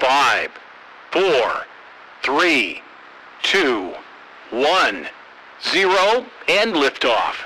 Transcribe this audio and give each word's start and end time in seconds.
Five, 0.00 0.50
four, 1.12 1.66
three, 2.22 2.82
two, 3.52 3.92
one, 4.50 5.08
zero, 5.72 6.24
and 6.48 6.74
liftoff. 6.74 7.36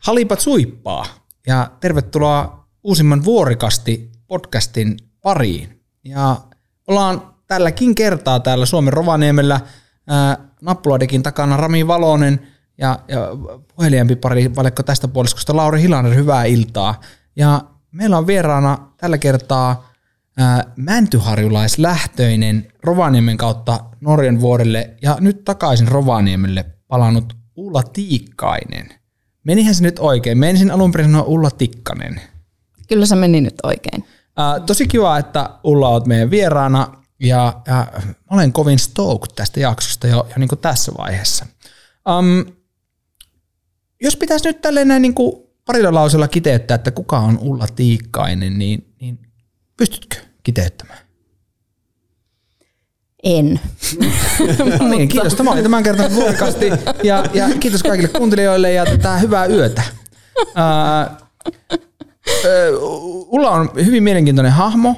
Halipat 0.00 0.40
suippaa 0.40 1.06
ja 1.46 1.70
tervetuloa 1.80 2.68
uusimman 2.84 3.24
Vuorikasti 3.24 4.17
podcastin 4.28 4.96
pariin. 5.22 5.80
Ja 6.04 6.36
ollaan 6.86 7.22
tälläkin 7.46 7.94
kertaa 7.94 8.40
täällä 8.40 8.66
Suomen 8.66 8.92
Rovaniemellä 8.92 9.60
ää, 10.06 10.38
Nappuladekin 10.62 11.22
takana 11.22 11.56
Rami 11.56 11.86
Valonen 11.86 12.40
ja, 12.78 12.98
ja 13.08 13.18
puhelijampi 13.76 14.16
pari 14.16 14.54
valekko 14.56 14.82
tästä 14.82 15.08
puoliskosta 15.08 15.56
Lauri 15.56 15.82
Hilander, 15.82 16.14
hyvää 16.14 16.44
iltaa. 16.44 17.00
Ja 17.36 17.60
meillä 17.90 18.18
on 18.18 18.26
vieraana 18.26 18.78
tällä 18.96 19.18
kertaa 19.18 19.92
ää, 20.36 20.72
mäntyharjulaislähtöinen 20.76 22.72
Rovaniemen 22.82 23.36
kautta 23.36 23.80
Norjan 24.00 24.40
vuorelle 24.40 24.94
ja 25.02 25.16
nyt 25.20 25.44
takaisin 25.44 25.88
Rovaniemelle 25.88 26.64
palannut 26.88 27.36
Ulla 27.56 27.82
Tiikkainen. 27.82 28.88
Menihän 29.44 29.74
se 29.74 29.82
nyt 29.82 29.98
oikein? 29.98 30.38
Menisin 30.38 30.70
alun 30.70 30.92
perin 30.92 31.10
sanoa 31.10 31.22
Ulla 31.22 31.50
Tikkanen. 31.50 32.20
Kyllä 32.88 33.06
se 33.06 33.16
meni 33.16 33.40
nyt 33.40 33.54
oikein. 33.62 34.04
Ää, 34.38 34.60
tosi 34.60 34.86
kiva, 34.86 35.18
että 35.18 35.50
Ulla 35.64 35.88
oot 35.88 36.06
meidän 36.06 36.30
vieraana 36.30 37.02
ja, 37.20 37.60
ja 37.66 37.86
mä 38.02 38.12
olen 38.30 38.52
kovin 38.52 38.78
stoked 38.78 39.32
tästä 39.36 39.60
jaksosta 39.60 40.06
jo, 40.06 40.16
jo 40.28 40.34
niin 40.36 40.48
kuin 40.48 40.58
tässä 40.58 40.92
vaiheessa. 40.98 41.46
Um, 42.18 42.52
jos 44.02 44.16
pitäisi 44.16 44.48
nyt 44.48 44.60
tälleen 44.60 44.88
näin 44.88 45.02
niin 45.02 45.14
kuin 45.14 45.42
parilla 45.64 45.94
lausella 45.94 46.28
kiteyttää, 46.28 46.74
että 46.74 46.90
kuka 46.90 47.18
on 47.18 47.38
Ulla 47.38 47.66
Tiikkainen, 47.76 48.58
niin, 48.58 48.94
niin 49.00 49.18
pystytkö 49.76 50.16
kiteyttämään? 50.42 50.98
En. 53.22 53.60
No 54.80 54.88
niin, 54.88 55.08
kiitos. 55.08 55.34
Tämä 55.34 55.50
oli 55.50 55.62
tämän 55.62 55.82
kerran 55.82 56.14
vuorikasti 56.14 56.66
ja, 57.02 57.24
ja 57.34 57.48
kiitos 57.60 57.82
kaikille 57.82 58.08
kuuntelijoille 58.08 58.72
ja 58.72 58.84
tätä 58.86 59.18
hyvää 59.18 59.46
yötä. 59.46 59.82
Ää, 60.54 61.16
Ulla 63.26 63.50
on 63.50 63.70
hyvin 63.84 64.02
mielenkiintoinen 64.02 64.52
hahmo. 64.52 64.96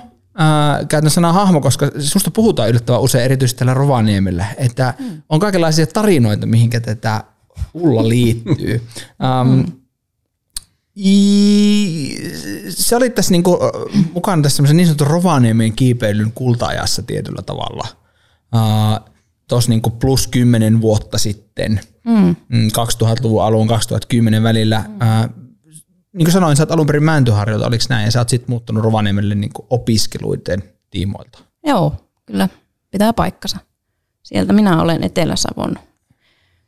Käytän 0.88 1.10
sanaa 1.10 1.32
hahmo, 1.32 1.60
koska 1.60 1.90
susta 1.98 2.30
puhutaan 2.30 2.68
yllättävän 2.68 3.00
usein 3.00 3.24
erityisesti 3.24 3.58
täällä 3.58 3.74
Rovaniemellä, 3.74 4.46
että 4.56 4.94
on 5.28 5.40
kaikenlaisia 5.40 5.86
tarinoita, 5.86 6.46
mihinkä 6.46 6.80
tätä 6.80 7.24
Ulla 7.74 8.08
liittyy. 8.08 8.82
Um, 9.42 9.64
I, 10.96 12.16
sä 12.68 12.96
olit 12.96 13.14
tässä 13.14 13.32
niinku, 13.32 13.58
mukana 14.12 14.42
tässä 14.42 14.62
niin 14.62 14.86
sanotun 14.86 15.06
Rovaniemen 15.06 15.72
kiipeilyn 15.72 16.32
kultaajassa 16.32 17.02
tietyllä 17.02 17.42
tavalla. 17.42 17.88
Uh, 18.54 19.10
Tuossa 19.48 19.70
niinku 19.70 19.90
plus 19.90 20.26
10 20.26 20.80
vuotta 20.80 21.18
sitten, 21.18 21.80
mm. 22.04 22.36
2000-luvun 22.52 23.44
alun 23.44 23.68
2010 23.68 24.42
välillä. 24.42 24.84
Mm. 24.88 24.94
Uh, 24.94 25.39
niin 26.12 26.24
kuin 26.24 26.32
sanoin, 26.32 26.56
sä 26.56 26.62
oot 26.62 26.72
alun 26.72 26.86
perin 26.86 27.04
Mäntyharjolta, 27.04 27.66
oliko 27.66 27.84
näin, 27.88 28.04
ja 28.04 28.10
sä 28.10 28.20
oot 28.20 28.28
sitten 28.28 28.50
muuttunut 28.50 28.84
Rovaniemelle 28.84 29.34
niin 29.34 29.50
opiskeluiden 29.70 30.62
tiimoilta. 30.90 31.38
Joo, 31.66 31.94
kyllä, 32.26 32.48
pitää 32.90 33.12
paikkansa. 33.12 33.56
Sieltä 34.22 34.52
minä 34.52 34.82
olen 34.82 35.04
Etelä-Savon 35.04 35.76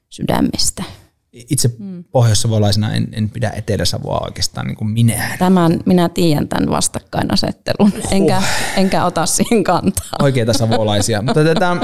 sydämestä. 0.09 0.85
Itse 1.33 1.71
mm. 1.79 2.05
pohjois-savolaisena 2.05 2.93
en, 2.93 3.09
en 3.13 3.31
pidä 3.31 3.51
Etelä-Savoa 3.51 4.21
oikeastaan 4.25 4.67
niin 4.67 4.77
kuin 4.77 4.91
minä. 4.91 5.37
Tämän, 5.39 5.81
minä 5.87 6.09
tiedän 6.09 6.49
tämän 6.49 6.71
vastakkainasettelun, 6.71 7.93
huh. 7.93 8.13
enkä, 8.13 8.43
enkä 8.77 9.05
ota 9.05 9.27
siihen 9.27 9.65
kantaa. 9.65 10.11
Oikeita 10.23 10.53
savolaisia. 10.53 11.23
Mutta 11.23 11.45
tätä, 11.45 11.71
äh, 11.71 11.81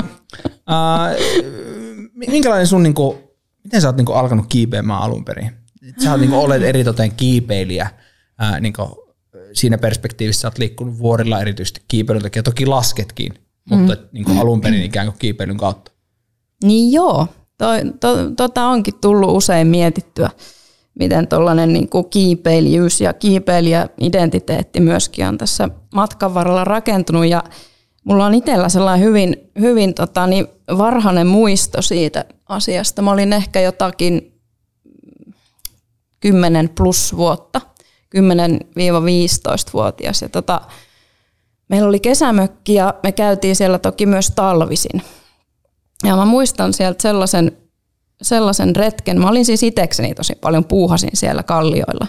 minkälainen 2.28 2.66
sun, 2.66 2.82
niin 2.82 2.94
kuin, 2.94 3.19
miten 3.64 3.80
sä 3.80 3.88
oot 3.88 3.96
niin 3.96 4.06
kuin, 4.06 4.19
alkanut 4.19 4.46
kiipeämään 4.48 5.02
alun 5.02 5.25
perin? 5.25 5.50
Sä 6.04 6.10
oot, 6.10 6.20
niin 6.20 6.32
olet 6.32 6.62
eritoten 6.62 7.12
kiipeilijä 7.12 7.90
ää, 8.38 8.60
niin 8.60 8.72
kuin, 8.72 8.88
siinä 9.52 9.78
perspektiivissä 9.78 10.48
olet 10.48 10.58
liikkunut 10.58 10.98
vuorilla 10.98 11.40
erityisesti 11.40 11.82
kiipeilyn 11.88 12.22
takia, 12.22 12.42
toki 12.42 12.66
lasketkin, 12.66 13.34
mutta 13.70 13.94
mm. 13.94 14.00
niin 14.12 14.24
kuin 14.24 14.38
alun 14.38 14.60
perin 14.60 14.82
ikään 14.82 15.06
kuin 15.06 15.18
kiipeilyn 15.18 15.56
kautta. 15.56 15.92
Niin 16.64 16.92
joo, 16.92 17.26
to, 17.58 17.66
to, 18.00 18.30
tota 18.36 18.66
onkin 18.66 18.94
tullut 19.00 19.36
usein 19.36 19.66
mietittyä, 19.66 20.30
miten 20.94 21.28
tuollainen 21.28 21.72
niin 21.72 21.88
kiipeilijyys 22.10 23.00
ja 23.00 23.12
kiipeilijä-identiteetti 23.12 24.80
myöskin 24.80 25.26
on 25.26 25.38
tässä 25.38 25.68
matkan 25.94 26.34
varrella 26.34 26.64
rakentunut 26.64 27.26
ja 27.26 27.44
mulla 28.04 28.26
on 28.26 28.34
itsellä 28.34 28.68
sellainen 28.68 29.06
hyvin, 29.06 29.36
hyvin 29.60 29.94
tota, 29.94 30.26
niin 30.26 30.46
varhainen 30.78 31.26
muisto 31.26 31.82
siitä 31.82 32.24
asiasta. 32.48 33.02
Mä 33.02 33.10
olin 33.10 33.32
ehkä 33.32 33.60
jotakin 33.60 34.38
10 36.20 36.68
plus 36.68 37.16
vuotta, 37.16 37.60
10-15-vuotias. 38.16 40.22
Ja 40.22 40.28
tota, 40.28 40.60
meillä 41.68 41.88
oli 41.88 42.00
kesämökki 42.00 42.74
ja 42.74 42.94
me 43.02 43.12
käytiin 43.12 43.56
siellä 43.56 43.78
toki 43.78 44.06
myös 44.06 44.30
talvisin. 44.30 45.02
Ja 46.04 46.16
mä 46.16 46.24
muistan 46.24 46.72
sieltä 46.72 47.02
sellaisen, 47.02 47.52
sellaisen 48.22 48.76
retken. 48.76 49.20
Mä 49.20 49.28
olin 49.28 49.44
siis 49.44 49.62
itsekseni 49.62 50.14
tosi 50.14 50.34
paljon 50.34 50.64
puuhasin 50.64 51.10
siellä 51.14 51.42
kallioilla. 51.42 52.06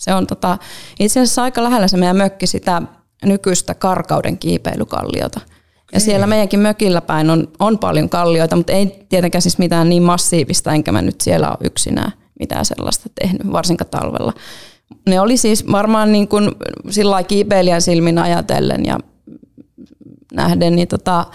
Se 0.00 0.14
on 0.14 0.26
tota, 0.26 0.58
itse 0.98 1.20
asiassa 1.20 1.42
aika 1.42 1.62
lähellä 1.62 1.88
se 1.88 1.96
meidän 1.96 2.16
mökki 2.16 2.46
sitä 2.46 2.82
nykyistä 3.24 3.74
karkauden 3.74 4.38
kiipeilykalliota. 4.38 5.40
Ja 5.92 6.00
siellä 6.00 6.26
meidänkin 6.26 6.60
mökillä 6.60 7.00
päin 7.00 7.30
on, 7.30 7.48
on 7.58 7.78
paljon 7.78 8.08
kallioita, 8.08 8.56
mutta 8.56 8.72
ei 8.72 9.06
tietenkään 9.08 9.42
siis 9.42 9.58
mitään 9.58 9.88
niin 9.88 10.02
massiivista, 10.02 10.72
enkä 10.72 10.92
mä 10.92 11.02
nyt 11.02 11.20
siellä 11.20 11.48
ole 11.48 11.58
yksinään 11.60 12.12
mitään 12.40 12.64
sellaista 12.64 13.08
tehnyt, 13.20 13.52
varsinkaan 13.52 13.90
talvella. 13.90 14.32
Ne 15.06 15.20
oli 15.20 15.36
siis 15.36 15.72
varmaan 15.72 16.12
niin 16.12 16.28
kuin 16.28 16.50
sillä 16.90 17.22
kiipeilijän 17.22 17.82
silmin 17.82 18.18
ajatellen 18.18 18.84
ja 18.84 18.98
nähden, 20.32 20.76
niin 20.76 20.88
tota, 20.88 21.26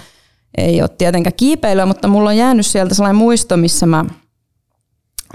ei 0.58 0.82
ole 0.82 0.90
tietenkään 0.90 1.34
kiipeilyä, 1.38 1.86
mutta 1.86 2.08
mulla 2.08 2.30
on 2.30 2.38
jäänyt 2.38 2.66
sieltä 2.66 2.96
sellainen 2.96 3.16
muisto, 3.16 3.58
missä 3.58 3.86
mä, 3.86 4.06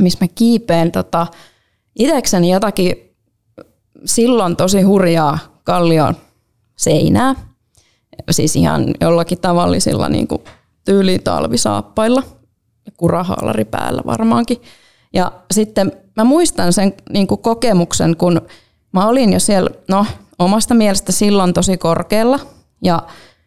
missä 0.00 0.18
mä 0.24 0.28
kiipeen 0.34 0.92
tota, 0.92 1.26
itsekseni 1.98 2.50
jotakin 2.50 2.96
silloin 4.04 4.56
tosi 4.56 4.82
hurjaa 4.82 5.38
kallion 5.64 6.16
seinää. 6.76 7.34
Siis 8.30 8.56
ihan 8.56 8.94
jollakin 9.00 9.40
tavallisilla 9.40 10.08
niin 10.08 10.28
kuin 10.28 10.42
tyylitalvisaappailla 10.84 12.22
kurahaalari 12.96 13.64
päällä 13.64 14.02
varmaankin. 14.06 14.56
Ja 15.14 15.32
sitten 15.50 15.92
mä 16.16 16.24
muistan 16.24 16.72
sen 16.72 16.94
niin 17.12 17.26
kuin 17.26 17.40
kokemuksen, 17.40 18.16
kun 18.16 18.40
mä 18.92 19.06
olin 19.06 19.32
jo 19.32 19.40
siellä, 19.40 19.70
no 19.88 20.06
omasta 20.38 20.74
mielestä 20.74 21.12
silloin 21.12 21.52
tosi 21.52 21.76
korkealla. 21.76 22.40
Ja 22.82 23.02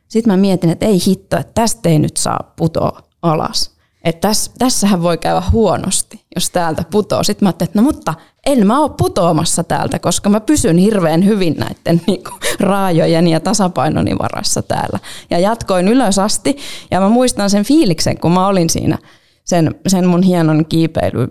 sitten 0.08 0.34
mä 0.34 0.38
mietin, 0.38 0.70
että 0.70 0.86
ei 0.86 1.00
hitto, 1.08 1.38
että 1.38 1.52
tästä 1.56 1.90
ei 1.90 2.00
nyt 2.00 2.18
saa 2.18 2.54
putoa 2.56 3.04
alas. 3.22 3.74
Että 4.04 4.28
täs, 4.28 4.52
tässähän 4.58 5.04
voi 5.04 5.18
käydä 5.18 5.44
huonosti, 5.52 6.26
jos 6.36 6.50
täältä 6.50 6.84
putoo. 6.92 7.24
Sitten 7.24 7.46
mä 7.46 7.50
ajattelin, 7.50 7.70
että 7.70 7.82
no 7.82 7.86
mutta 7.86 8.14
en 8.46 8.68
mä 8.68 8.80
ole 8.80 8.92
putoamassa 8.98 9.64
täältä, 9.64 10.00
koska 10.00 10.30
mä 10.30 10.40
pysyn 10.40 10.78
hirveän 10.78 11.26
hyvin 11.26 11.56
näiden 11.58 12.02
niinku, 12.08 12.32
raajojen 12.60 13.28
ja 13.28 13.40
tasapainoni 13.40 14.18
varassa 14.18 14.62
täällä. 14.62 15.00
Ja 15.30 15.40
jatkoin 15.40 15.88
ylös 15.88 16.20
asti 16.20 16.58
ja 16.92 17.00
mä 17.00 17.10
muistan 17.10 17.50
sen 17.50 17.64
fiiliksen, 17.64 18.20
kun 18.20 18.32
mä 18.32 18.48
olin 18.48 18.70
siinä– 18.70 18.98
sen, 19.46 19.76
sen 19.88 20.08
mun 20.08 20.24
hienon 20.24 20.66
kiipeily, 20.66 21.28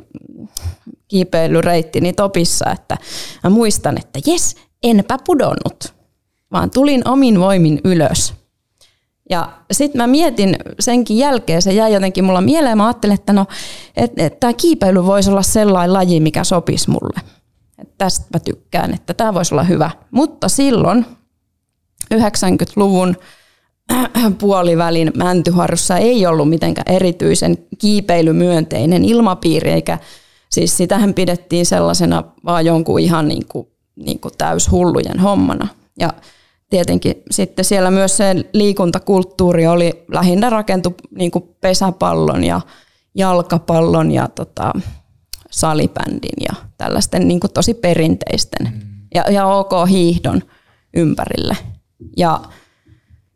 kiipeilyreittini 1.08 2.12
topissa, 2.12 2.70
että 2.70 2.98
mä 3.44 3.50
muistan, 3.50 3.98
että 3.98 4.30
jes, 4.30 4.56
enpä 4.82 5.18
pudonnut, 5.26 5.94
vaan 6.52 6.70
tulin 6.70 7.08
omin 7.08 7.40
voimin 7.40 7.80
ylös. 7.84 8.34
Ja 9.30 9.52
sitten 9.72 10.02
mä 10.02 10.06
mietin 10.06 10.56
senkin 10.80 11.18
jälkeen, 11.18 11.62
se 11.62 11.72
jäi 11.72 11.92
jotenkin 11.92 12.24
mulla 12.24 12.40
mieleen, 12.40 12.76
mä 12.76 12.86
ajattelin, 12.86 13.14
että 13.14 13.32
no, 13.32 13.46
että 13.96 14.26
et, 14.26 14.40
tämä 14.40 14.52
kiipeily 14.52 15.06
voisi 15.06 15.30
olla 15.30 15.42
sellainen 15.42 15.92
laji, 15.92 16.20
mikä 16.20 16.44
sopisi 16.44 16.90
mulle. 16.90 17.20
Et 17.78 17.88
tästä 17.98 18.26
mä 18.34 18.40
tykkään, 18.40 18.94
että 18.94 19.14
tämä 19.14 19.34
voisi 19.34 19.54
olla 19.54 19.64
hyvä. 19.64 19.90
Mutta 20.10 20.48
silloin 20.48 21.06
90-luvun 22.14 23.16
puolivälin 24.40 25.12
Mäntyharjussa 25.16 25.96
ei 25.96 26.26
ollut 26.26 26.48
mitenkään 26.48 26.94
erityisen 26.94 27.58
kiipeilymyönteinen 27.78 29.04
ilmapiiri, 29.04 29.70
eikä 29.70 29.98
siis 30.50 30.76
sitähän 30.76 31.14
pidettiin 31.14 31.66
sellaisena 31.66 32.24
vaan 32.44 32.66
jonkun 32.66 33.00
ihan 33.00 33.28
niin 33.28 33.46
kuin, 33.48 33.68
niin 33.96 34.20
kuin 34.20 34.34
täyshullujen 34.38 35.18
hommana. 35.18 35.68
Ja 36.00 36.12
tietenkin 36.70 37.22
sitten 37.30 37.64
siellä 37.64 37.90
myös 37.90 38.16
se 38.16 38.34
liikuntakulttuuri 38.52 39.66
oli 39.66 40.04
lähinnä 40.12 40.50
rakentu 40.50 40.94
niin 41.10 41.30
kuin 41.30 41.44
pesäpallon 41.60 42.44
ja 42.44 42.60
jalkapallon 43.14 44.10
ja 44.10 44.28
tota, 44.28 44.72
salibändin 45.50 46.44
ja 46.48 46.54
tällaisten 46.78 47.28
niin 47.28 47.40
kuin 47.40 47.52
tosi 47.52 47.74
perinteisten 47.74 48.66
mm. 48.72 48.80
ja, 49.14 49.30
ja 49.30 49.46
OK 49.46 49.70
hiihdon 49.88 50.42
ympärille. 50.94 51.56
Ja, 52.16 52.40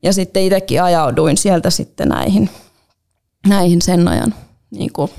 ja 0.06 0.12
sitten 0.12 0.42
itsekin 0.42 0.82
ajauduin 0.82 1.36
sieltä 1.36 1.70
sitten 1.70 2.08
näihin, 2.08 2.50
näihin 3.48 3.82
sen 3.82 4.08
ajan 4.08 4.34
niin 4.70 4.92
kuin 4.92 5.10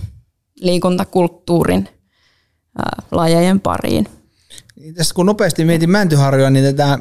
liikuntakulttuurin 0.56 1.90
ää, 2.78 3.02
lajejen 3.12 3.60
pariin. 3.60 4.08
Tässä 4.96 5.16
kun 5.16 5.26
nopeasti 5.26 5.66
mietin 5.66 5.90
Mäntyharjoa, 5.90 6.50
niin 6.50 6.66
tätä 6.66 7.00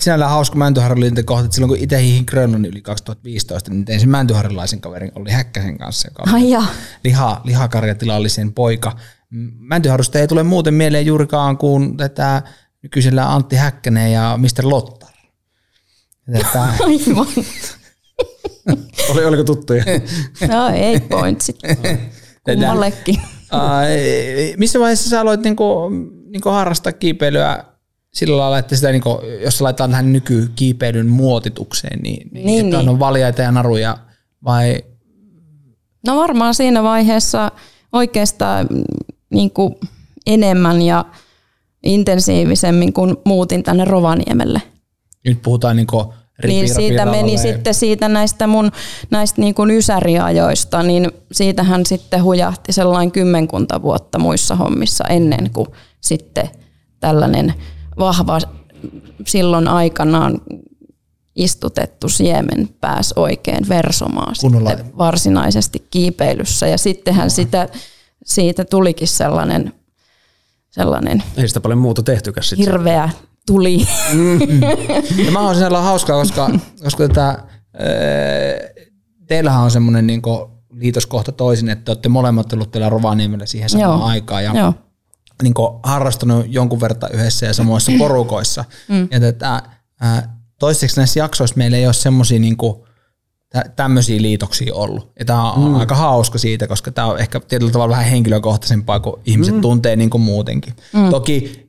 sinällään 0.00 0.30
hauska 0.30 0.56
Mäntyharjolinta 0.56 1.22
kohta, 1.22 1.44
että 1.44 1.54
silloin 1.54 1.68
kun 1.68 1.78
itse 1.78 2.02
hiihin 2.02 2.24
Grönlannin 2.26 2.70
yli 2.70 2.82
2015, 2.82 3.70
niin 3.70 3.84
tein 3.84 4.00
sen 4.00 4.08
Mäntyharjalaisen 4.08 4.80
kaverin, 4.80 5.12
oli 5.14 5.30
Häkkäsen 5.30 5.78
kanssa, 5.78 6.08
joka 6.08 6.22
oli 6.22 6.54
Ai 6.56 6.62
liha, 7.04 7.40
lihakarjatilallisen 7.44 8.52
poika. 8.52 8.96
Mäntyharjusta 9.58 10.18
ei 10.18 10.28
tule 10.28 10.42
muuten 10.42 10.74
mieleen 10.74 11.06
juurikaan 11.06 11.58
kuin 11.58 11.96
tätä 11.96 12.42
nykyisellä 12.82 13.34
Antti 13.34 13.56
Häkkänen 13.56 14.12
ja 14.12 14.38
Mr. 14.38 14.68
Lottar. 14.68 15.03
Aivan. 16.84 17.26
Oli, 19.10 19.24
oliko 19.24 19.44
tuttuja? 19.44 19.84
No 20.48 20.68
ei 20.68 21.00
pointsit. 21.00 21.58
Kummallekin. 22.44 23.20
Ää, 23.52 23.86
missä 24.56 24.80
vaiheessa 24.80 25.10
sä 25.10 25.20
aloit 25.20 25.40
niinku, 25.40 25.90
niinku 26.28 26.48
harrastaa 26.48 26.92
kiipeilyä 26.92 27.64
sillä 28.14 28.36
lailla, 28.36 28.58
että 28.58 28.76
sitä 28.76 28.90
niinku, 28.90 29.20
jos 29.44 29.60
laitetaan 29.60 29.90
tähän 29.90 30.12
nykykiipeilyn 30.12 31.06
muotitukseen, 31.06 32.00
niin, 32.02 32.28
niin, 32.32 32.46
Niin, 32.46 32.64
että 32.64 32.78
niin. 32.78 32.88
on 32.88 32.98
valjaita 32.98 33.42
ja 33.42 33.52
naruja 33.52 33.96
vai 34.44 34.84
No 36.06 36.16
varmaan 36.16 36.54
siinä 36.54 36.82
vaiheessa 36.82 37.52
oikeastaan 37.92 38.66
mm, 38.70 38.84
niin 39.30 39.50
kuin 39.50 39.74
enemmän 40.26 40.82
ja 40.82 41.04
intensiivisemmin, 41.82 42.92
kun 42.92 43.22
muutin 43.24 43.62
tänne 43.62 43.84
Rovaniemelle. 43.84 44.62
Nyt 45.24 45.42
puhutaan 45.42 45.76
niinku 45.76 46.14
Niin 46.46 46.74
siitä 46.74 47.06
meni 47.06 47.38
sitten 47.38 47.74
siitä 47.74 48.08
näistä 48.08 48.46
mun 48.46 48.72
näistä 49.10 49.40
niin 49.40 49.54
kuin 49.54 49.70
ysäriajoista, 49.70 50.82
niin 50.82 51.10
siitähän 51.32 51.86
sitten 51.86 52.22
hujahti 52.24 52.72
sellainen 52.72 53.12
kymmenkunta 53.12 53.82
vuotta 53.82 54.18
muissa 54.18 54.56
hommissa 54.56 55.04
ennen 55.08 55.50
kuin 55.50 55.68
sitten 56.00 56.50
tällainen 57.00 57.54
vahva 57.98 58.38
silloin 59.26 59.68
aikanaan 59.68 60.40
istutettu 61.36 62.08
siemen 62.08 62.68
pääsi 62.80 63.14
oikein 63.16 63.68
versomaan 63.68 64.34
Kunnolla. 64.40 64.70
sitten 64.70 64.98
varsinaisesti 64.98 65.86
kiipeilyssä. 65.90 66.66
Ja 66.66 66.78
sittenhän 66.78 67.30
sitä, 67.30 67.68
siitä 68.24 68.64
tulikin 68.64 69.08
sellainen, 69.08 69.72
sellainen 70.70 71.22
Ei 71.36 71.48
sitä 71.48 71.60
paljon 71.60 71.78
muuta 71.78 72.02
tehtykään 72.02 72.44
sitten. 72.44 72.66
hirveä 72.66 73.10
tuli. 73.46 73.86
Ja 75.24 75.30
mä 75.32 75.40
oon 75.40 75.54
sinällä 75.54 75.80
hauskaa, 75.80 76.20
koska, 76.20 76.50
koska 76.82 77.08
tätä, 77.08 77.26
ää, 77.26 77.44
teillähän 79.26 79.62
on 79.62 79.70
semmoinen 79.70 80.06
niinku 80.06 80.50
liitoskohta 80.70 81.32
toisin, 81.32 81.68
että 81.68 81.84
te 81.84 81.90
olette 81.90 82.08
molemmat 82.08 82.48
tullut 82.48 82.70
teillä 82.70 82.88
Rovaniemellä 82.88 83.46
siihen 83.46 83.70
samaan 83.70 83.98
Joo. 83.98 84.08
aikaan. 84.08 84.44
Ja 84.44 84.52
Joo. 84.54 84.74
niin 85.42 85.54
harrastanut 85.82 86.46
jonkun 86.48 86.80
verran 86.80 87.00
yhdessä 87.12 87.46
ja 87.46 87.54
samoissa 87.54 87.92
porukoissa. 87.98 88.64
Mm. 88.88 89.08
Ja 89.10 89.20
tätä, 89.20 89.62
ää, 90.00 90.38
toiseksi 90.58 90.96
näissä 90.96 91.20
jaksoissa 91.20 91.56
meillä 91.56 91.76
ei 91.76 91.86
ole 91.86 91.92
semmoisia 91.92 92.38
niin 92.38 92.56
tämmöisiä 93.76 94.22
liitoksia 94.22 94.74
ollut. 94.74 95.12
Ja 95.18 95.24
tämä 95.24 95.52
on 95.52 95.70
mm. 95.70 95.74
aika 95.74 95.94
hauska 95.94 96.38
siitä, 96.38 96.66
koska 96.66 96.90
tämä 96.90 97.06
on 97.06 97.18
ehkä 97.18 97.40
tietyllä 97.40 97.72
tavalla 97.72 97.92
vähän 97.92 98.10
henkilökohtaisempaa, 98.10 99.00
kun 99.00 99.20
ihmiset 99.24 99.54
mm. 99.54 99.60
tuntee 99.60 99.96
niin 99.96 100.10
kuin 100.10 100.20
muutenkin. 100.20 100.74
Mm. 100.92 101.10
Toki 101.10 101.63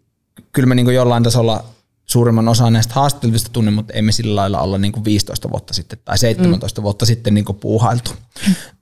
kyllä 0.54 0.68
me 0.68 0.76
niin 0.76 0.86
kuin 0.86 0.96
jollain 0.96 1.24
tasolla 1.24 1.66
suurimman 2.06 2.48
osan 2.48 2.74
näistä 2.74 2.94
haastatteluvista 2.94 3.50
tunnen, 3.54 3.74
mutta 3.74 3.94
emme 3.94 4.12
sillä 4.12 4.36
lailla 4.36 4.62
olla 4.62 4.78
niin 4.78 4.92
kuin 4.92 5.06
15 5.06 5.50
vuotta 5.50 5.74
sitten 5.74 6.00
tai 6.06 6.18
17 6.18 6.82
mm. 6.82 6.84
vuotta 6.84 7.06
sitten 7.06 7.34
niin 7.34 7.46
kuin 7.46 7.58
puuhailtu. 7.58 8.12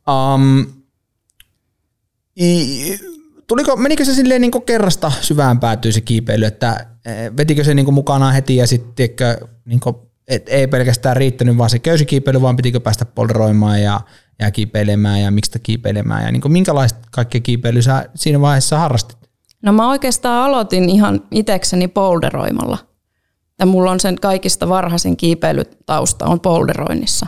Um, 0.07 0.65
i, 2.39 2.99
tuliko, 3.47 3.75
menikö 3.75 4.05
se 4.05 4.13
silleen 4.13 4.41
niin 4.41 4.51
kuin 4.51 4.63
kerrasta 4.63 5.11
syvään 5.21 5.59
päätyy 5.59 5.91
se 5.91 6.01
kiipeily, 6.01 6.45
että 6.45 6.87
eh, 7.05 7.31
vetikö 7.37 7.63
se 7.63 7.73
niin 7.73 7.85
kuin 7.85 7.95
mukanaan 7.95 8.33
heti 8.33 8.55
ja 8.55 8.67
sitten 8.67 9.09
niin 9.65 9.79
kuin, 9.79 9.95
et 10.27 10.49
ei 10.49 10.67
pelkästään 10.67 11.17
riittänyt 11.17 11.57
vaan 11.57 11.69
se 11.69 11.79
köysikiipeily, 11.79 12.41
vaan 12.41 12.55
pitikö 12.55 12.79
päästä 12.79 13.05
polderoimaan 13.05 13.81
ja, 13.81 14.01
ja 14.39 14.51
kiipeilemään 14.51 15.21
ja 15.21 15.31
miksi 15.31 15.59
kiipeilemään 15.63 16.25
ja 16.25 16.31
niin 16.31 16.41
kuin 16.41 16.51
minkälaista 16.51 16.99
kaikkea 17.11 17.41
kiipeilyä 17.41 17.81
sä 17.81 18.09
siinä 18.15 18.41
vaiheessa 18.41 18.79
harrastit? 18.79 19.22
No 19.63 19.73
mä 19.73 19.89
oikeastaan 19.89 20.45
aloitin 20.45 20.89
ihan 20.89 21.21
itekseni 21.31 21.87
polderoimalla. 21.87 22.77
Ja 23.59 23.65
mulla 23.65 23.91
on 23.91 23.99
sen 23.99 24.15
kaikista 24.15 24.69
varhaisin 24.69 25.17
kiipeilytausta 25.17 26.25
on 26.25 26.39
polderoinnissa. 26.39 27.27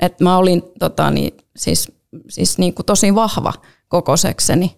Et 0.00 0.20
mä 0.20 0.36
olin 0.36 0.62
tota, 0.78 1.10
niin, 1.10 1.36
siis, 1.56 1.92
siis 2.28 2.58
niin 2.58 2.74
kuin 2.74 2.86
tosi 2.86 3.14
vahva 3.14 3.52
kokosekseni. 3.88 4.76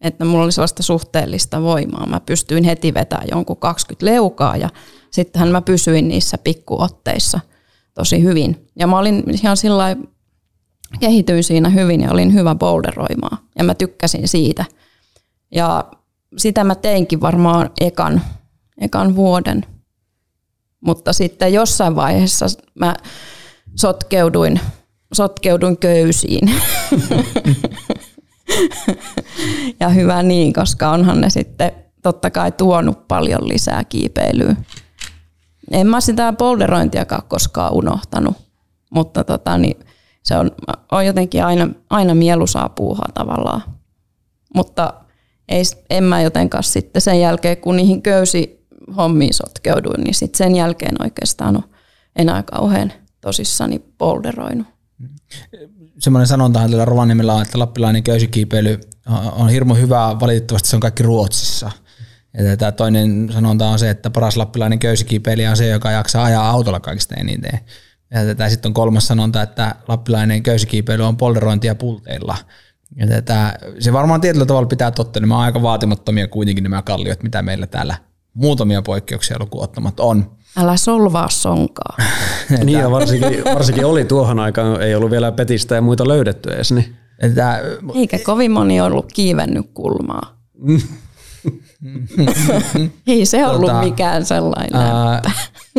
Että 0.00 0.24
mulla 0.24 0.44
oli 0.44 0.52
sellaista 0.52 0.82
suhteellista 0.82 1.62
voimaa. 1.62 2.06
Mä 2.06 2.20
pystyin 2.20 2.64
heti 2.64 2.94
vetämään 2.94 3.28
jonkun 3.30 3.56
20 3.56 4.06
leukaa 4.06 4.56
ja 4.56 4.68
sittenhän 5.10 5.48
mä 5.48 5.62
pysyin 5.62 6.08
niissä 6.08 6.38
pikkuotteissa 6.38 7.40
tosi 7.94 8.22
hyvin. 8.22 8.68
Ja 8.78 8.86
mä 8.86 8.98
olin 8.98 9.24
ihan 9.28 9.56
sillä 9.56 9.96
kehityin 11.00 11.44
siinä 11.44 11.68
hyvin 11.68 12.00
ja 12.00 12.10
olin 12.10 12.34
hyvä 12.34 12.54
boulderoimaan. 12.54 13.38
Ja 13.58 13.64
mä 13.64 13.74
tykkäsin 13.74 14.28
siitä. 14.28 14.64
Ja 15.54 15.84
sitä 16.36 16.64
mä 16.64 16.74
teinkin 16.74 17.20
varmaan 17.20 17.70
ekan, 17.80 18.22
ekan 18.80 19.16
vuoden. 19.16 19.66
Mutta 20.80 21.12
sitten 21.12 21.52
jossain 21.52 21.96
vaiheessa 21.96 22.46
mä 22.74 22.94
sotkeuduin, 23.74 24.60
sotkeuduin 25.12 25.78
köysiin. 25.78 26.50
ja 29.80 29.88
hyvä 29.88 30.22
niin, 30.22 30.52
koska 30.52 30.90
onhan 30.90 31.20
ne 31.20 31.30
sitten 31.30 31.72
totta 32.02 32.30
kai 32.30 32.52
tuonut 32.52 33.08
paljon 33.08 33.48
lisää 33.48 33.84
kiipeilyä. 33.84 34.56
En 35.70 35.86
mä 35.86 36.00
sitä 36.00 36.32
polderointiakaan 36.32 37.22
koskaan 37.28 37.72
unohtanut, 37.72 38.36
mutta 38.90 39.24
tota, 39.24 39.58
niin 39.58 39.76
se 40.22 40.36
on, 40.36 40.50
on 40.92 41.06
jotenkin 41.06 41.44
aina, 41.44 41.68
aina 41.90 42.14
mieluisaa 42.14 42.68
puuhaa 42.68 43.08
tavallaan. 43.14 43.62
Mutta 44.54 44.94
ei, 45.48 45.62
en 45.90 46.04
mä 46.04 46.22
jotenkaan 46.22 46.64
sitten 46.64 47.02
sen 47.02 47.20
jälkeen, 47.20 47.56
kun 47.56 47.76
niihin 47.76 48.02
köysi 48.02 48.66
hommiin 48.96 49.34
sotkeuduin, 49.34 50.04
niin 50.04 50.14
sitten 50.14 50.38
sen 50.38 50.56
jälkeen 50.56 51.02
oikeastaan 51.02 51.56
on 51.56 51.64
enää 52.16 52.42
kauhean 52.42 52.92
tosissani 53.20 53.78
polderoinut. 53.98 54.66
semmoinen 55.98 56.26
sanontahan 56.26 56.70
tällä 56.70 56.84
Rovaniemellä 56.84 57.34
on, 57.34 57.42
että 57.42 57.58
lappilainen 57.58 58.02
köysikiipeily 58.02 58.80
on- 59.08 59.32
on 59.32 59.48
hirmu 59.48 59.74
hyvää, 59.74 60.20
valitettavasti 60.20 60.68
se 60.68 60.76
on 60.76 60.80
kaikki 60.80 61.02
Ruotsissa. 61.02 61.70
Ja 62.34 62.56
tämä 62.56 62.72
toinen 62.72 63.28
sanonta 63.32 63.68
on 63.68 63.78
se, 63.78 63.90
että 63.90 64.10
paras 64.10 64.36
lappilainen 64.36 64.78
köysikiipeilijä 64.78 65.50
on 65.50 65.56
se, 65.56 65.68
joka 65.68 65.90
jaksaa 65.90 66.24
ajaa 66.24 66.50
autolla 66.50 66.80
kaikista 66.80 67.14
eniten. 67.14 67.60
Ja 68.10 68.24
tätä 68.24 68.48
sitten 68.48 68.68
on 68.68 68.74
kolmas 68.74 69.06
sanonta, 69.06 69.42
että 69.42 69.74
lappilainen 69.88 70.42
köysikiipeily 70.42 71.02
on 71.02 71.16
polderointia 71.16 71.74
pulteilla. 71.74 72.36
Ja 72.96 73.06
tätä, 73.06 73.58
se 73.78 73.92
varmaan 73.92 74.20
tietyllä 74.20 74.46
tavalla 74.46 74.66
pitää 74.68 74.90
totta, 74.90 75.20
nämä 75.20 75.36
on 75.36 75.44
aika 75.44 75.62
vaatimattomia 75.62 76.28
kuitenkin 76.28 76.62
nämä 76.62 76.82
kalliot, 76.82 77.22
mitä 77.22 77.42
meillä 77.42 77.66
täällä 77.66 77.96
muutamia 78.34 78.82
poikkeuksia 78.82 79.36
lukuun 79.40 79.64
ottamatta 79.64 80.02
on. 80.02 80.30
Älä 80.56 80.76
solvaa 80.76 81.28
sonkaa. 81.28 81.96
Niin 82.64 82.78
ja 82.78 82.90
varsinkin, 82.90 83.44
varsinkin 83.44 83.86
oli 83.86 84.04
tuohon 84.04 84.40
aikaan, 84.40 84.82
ei 84.82 84.94
ollut 84.94 85.10
vielä 85.10 85.32
petistä 85.32 85.74
ja 85.74 85.82
muita 85.82 86.08
löydetty 86.08 86.50
edes. 86.52 86.72
Niin. 86.72 86.96
Että, 87.18 87.60
Eikä 87.94 88.18
kovin 88.18 88.50
moni 88.50 88.80
ollut 88.80 89.12
kiivennyt 89.12 89.66
kulmaa. 89.74 90.36
Ei 93.06 93.26
se 93.26 93.46
ollut 93.46 93.70
Tota, 93.70 93.82
mikään 93.82 94.24
sellainen. 94.24 94.80
Ää, 94.80 95.22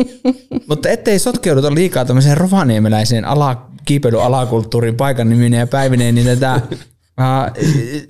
mutta 0.68 0.88
ettei 0.88 1.18
sotkeuduta 1.18 1.74
liikaa 1.74 2.04
tämmöiseen 2.04 2.36
rovaniemeläiseen 2.36 3.24
ala, 3.24 3.66
kiipeilyalakulttuurin 3.84 4.96
paikan 4.96 5.28
niminen 5.28 5.60
ja 5.60 5.66
päivineen, 5.66 6.14
niin 6.14 6.26
tätä 6.26 6.60
ää, 7.18 7.52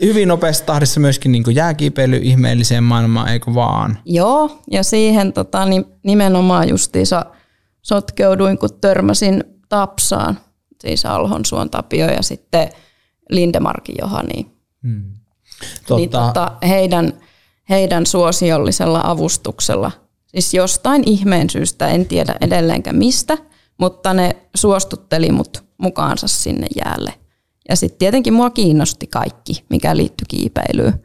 hyvin 0.03 0.29
nopeassa 0.29 0.65
tahdissa 0.65 1.01
myöskin 1.01 1.33
niin 1.33 1.45
jääkiipeily 1.51 2.17
ihmeelliseen 2.23 2.85
maailmaan, 2.85 3.29
eikö 3.29 3.55
vaan? 3.55 3.99
Joo, 4.05 4.59
ja 4.71 4.83
siihen 4.83 5.33
tota, 5.33 5.65
niin 5.65 5.85
nimenomaan 6.03 6.69
justiinsa 6.69 7.27
sotkeuduin, 7.83 8.59
kun 8.59 8.81
törmäsin 8.81 9.45
Tapsaan, 9.69 10.39
siis 10.81 11.07
Alhonsuon 11.07 11.71
Tapio 11.71 12.07
ja 12.07 12.23
sitten 12.23 12.69
Lindemarkin 13.31 13.95
Johaniin. 14.01 14.47
Totta, 15.87 15.97
Niin 15.97 16.11
tota, 16.11 16.53
heidän, 16.69 17.13
heidän 17.69 18.07
suosiollisella 18.07 19.01
avustuksella 19.05 19.91
Siis 20.29 20.55
jostain 20.55 21.03
ihmeen 21.07 21.51
syystä, 21.51 21.89
en 21.89 22.07
tiedä 22.07 22.35
edelleenkään 22.41 22.97
mistä, 22.97 23.39
mutta 23.79 24.15
ne 24.15 24.37
suostutteli 24.55 25.33
mut 25.33 25.65
mukaansa 25.79 26.29
sinne 26.29 26.67
jäälle. 26.85 27.15
Ja 27.69 27.77
sitten 27.77 27.99
tietenkin 27.99 28.35
mua 28.35 28.51
kiinnosti 28.51 29.07
kaikki, 29.07 29.65
mikä 29.71 29.97
liittyi 29.97 30.25
kiipeilyyn. 30.29 31.05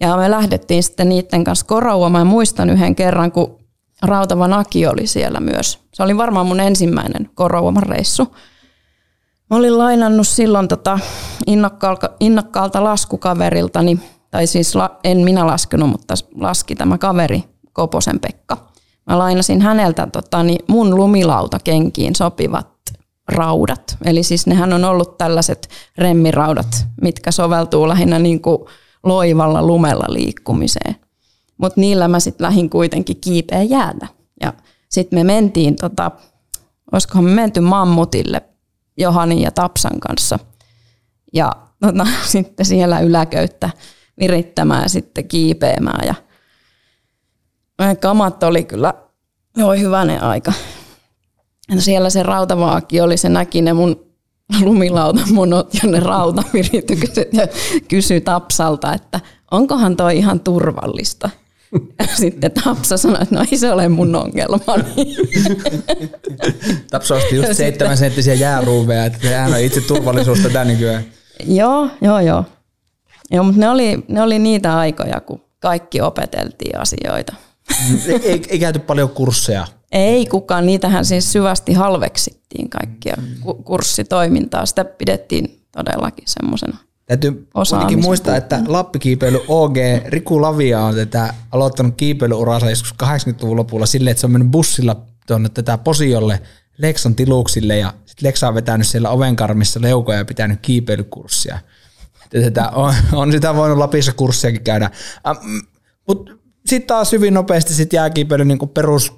Ja 0.00 0.16
me 0.16 0.30
lähdettiin 0.30 0.82
sitten 0.82 1.08
niiden 1.08 1.44
kanssa 1.44 1.66
Koraua. 1.66 2.10
Mä 2.10 2.24
muistan 2.24 2.70
yhden 2.70 2.94
kerran, 2.94 3.32
kun 3.32 3.58
Rautava 4.02 4.48
Naki 4.48 4.86
oli 4.86 5.06
siellä 5.06 5.40
myös. 5.40 5.78
Se 5.94 6.02
oli 6.02 6.16
varmaan 6.16 6.46
mun 6.46 6.60
ensimmäinen 6.60 7.30
Korauaman 7.34 7.82
reissu. 7.82 8.36
Mä 9.50 9.56
olin 9.56 9.78
lainannut 9.78 10.28
silloin 10.28 10.68
tota 10.68 10.98
innokkaalta, 11.46 12.10
innokkaalta 12.20 12.84
laskukaveriltani, 12.84 14.00
tai 14.30 14.46
siis 14.46 14.74
la, 14.74 14.98
en 15.04 15.18
minä 15.18 15.46
laskenut, 15.46 15.90
mutta 15.90 16.14
laski 16.34 16.74
tämä 16.74 16.98
kaveri, 16.98 17.44
Koposen 17.72 18.20
Pekka. 18.20 18.56
Mä 19.06 19.18
lainasin 19.18 19.60
häneltä 19.60 20.06
tota, 20.06 20.42
niin 20.42 20.64
mun 20.68 20.96
lumilauta 20.96 21.58
kenkiin 21.64 22.14
sopivat 22.14 22.69
raudat. 23.30 23.96
Eli 24.04 24.22
siis 24.22 24.46
nehän 24.46 24.72
on 24.72 24.84
ollut 24.84 25.18
tällaiset 25.18 25.68
remmiraudat, 25.98 26.86
mitkä 27.02 27.30
soveltuu 27.30 27.88
lähinnä 27.88 28.18
niin 28.18 28.42
kuin 28.42 28.58
loivalla 29.02 29.62
lumella 29.62 30.04
liikkumiseen. 30.08 30.96
Mutta 31.58 31.80
niillä 31.80 32.08
mä 32.08 32.20
sitten 32.20 32.44
lähin 32.44 32.70
kuitenkin 32.70 33.20
kiipeä 33.20 33.62
jäätä. 33.62 34.06
Ja 34.42 34.52
sitten 34.88 35.18
me 35.18 35.24
mentiin, 35.24 35.76
tota, 35.76 36.10
olisikohan 36.92 37.24
me 37.24 37.30
menty 37.30 37.60
mammutille 37.60 38.42
Johani 38.96 39.42
ja 39.42 39.50
Tapsan 39.50 40.00
kanssa. 40.00 40.38
Ja 41.32 41.52
tota, 41.80 42.06
sitten 42.32 42.66
siellä 42.66 43.00
yläköyttä 43.00 43.70
virittämään 44.20 44.82
ja 44.82 44.88
sitten 44.88 45.28
kiipeämään. 45.28 46.06
Ja 46.06 46.14
kamat 48.00 48.42
oli 48.42 48.64
kyllä, 48.64 48.94
oi 49.62 49.80
hyvänen 49.80 50.22
aika. 50.22 50.52
Siellä 51.78 52.10
se 52.10 52.22
rautavaaki 52.22 53.00
oli, 53.00 53.16
se 53.16 53.28
näki 53.28 53.62
ne 53.62 53.72
mun 53.72 54.10
lumilautamonot 54.62 55.74
ja 55.74 55.90
ne 55.90 56.00
rautaviritykset 56.00 57.34
ja 57.34 57.48
kysyi 57.88 58.20
Tapsalta, 58.20 58.94
että 58.94 59.20
onkohan 59.50 59.96
toi 59.96 60.16
ihan 60.16 60.40
turvallista. 60.40 61.30
Ja 61.98 62.06
sitten 62.16 62.52
Tapsa 62.64 62.96
sanoi, 62.96 63.22
että 63.22 63.34
no 63.34 63.44
ei 63.52 63.58
se 63.58 63.72
ole 63.72 63.88
mun 63.88 64.16
ongelma. 64.16 64.58
Tapsa 66.90 67.14
osti 67.14 67.36
just 67.36 67.52
seitsemän 67.52 67.96
senttisiä 67.96 68.34
jääruuveja, 68.34 69.04
että 69.04 69.18
sehän 69.22 69.52
on 69.52 69.60
itse 69.60 69.80
turvallisuus 69.80 70.40
tätä 70.40 70.64
nykyään. 70.64 71.04
joo, 71.46 71.88
joo, 72.00 72.20
joo. 72.20 72.44
Joo, 73.30 73.44
mutta 73.44 73.60
ne 73.60 73.68
oli, 73.68 74.04
ne 74.08 74.22
oli 74.22 74.38
niitä 74.38 74.78
aikoja, 74.78 75.20
kun 75.20 75.44
kaikki 75.60 76.00
opeteltiin 76.00 76.78
asioita. 76.78 77.34
ei, 78.06 78.20
ei, 78.22 78.42
ei 78.48 78.58
käyty 78.58 78.78
paljon 78.78 79.08
kursseja. 79.08 79.66
Ei 79.92 80.26
kukaan, 80.26 80.66
niitähän 80.66 81.04
siis 81.04 81.32
syvästi 81.32 81.72
halveksittiin 81.72 82.70
kaikkia 82.70 83.16
kurssitoimintaa. 83.64 84.66
Sitä 84.66 84.84
pidettiin 84.84 85.60
todellakin 85.72 86.24
semmoisena 86.26 86.76
Täytyy 87.10 87.48
kuitenkin 87.52 88.00
muistaa, 88.00 88.36
että 88.36 88.60
Lappikiipeily 88.66 89.40
OG, 89.48 89.76
Riku 90.06 90.42
Lavia 90.42 90.80
on 90.80 90.94
tätä 90.94 91.34
aloittanut 91.52 91.94
kiipeilyuransa 91.96 92.70
joskus 92.70 92.94
80-luvun 93.02 93.56
lopulla 93.56 93.86
silleen, 93.86 94.10
että 94.10 94.20
se 94.20 94.26
on 94.26 94.30
mennyt 94.30 94.50
bussilla 94.50 94.96
tuonne 95.26 95.48
tätä 95.48 95.78
Posiolle 95.78 96.42
Lexan 96.78 97.14
tiluksille 97.14 97.78
ja 97.78 97.94
sitten 98.06 98.28
Lexa 98.28 98.48
on 98.48 98.54
vetänyt 98.54 98.86
siellä 98.86 99.10
ovenkarmissa 99.10 99.82
leukoja 99.82 100.18
ja 100.18 100.24
pitänyt 100.24 100.58
kiipeilykurssia. 100.62 101.58
Tätä 102.30 102.68
on, 102.68 102.94
on, 103.12 103.32
sitä 103.32 103.54
voinut 103.54 103.78
Lapissa 103.78 104.12
kurssiakin 104.12 104.64
käydä. 104.64 104.90
Ähm, 105.26 105.38
Mutta 106.08 106.32
sitten 106.70 106.86
taas 106.86 107.12
hyvin 107.12 107.34
nopeasti 107.34 107.74
sit 107.74 107.92
jääkiipeily 107.92 108.44
niin 108.44 108.58
perus 108.74 109.12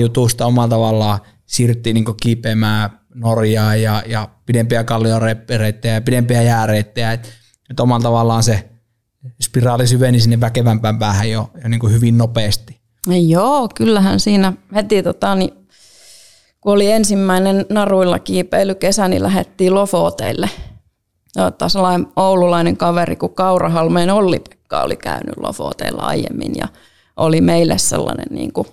jutusta 0.00 0.46
omalla 0.46 0.68
tavallaan 0.68 1.18
siirryttiin 1.46 1.94
niin 1.94 2.04
kiipeämään 2.22 2.90
Norjaa 3.14 3.76
ja, 3.76 4.02
ja 4.06 4.28
pidempiä 4.46 4.84
kallioreittejä 4.84 5.94
ja 5.94 6.00
pidempiä 6.00 6.42
jääreittejä. 6.42 7.12
Että 7.12 7.28
et 7.70 7.80
omalla 7.80 8.02
tavallaan 8.02 8.42
se 8.42 8.68
spiraali 9.42 9.86
syveni 9.86 10.20
sinne 10.20 10.40
väkevämpään 10.40 10.98
päähän 10.98 11.30
jo, 11.30 11.50
jo 11.62 11.68
niin 11.68 11.90
hyvin 11.90 12.18
nopeasti. 12.18 12.80
Joo, 13.28 13.68
kyllähän 13.74 14.20
siinä 14.20 14.52
heti 14.74 15.02
tota, 15.02 15.34
niin, 15.34 15.52
kun 16.60 16.72
oli 16.72 16.90
ensimmäinen 16.90 17.66
naruilla 17.68 18.18
kiipeily 18.18 18.74
kesä, 18.74 19.08
niin 19.08 19.22
lähdettiin 19.22 19.74
Lofoteille. 19.74 20.50
Taas 21.58 21.72
sellainen 21.72 22.06
oululainen 22.16 22.76
kaveri 22.76 23.16
kuin 23.16 23.34
Kaurahalmeen 23.34 24.10
Olli-Pekka 24.10 24.82
oli 24.82 24.96
käynyt 24.96 25.36
Lofoteilla 25.36 26.02
aiemmin 26.02 26.52
ja 26.56 26.68
oli 27.16 27.40
meille 27.40 27.78
sellainen 27.78 28.26
niin 28.30 28.52
kuin 28.52 28.68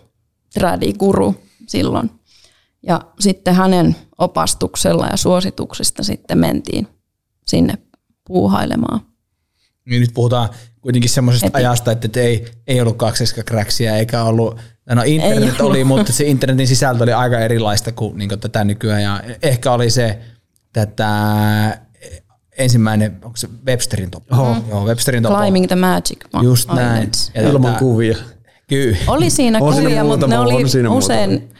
guru 0.99 1.35
silloin. 1.67 2.11
Ja 2.83 3.01
sitten 3.19 3.55
hänen 3.55 3.95
opastuksella 4.17 5.07
ja 5.07 5.17
suosituksista 5.17 6.03
sitten 6.03 6.37
mentiin 6.37 6.87
sinne 7.45 7.77
puuhailemaan. 8.27 9.01
Niin 9.85 10.01
nyt 10.01 10.13
puhutaan 10.13 10.49
kuitenkin 10.81 11.09
semmoisesta 11.09 11.47
Et... 11.47 11.55
ajasta, 11.55 11.91
että 11.91 12.19
ei, 12.19 12.45
ei 12.67 12.81
ollut 12.81 12.97
kakseskakräksiä 12.97 13.97
eikä 13.97 14.23
ollut, 14.23 14.59
no 14.95 15.03
internet 15.05 15.59
ei 15.59 15.65
oli, 15.65 15.83
mutta 15.83 16.13
se 16.13 16.23
internetin 16.23 16.67
sisältö 16.67 17.03
oli 17.03 17.13
aika 17.13 17.39
erilaista 17.39 17.91
kuin, 17.91 18.17
niin 18.17 18.29
kuin 18.29 18.39
tätä 18.39 18.63
nykyään 18.63 19.03
ja 19.03 19.23
ehkä 19.41 19.71
oli 19.71 19.89
se 19.89 20.19
tätä 20.73 21.09
ensimmäinen, 22.59 23.19
onko 23.23 23.37
se 23.37 23.49
Websterin 23.67 24.11
topo? 24.11 24.35
Mm-hmm. 24.35 24.69
Joo, 24.69 24.85
Websterin 24.85 25.23
topo. 25.23 25.35
Climbing 25.35 25.67
the 25.67 25.75
Magic. 25.75 26.19
Just 26.41 26.69
näin. 26.73 27.11
Ja 27.35 27.49
Ilman 27.49 27.75
kuvia. 27.75 28.17
Kyllä. 28.67 28.97
Oli 29.07 29.29
siinä 29.29 29.59
on 29.61 29.73
kuvia, 29.73 30.03
mutta 30.03 30.27
ne 30.27 30.39
oli 30.39 30.63
usein, 30.89 31.53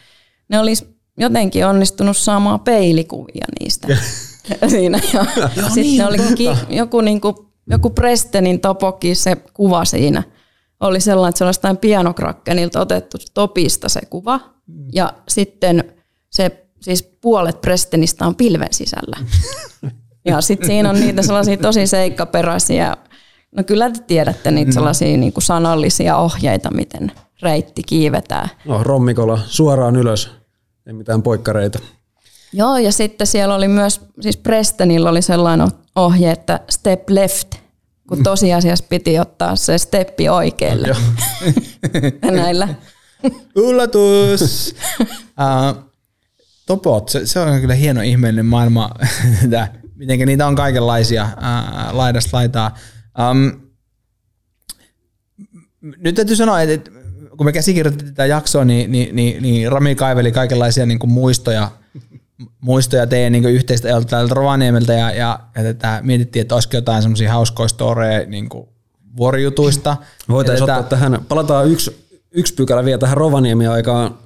ne 0.50 0.60
olisi 0.60 1.00
jotenkin 1.18 1.66
onnistunut 1.66 2.18
saamaan 2.18 2.60
peilikuvia 2.60 3.46
niistä 3.60 3.88
siinä. 4.70 5.00
Ja 5.14 5.26
sitten 5.46 5.84
niin, 5.84 6.06
oli 6.06 6.18
joku, 6.70 7.02
niin 7.02 7.22
kuin, 7.22 7.36
joku 7.68 7.90
Prestenin 7.90 8.60
topokin 8.60 9.16
se 9.16 9.38
kuva 9.54 9.86
siinä. 9.86 10.24
Oli 10.80 11.00
sellainen, 11.00 11.30
että 11.30 11.38
se 11.38 11.44
oli 11.44 11.50
jostain 11.50 11.78
pianokrakkenilta 11.78 12.82
otettu 12.82 13.18
topista 13.34 13.90
se 13.90 14.02
kuva. 14.10 14.40
Ja 14.94 15.14
sitten 15.30 15.94
se, 16.30 16.66
siis 16.82 17.04
puolet 17.04 17.62
Prestenistä 17.62 18.26
on 18.26 18.36
pilven 18.36 18.74
sisällä. 18.74 19.18
Ja 20.26 20.42
sitten 20.42 20.68
siinä 20.68 20.90
on 20.90 21.00
niitä 21.00 21.22
sellaisia 21.22 21.58
tosi 21.58 21.88
seikkaperäisiä, 21.88 22.98
no 23.52 23.64
kyllä 23.64 23.92
te 23.92 24.00
tiedätte 24.08 24.52
niitä 24.52 24.70
mm. 24.70 24.74
sellaisia 24.74 25.18
niin 25.18 25.34
kuin 25.34 25.44
sanallisia 25.44 26.18
ohjeita, 26.18 26.72
miten 26.74 27.12
reitti 27.42 27.84
kiivetään. 27.84 28.50
No 28.66 28.84
rommikolla 28.84 29.40
suoraan 29.46 29.96
ylös 29.96 30.32
ei 30.88 30.94
mitään 30.94 31.24
poikkareita. 31.24 31.80
Joo, 32.54 32.78
ja 32.78 32.92
sitten 32.92 33.28
siellä 33.28 33.56
oli 33.56 33.68
myös, 33.68 34.02
siis 34.22 34.38
Prestonilla 34.38 35.10
oli 35.10 35.22
sellainen 35.22 35.68
ohje, 35.96 36.32
että 36.32 36.60
step 36.70 37.10
left, 37.10 37.56
kun 38.08 38.24
tosiasiassa 38.24 38.86
piti 38.90 39.20
ottaa 39.20 39.56
se 39.56 39.78
steppi 39.78 40.30
oikealle. 40.30 40.88
Näillä. 42.32 42.68
Yllätys! 43.56 44.76
uh, 45.02 45.84
topot, 46.68 47.10
se, 47.10 47.26
se 47.26 47.40
on 47.40 47.62
kyllä 47.62 47.74
hieno 47.74 48.02
ihmeellinen 48.02 48.46
maailma, 48.46 48.90
miten 50.00 50.28
niitä 50.28 50.48
on 50.48 50.56
kaikenlaisia 50.56 51.24
uh, 51.24 51.96
laidasta 51.96 52.38
laitaa. 52.38 52.76
Um, 53.32 53.52
nyt 55.82 56.16
täytyy 56.16 56.36
sanoa, 56.36 56.62
että 56.62 56.92
kun 57.38 57.46
me 57.46 57.52
käsikirjoitettiin 57.52 58.14
tätä 58.14 58.26
jaksoa, 58.26 58.66
niin, 58.66 58.92
niin, 58.92 59.16
niin, 59.16 59.44
niin 59.44 59.72
Rami 59.72 59.96
kaiveli 59.96 60.32
kaikenlaisia 60.32 60.86
niin 60.86 61.00
kuin 61.00 61.12
muistoja, 61.12 61.72
muistoja 62.62 63.08
teidän 63.08 63.32
niin 63.32 63.46
yhteistä 63.46 63.88
ajalta 63.88 64.08
täältä 64.08 64.34
Rovaniemeltä 64.34 64.94
ja, 64.94 65.12
ja, 65.12 65.40
ja 65.56 65.64
tätä 65.64 66.00
mietittiin, 66.04 66.42
että 66.42 66.56
olisiko 66.56 66.78
jotain 66.78 67.02
semmoisia 67.02 67.32
hauskoja 67.32 67.68
storeja 67.68 68.26
niin 68.26 68.50
kuin 68.50 68.70
vuorijutuista. 69.18 69.98
Voitaisiin 70.30 70.64
ottaa 70.64 70.84
tähän, 70.84 71.26
palataan 71.28 71.68
yksi, 71.68 72.08
yksi 72.32 72.54
pykälä 72.54 72.86
vielä 72.86 72.98
tähän 72.98 73.18
Rovaniemen 73.18 73.72
aikaan. 73.72 74.18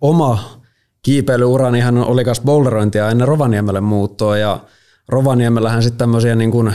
Oma 0.00 0.60
kiipeilyuranihan 1.02 1.98
oli 1.98 2.24
myös 2.24 2.40
boulderointia 2.40 3.10
ennen 3.10 3.28
Rovaniemelle 3.28 3.80
muuttoa 3.80 4.38
ja 4.38 4.60
Rovaniemellähän 5.08 5.82
sitten 5.82 5.98
tämmöisiä 5.98 6.34
niin 6.34 6.50
kuin 6.50 6.74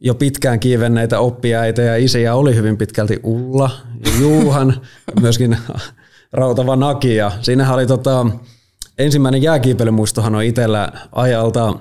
jo 0.00 0.14
pitkään 0.14 0.60
kiivenneitä 0.60 1.20
oppiaita 1.20 1.80
ja 1.80 1.96
isiä 1.96 2.34
oli 2.34 2.54
hyvin 2.54 2.76
pitkälti 2.76 3.20
Ulla 3.22 3.70
Juuhan, 4.20 4.80
myöskin 5.20 5.56
Rautava 6.32 6.76
Naki. 6.76 7.16
Ja 7.16 7.32
siinähän 7.40 7.74
oli 7.74 7.86
tota, 7.86 8.26
ensimmäinen 8.98 9.42
jääkiipeilymuistohan 9.42 10.34
on 10.34 10.42
itsellä 10.42 10.92
ajalta 11.12 11.74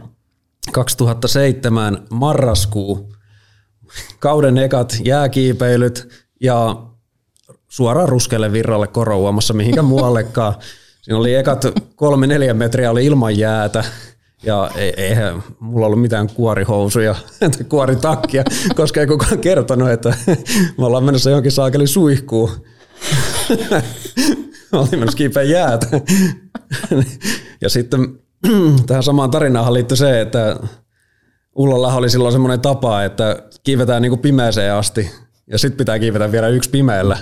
2007 0.72 1.98
marraskuu. 2.10 3.16
Kauden 4.20 4.58
ekat 4.58 4.98
jääkiipeilyt 5.04 6.26
ja 6.42 6.76
suoraan 7.68 8.10
ruskelle 8.10 8.52
virralle 8.52 8.88
korouamassa 8.88 9.54
mihinkä 9.54 9.82
muuallekaan. 9.82 10.54
Siinä 11.02 11.18
oli 11.18 11.36
ekat 11.36 11.66
kolme 11.96 12.28
neljä 12.28 12.54
metriä 12.54 12.92
oli 12.92 13.06
ilman 13.06 13.38
jäätä 13.38 13.84
ja 14.46 14.70
eihän 14.98 15.44
mulla 15.60 15.86
ollut 15.86 16.02
mitään 16.02 16.30
kuorihousuja, 16.30 17.16
kuoritakkia, 17.70 18.44
koska 18.76 19.02
ei 19.02 19.08
kukaan 19.08 19.40
kertonut, 19.40 19.90
että 19.90 20.10
me 20.78 20.86
ollaan 20.86 21.04
menossa 21.04 21.30
johonkin 21.30 21.52
saakeli 21.52 21.88
suihkuun. 21.88 22.50
oltiin 24.72 25.00
menossa 25.00 25.18
kiipeä 25.18 25.44
jäätä. 25.44 25.88
ja 27.62 27.70
sitten 27.70 28.20
tähän 28.88 29.04
samaan 29.04 29.32
tarinaan 29.32 29.74
liittyy 29.74 29.98
se, 29.98 30.22
että 30.22 30.56
Ullalla 31.56 31.94
oli 31.94 32.10
silloin 32.10 32.32
semmoinen 32.32 32.62
tapa, 32.62 33.04
että 33.04 33.44
kiivetään 33.64 34.02
niin 34.02 34.10
kuin 34.10 34.20
pimeeseen 34.20 34.74
asti 34.74 35.12
ja 35.48 35.58
sitten 35.58 35.78
pitää 35.78 36.00
kiivetä 36.00 36.32
vielä 36.32 36.48
yksi 36.48 36.70
pimeällä. 36.70 37.18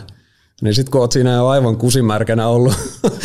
Niin 0.63 0.75
sitten 0.75 0.91
kun 0.91 1.01
oot 1.01 1.12
siinä 1.12 1.34
jo 1.34 1.48
aivan 1.48 1.77
kusimärkänä 1.77 2.48
ollut 2.48 2.74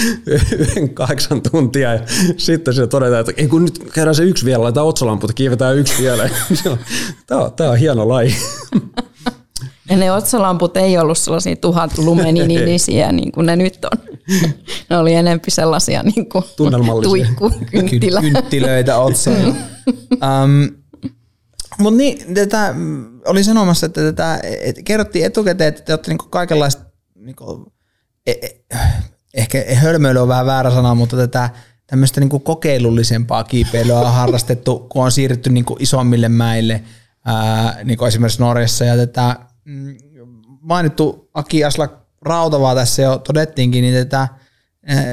yhden 0.58 0.94
kahdeksan 0.94 1.42
tuntia 1.42 1.94
ja 1.94 2.00
sitten 2.36 2.74
se 2.74 2.86
todetaan, 2.86 3.20
että 3.20 3.32
ei 3.36 3.48
kun 3.48 3.64
nyt 3.64 3.78
käydään 3.92 4.14
se 4.14 4.22
yksi 4.22 4.44
vielä, 4.44 4.62
laitetaan 4.62 4.86
otsalamput 4.86 5.30
ja 5.30 5.34
kiivetään 5.34 5.76
yksi 5.76 6.02
vielä. 6.02 6.30
Tämä 7.26 7.40
on, 7.40 7.52
tämä 7.52 7.70
on 7.70 7.76
hieno 7.76 8.08
laji. 8.08 8.34
Ja 9.90 9.96
ne 9.96 10.12
otsalamput 10.12 10.76
ei 10.76 10.98
ollut 10.98 11.18
sellaisia 11.18 11.56
tuhat 11.56 11.98
lumeninisiä 11.98 13.12
niin 13.12 13.32
kuin 13.32 13.46
ne 13.46 13.56
nyt 13.56 13.84
on. 13.84 14.18
Ne 14.90 14.98
oli 14.98 15.14
enempi 15.14 15.50
sellaisia 15.50 16.02
niin 16.02 16.28
kuin 16.28 16.44
tuikkukynttilä. 17.02 18.20
Kynttilöitä 18.20 18.98
otsalla. 18.98 19.54
um, 20.12 20.68
mutta 21.78 21.96
niin, 21.96 22.34
tätä, 22.34 22.74
oli 23.26 23.44
sanomassa, 23.44 23.86
että 23.86 24.00
tätä, 24.00 24.40
et, 24.42 24.76
kerrottiin 24.84 25.24
etukäteen, 25.24 25.68
että 25.68 25.82
te 25.82 25.92
olette 25.92 26.10
niinku 26.10 26.28
kaikenlaista, 26.28 26.87
niinku, 27.28 27.72
e, 28.26 28.32
e, 28.32 28.48
ehkä 29.34 29.64
hölmöily 29.74 30.18
on 30.18 30.28
vähän 30.28 30.46
väärä 30.46 30.70
sana, 30.70 30.94
mutta 30.94 31.16
tätä 31.16 31.50
tämmöistä 31.86 32.20
niinku 32.20 32.38
kokeilullisempaa 32.38 33.44
kiipeilyä 33.44 34.00
on 34.00 34.12
harrastettu, 34.12 34.86
kun 34.88 35.04
on 35.04 35.12
siirrytty 35.12 35.50
niinku 35.50 35.76
isommille 35.80 36.28
mäille, 36.28 36.82
ää, 37.24 37.78
niinku 37.84 38.04
esimerkiksi 38.04 38.40
Norjassa. 38.40 38.84
Ja 38.84 38.96
tätä 38.96 39.36
mm, 39.64 39.96
mainittu 40.60 41.30
Aki 41.34 41.64
Asla 41.64 41.88
Rautavaa 42.22 42.74
tässä 42.74 43.02
jo 43.02 43.18
todettiinkin, 43.18 43.82
niin 43.82 43.94
tätä, 43.94 44.28
ää, 44.86 45.04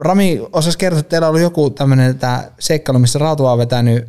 Rami 0.00 0.40
osasi 0.52 0.78
kertoa, 0.78 1.00
että 1.00 1.10
teillä 1.10 1.28
oli 1.28 1.42
joku 1.42 1.70
tämmöinen 1.70 2.18
seikkailu, 2.60 2.98
missä 2.98 3.18
Rautava 3.18 3.52
on 3.52 3.58
vetänyt 3.58 4.08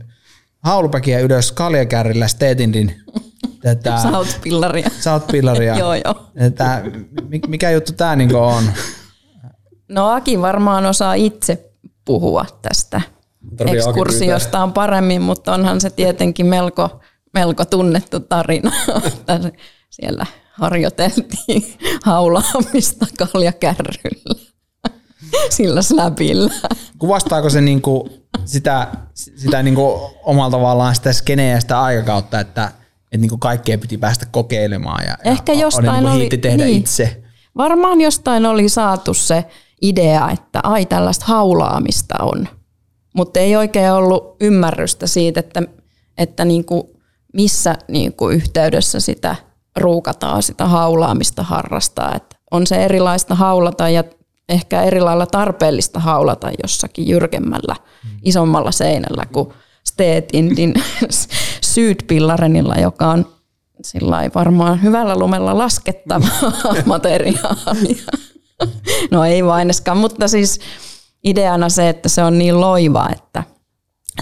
haulupäkiä 0.63 1.19
ylös 1.19 1.51
kaljakärrillä 1.51 2.27
Stetindin 2.27 3.01
tätä 3.65 3.97
South-pillaria. 3.97 4.89
South-pillaria. 4.99 5.77
joo, 5.83 5.93
joo. 5.93 6.15
Tätä, 6.39 6.81
mikä 7.47 7.71
juttu 7.71 7.93
tämä 7.93 8.15
niinku 8.15 8.37
on? 8.37 8.63
No 9.89 10.09
Aki 10.09 10.41
varmaan 10.41 10.85
osaa 10.85 11.13
itse 11.13 11.71
puhua 12.05 12.45
tästä 12.61 13.01
ekskursiosta 13.65 14.63
on 14.63 14.73
paremmin, 14.73 15.21
mutta 15.21 15.53
onhan 15.53 15.81
se 15.81 15.89
tietenkin 15.89 16.45
melko, 16.45 16.99
melko 17.33 17.65
tunnettu 17.65 18.19
tarina. 18.19 18.71
Siellä 19.89 20.25
harjoiteltiin 20.51 21.73
haulaamista 22.03 23.05
kaljakärryllä 23.17 24.45
sillä 25.49 25.81
slabilla. 25.81 26.51
Kuvastaako 26.99 27.49
se 27.49 27.61
niinku 27.61 28.09
sitä, 28.45 28.87
sitä 29.13 29.63
niinku 29.63 30.11
omalla 30.23 30.51
tavallaan 30.51 30.95
sitä 30.95 31.13
skeneä 31.13 31.55
ja 31.55 31.61
sitä 31.61 31.81
aikakautta, 31.81 32.39
että, 32.39 32.71
että 33.15 33.21
niinku 33.21 33.37
kaikkea 33.37 33.77
piti 33.77 33.97
päästä 33.97 34.25
kokeilemaan 34.31 35.05
ja, 35.07 35.17
Ehkä 35.23 35.53
ja 35.53 35.59
jostain 35.59 36.05
oli, 36.05 36.15
oli, 36.15 36.37
tehdä 36.37 36.65
niin. 36.65 36.77
itse. 36.77 37.23
Varmaan 37.57 38.01
jostain 38.01 38.45
oli 38.45 38.69
saatu 38.69 39.13
se 39.13 39.45
idea, 39.81 40.31
että 40.31 40.59
ai 40.63 40.85
tällaista 40.85 41.25
haulaamista 41.25 42.15
on, 42.21 42.47
mutta 43.15 43.39
ei 43.39 43.55
oikein 43.55 43.91
ollut 43.91 44.35
ymmärrystä 44.41 45.07
siitä, 45.07 45.39
että, 45.39 45.63
että 46.17 46.45
niinku 46.45 46.95
missä 47.33 47.75
niinku 47.87 48.29
yhteydessä 48.29 48.99
sitä 48.99 49.35
ruukataan, 49.75 50.43
sitä 50.43 50.65
haulaamista 50.65 51.43
harrastaa. 51.43 52.15
Et 52.15 52.35
on 52.51 52.67
se 52.67 52.85
erilaista 52.85 53.35
haulata 53.35 53.89
ja 53.89 54.03
ehkä 54.49 54.83
eri 54.83 55.01
lailla 55.01 55.25
tarpeellista 55.25 55.99
haulata 55.99 56.51
jossakin 56.63 57.07
jyrkemmällä, 57.07 57.75
isommalla 58.23 58.71
seinällä 58.71 59.25
kuin 59.33 59.49
Steetindin 59.95 60.73
Sydpillarenilla, 61.73 62.75
joka 62.75 63.07
on 63.07 63.25
sillä 63.81 64.17
varmaan 64.35 64.83
hyvällä 64.83 65.15
lumella 65.15 65.57
laskettava 65.57 66.27
materiaalia. 66.85 68.03
No 69.11 69.25
ei 69.25 69.45
vaineskaan, 69.45 69.97
mutta 69.97 70.27
siis 70.27 70.59
ideana 71.23 71.69
se, 71.69 71.89
että 71.89 72.09
se 72.09 72.23
on 72.23 72.37
niin 72.37 72.61
loiva, 72.61 73.09
että 73.11 73.43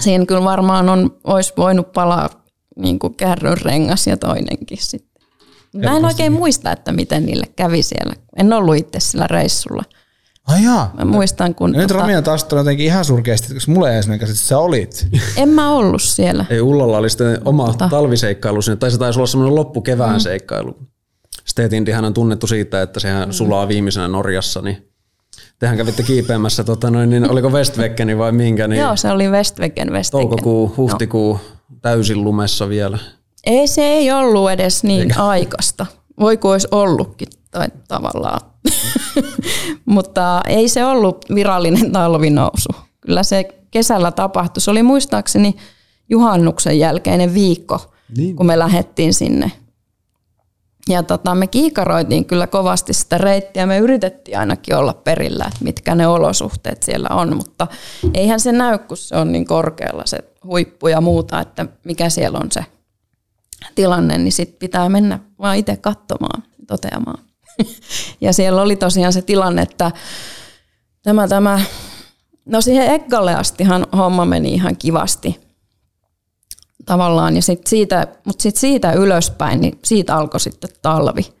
siinä 0.00 0.26
kyllä 0.26 0.44
varmaan 0.44 0.88
on, 0.88 1.16
olisi 1.24 1.52
voinut 1.56 1.92
palaa 1.92 2.28
niin 2.76 2.98
kuin 2.98 3.14
kärryn 3.14 3.58
rengas 3.58 4.06
ja 4.06 4.16
toinenkin 4.16 4.78
sitten. 4.80 5.22
Mä 5.74 5.96
en 5.96 6.04
oikein 6.04 6.32
muista, 6.32 6.72
että 6.72 6.92
miten 6.92 7.26
niille 7.26 7.46
kävi 7.56 7.82
siellä. 7.82 8.14
En 8.36 8.52
ollut 8.52 8.76
itse 8.76 9.00
sillä 9.00 9.26
reissulla. 9.26 9.82
Ai 10.48 10.64
jaa. 10.64 10.90
Mä 10.96 11.04
muistan, 11.04 11.54
kun... 11.54 11.72
No 11.72 11.78
nyt 11.78 11.88
tota... 11.88 12.00
Ramia 12.00 12.22
taas 12.22 12.46
jotenkin 12.52 12.86
ihan 12.86 13.04
surkeasti, 13.04 13.54
koska 13.54 13.72
mulle 13.72 13.90
ei 13.90 13.94
edes 13.94 14.08
että 14.08 14.34
sä 14.34 14.58
olit. 14.58 15.08
En 15.36 15.48
mä 15.48 15.70
ollut 15.70 16.02
siellä. 16.02 16.44
Ei, 16.50 16.60
Ullalla 16.60 16.98
oli 16.98 17.10
sitten 17.10 17.38
oma 17.44 17.66
Mutta. 17.66 17.88
talviseikkailu 17.88 18.62
sinne, 18.62 18.76
tai 18.76 18.90
se 18.90 18.98
taisi 18.98 19.18
olla 19.18 19.26
semmoinen 19.26 19.54
loppukevään 19.54 20.14
mm. 20.16 20.20
seikkailu. 20.20 20.76
Stetindihän 21.44 22.04
on 22.04 22.14
tunnettu 22.14 22.46
siitä, 22.46 22.82
että 22.82 23.00
sehän 23.00 23.28
mm. 23.28 23.32
sulaa 23.32 23.68
viimeisenä 23.68 24.08
Norjassa, 24.08 24.62
niin 24.62 24.90
tehän 25.58 25.76
kävitte 25.76 26.02
kiipeämässä, 26.02 26.64
tota 26.64 26.90
noin, 26.90 27.10
niin 27.10 27.30
oliko 27.30 27.48
Westvekkeni 27.48 28.18
vai 28.18 28.32
minkä? 28.32 28.68
Niin 28.68 28.80
Joo, 28.82 28.96
se 28.96 29.10
oli 29.10 29.28
Westvecken, 29.28 29.92
Westvecken. 29.92 30.28
Toukokuu, 30.28 30.74
huhtikuu, 30.76 31.32
no. 31.32 31.76
täysin 31.82 32.24
lumessa 32.24 32.68
vielä. 32.68 32.98
Ei 33.46 33.66
se 33.66 33.82
ei 33.82 34.12
ollut 34.12 34.50
edes 34.50 34.84
niin 34.84 35.00
Eikä. 35.00 35.22
aikaista. 35.24 35.86
Voiko 36.20 36.50
olisi 36.50 36.68
ollutkin 36.70 37.28
tai 37.50 37.68
tavallaan. 37.88 38.40
Mutta 39.84 40.40
ei 40.48 40.68
se 40.68 40.84
ollut 40.84 41.24
virallinen 41.34 41.92
talvinousu. 41.92 42.68
Kyllä 43.00 43.22
se 43.22 43.48
kesällä 43.70 44.10
tapahtui. 44.10 44.60
Se 44.60 44.70
oli 44.70 44.82
muistaakseni 44.82 45.56
juhannuksen 46.08 46.78
jälkeinen 46.78 47.34
viikko, 47.34 47.92
niin. 48.16 48.36
kun 48.36 48.46
me 48.46 48.58
lähdettiin 48.58 49.14
sinne. 49.14 49.52
Ja 50.88 51.02
tota, 51.02 51.34
me 51.34 51.46
kiikaroitiin 51.46 52.24
kyllä 52.24 52.46
kovasti 52.46 52.92
sitä 52.92 53.18
reittiä. 53.18 53.66
Me 53.66 53.78
yritettiin 53.78 54.38
ainakin 54.38 54.76
olla 54.76 54.94
perillä, 54.94 55.44
että 55.44 55.64
mitkä 55.64 55.94
ne 55.94 56.06
olosuhteet 56.06 56.82
siellä 56.82 57.08
on, 57.10 57.36
mutta 57.36 57.66
eihän 58.14 58.40
se 58.40 58.52
näy, 58.52 58.78
kun 58.78 58.96
se 58.96 59.16
on 59.16 59.32
niin 59.32 59.46
korkealla 59.46 60.02
se 60.06 60.18
huippu 60.44 60.88
ja 60.88 61.00
muuta, 61.00 61.40
että 61.40 61.66
mikä 61.84 62.10
siellä 62.10 62.38
on 62.38 62.52
se 62.52 62.64
tilanne, 63.74 64.18
niin 64.18 64.32
sitten 64.32 64.58
pitää 64.58 64.88
mennä 64.88 65.18
vaan 65.38 65.56
itse 65.56 65.76
katsomaan, 65.76 66.42
toteamaan. 66.66 67.18
ja 68.20 68.32
siellä 68.32 68.62
oli 68.62 68.76
tosiaan 68.76 69.12
se 69.12 69.22
tilanne, 69.22 69.62
että 69.62 69.92
tämä, 71.02 71.28
tämä, 71.28 71.60
no 72.44 72.60
siihen 72.60 72.94
Ekkalle 72.94 73.34
astihan 73.34 73.86
homma 73.96 74.24
meni 74.24 74.54
ihan 74.54 74.76
kivasti 74.76 75.44
tavallaan, 76.86 77.36
ja 77.36 77.42
sit 77.42 77.66
siitä, 77.66 78.06
mutta 78.26 78.42
sitten 78.42 78.60
siitä 78.60 78.92
ylöspäin, 78.92 79.60
niin 79.60 79.78
siitä 79.84 80.16
alkoi 80.16 80.40
sitten 80.40 80.70
talvi. 80.82 81.34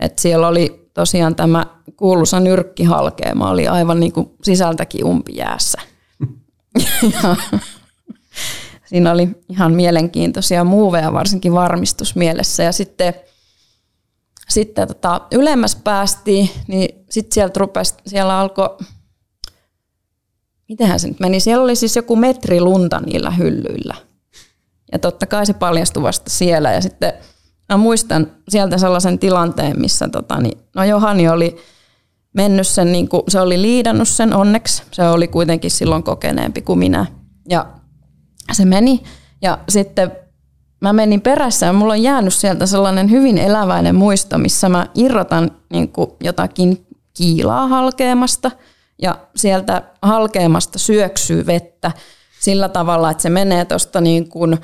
Et 0.00 0.18
siellä 0.18 0.48
oli 0.48 0.90
tosiaan 0.94 1.36
tämä 1.36 1.66
kuuluisa 1.96 2.40
nyrkkihalkeema, 2.40 3.50
oli 3.50 3.68
aivan 3.68 4.00
niin 4.00 4.12
kuin 4.12 4.30
sisältäkin 4.42 5.04
umpijäässä. 5.04 5.80
ja, 7.22 7.36
siinä 8.90 9.12
oli 9.12 9.28
ihan 9.48 9.72
mielenkiintoisia 9.72 10.64
muuveja, 10.64 11.12
varsinkin 11.12 11.54
varmistusmielessä. 11.54 12.62
Ja 12.62 12.72
sitten 12.72 13.14
sitten 14.50 14.88
tota, 14.88 15.20
ylemmäs 15.32 15.76
päästiin, 15.76 16.50
niin 16.68 17.04
sitten 17.10 17.34
sieltä 17.34 17.60
rupesi, 17.60 17.94
siellä 18.06 18.38
alkoi, 18.38 18.76
mitenhän 20.68 21.00
se 21.00 21.08
nyt 21.08 21.20
meni, 21.20 21.40
siellä 21.40 21.64
oli 21.64 21.76
siis 21.76 21.96
joku 21.96 22.16
metri 22.16 22.60
lunta 22.60 23.00
niillä 23.00 23.30
hyllyillä. 23.30 23.94
Ja 24.92 24.98
totta 24.98 25.26
kai 25.26 25.46
se 25.46 25.52
paljastui 25.52 26.02
vasta 26.02 26.30
siellä 26.30 26.72
ja 26.72 26.80
sitten 26.80 27.12
mä 27.68 27.76
muistan 27.76 28.32
sieltä 28.48 28.78
sellaisen 28.78 29.18
tilanteen, 29.18 29.80
missä 29.80 30.08
tota, 30.08 30.40
niin, 30.40 30.58
no 30.76 30.84
Johani 30.84 31.28
oli 31.28 31.56
mennyt 32.32 32.66
sen, 32.66 32.92
niin 32.92 33.08
kuin, 33.08 33.22
se 33.28 33.40
oli 33.40 33.62
liidannut 33.62 34.08
sen 34.08 34.34
onneksi, 34.34 34.82
se 34.92 35.08
oli 35.08 35.28
kuitenkin 35.28 35.70
silloin 35.70 36.02
kokeneempi 36.02 36.62
kuin 36.62 36.78
minä. 36.78 37.06
Ja 37.48 37.66
se 38.52 38.64
meni 38.64 39.02
ja 39.42 39.58
sitten 39.68 40.12
mä 40.80 40.92
menin 40.92 41.20
perässä 41.20 41.66
ja 41.66 41.72
mulla 41.72 41.92
on 41.92 42.02
jäänyt 42.02 42.34
sieltä 42.34 42.66
sellainen 42.66 43.10
hyvin 43.10 43.38
eläväinen 43.38 43.94
muisto, 43.94 44.38
missä 44.38 44.68
mä 44.68 44.86
irrotan 44.94 45.50
niin 45.72 45.92
jotakin 46.24 46.86
kiilaa 47.16 47.66
halkeamasta 47.66 48.50
ja 49.02 49.18
sieltä 49.36 49.82
halkeamasta 50.02 50.78
syöksyy 50.78 51.46
vettä 51.46 51.92
sillä 52.40 52.68
tavalla, 52.68 53.10
että 53.10 53.22
se 53.22 53.30
menee 53.30 53.64
tuosta 53.64 54.00
niin 54.00 54.28
kuin, 54.28 54.58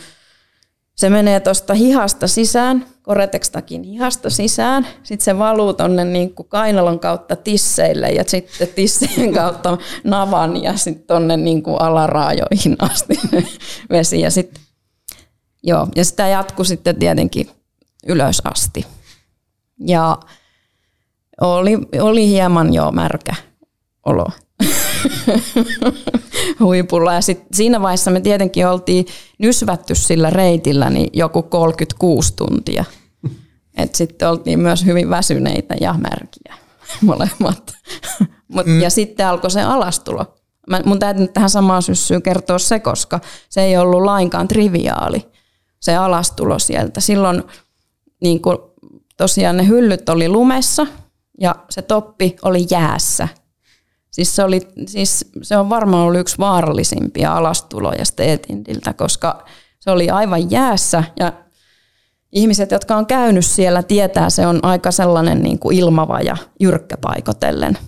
se 0.94 1.10
menee 1.10 1.40
tuosta 1.40 1.74
hihasta 1.74 2.28
sisään, 2.28 2.86
koretekstakin 3.02 3.82
hihasta 3.82 4.30
sisään, 4.30 4.86
sitten 5.02 5.24
se 5.24 5.38
valuu 5.38 5.72
tuonne 5.72 6.04
niin 6.04 6.34
kainalon 6.48 7.00
kautta 7.00 7.36
tisseille 7.36 8.08
ja 8.08 8.24
sitten 8.26 8.68
tissejen 8.68 9.34
kautta 9.34 9.78
navan 10.04 10.62
ja 10.62 10.76
sitten 10.76 11.06
tuonne 11.06 11.36
niin 11.36 11.62
alaraajoihin 11.78 12.76
asti 12.78 13.20
vesi 13.90 14.20
ja 14.20 14.30
sitten 14.30 14.65
Joo, 15.66 15.88
ja 15.96 16.04
sitä 16.04 16.28
jatkui 16.28 16.66
sitten 16.66 16.96
tietenkin 16.96 17.50
ylös 18.06 18.42
asti. 18.44 18.86
Ja 19.86 20.18
oli, 21.40 21.78
oli 22.00 22.28
hieman 22.28 22.74
jo 22.74 22.92
märkä 22.92 23.34
olo 24.06 24.26
huipulla. 26.60 27.14
Ja 27.14 27.20
sit 27.20 27.42
siinä 27.52 27.82
vaiheessa 27.82 28.10
me 28.10 28.20
tietenkin 28.20 28.66
oltiin 28.66 29.06
nysvätty 29.38 29.94
sillä 29.94 30.30
reitillä 30.30 30.90
niin 30.90 31.10
joku 31.12 31.42
36 31.42 32.36
tuntia. 32.36 32.84
Et 33.78 33.94
sitten 33.94 34.28
oltiin 34.28 34.60
myös 34.60 34.84
hyvin 34.84 35.10
väsyneitä 35.10 35.74
ja 35.80 35.92
märkiä 35.92 36.54
molemmat. 37.06 37.72
Mut, 38.48 38.66
mm. 38.66 38.80
Ja 38.80 38.90
sitten 38.90 39.26
alkoi 39.26 39.50
se 39.50 39.62
alastulo. 39.62 40.34
Mä, 40.70 40.80
mun 40.84 40.98
täytyy 40.98 41.22
nyt 41.22 41.32
tähän 41.32 41.50
samaan 41.50 41.82
syssyyn 41.82 42.22
kertoa 42.22 42.58
se, 42.58 42.80
koska 42.80 43.20
se 43.48 43.62
ei 43.62 43.76
ollut 43.76 44.02
lainkaan 44.02 44.48
triviaali, 44.48 45.26
se 45.86 45.96
alastulo 45.96 46.58
sieltä. 46.58 47.00
Silloin 47.00 47.42
niin 48.22 48.42
kun, 48.42 48.74
tosiaan 49.16 49.56
ne 49.56 49.68
hyllyt 49.68 50.08
oli 50.08 50.28
lumessa 50.28 50.86
ja 51.40 51.54
se 51.70 51.82
toppi 51.82 52.36
oli 52.42 52.66
jäässä. 52.70 53.28
Siis 54.10 54.36
se, 54.36 54.44
oli, 54.44 54.60
siis 54.86 55.30
se 55.42 55.56
on 55.56 55.70
varmaan 55.70 56.02
ollut 56.02 56.20
yksi 56.20 56.38
vaarallisimpia 56.38 57.36
alastuloja 57.36 58.04
Steetindiltä, 58.04 58.92
koska 58.92 59.44
se 59.80 59.90
oli 59.90 60.10
aivan 60.10 60.50
jäässä 60.50 61.04
ja 61.20 61.32
ihmiset, 62.32 62.70
jotka 62.70 62.96
on 62.96 63.06
käynyt 63.06 63.46
siellä, 63.46 63.82
tietää, 63.82 64.30
se 64.30 64.46
on 64.46 64.60
aika 64.62 64.90
sellainen 64.90 65.42
niin 65.42 65.58
kuin 65.58 65.78
ilmava 65.78 66.20
ja 66.20 66.36
jyrkkä 66.60 66.96
paikotellen. 66.96 67.78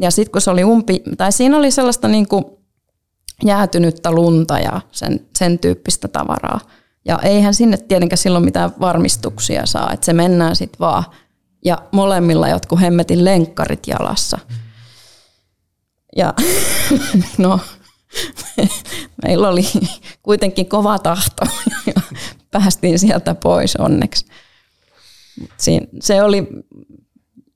Ja 0.00 0.10
sitten 0.10 0.32
kun 0.32 0.40
se 0.40 0.50
oli 0.50 0.64
umpi, 0.64 1.02
tai 1.16 1.32
siinä 1.32 1.56
oli 1.56 1.70
sellaista 1.70 2.08
niin 2.08 2.28
kuin 2.28 2.44
jäätynyttä 3.44 4.12
lunta 4.12 4.58
ja 4.58 4.80
sen, 4.92 5.20
sen 5.38 5.58
tyyppistä 5.58 6.08
tavaraa. 6.08 6.60
Ja 7.04 7.18
eihän 7.22 7.54
sinne 7.54 7.76
tietenkään 7.76 8.18
silloin 8.18 8.44
mitään 8.44 8.72
varmistuksia 8.80 9.66
saa, 9.66 9.92
että 9.92 10.06
se 10.06 10.12
mennään 10.12 10.56
sitten 10.56 10.78
vaan. 10.80 11.04
Ja 11.64 11.78
molemmilla 11.92 12.48
jotkut 12.48 12.80
hemmetin 12.80 13.24
lenkkarit 13.24 13.86
jalassa. 13.86 14.38
Ja 16.16 16.34
no, 17.38 17.60
meillä 19.24 19.48
oli 19.48 19.62
kuitenkin 20.22 20.68
kova 20.68 20.98
tahto 20.98 21.46
ja 21.86 22.02
päästiin 22.50 22.98
sieltä 22.98 23.34
pois 23.34 23.76
onneksi. 23.76 24.26
Siin, 25.56 25.88
se 26.00 26.22
oli, 26.22 26.48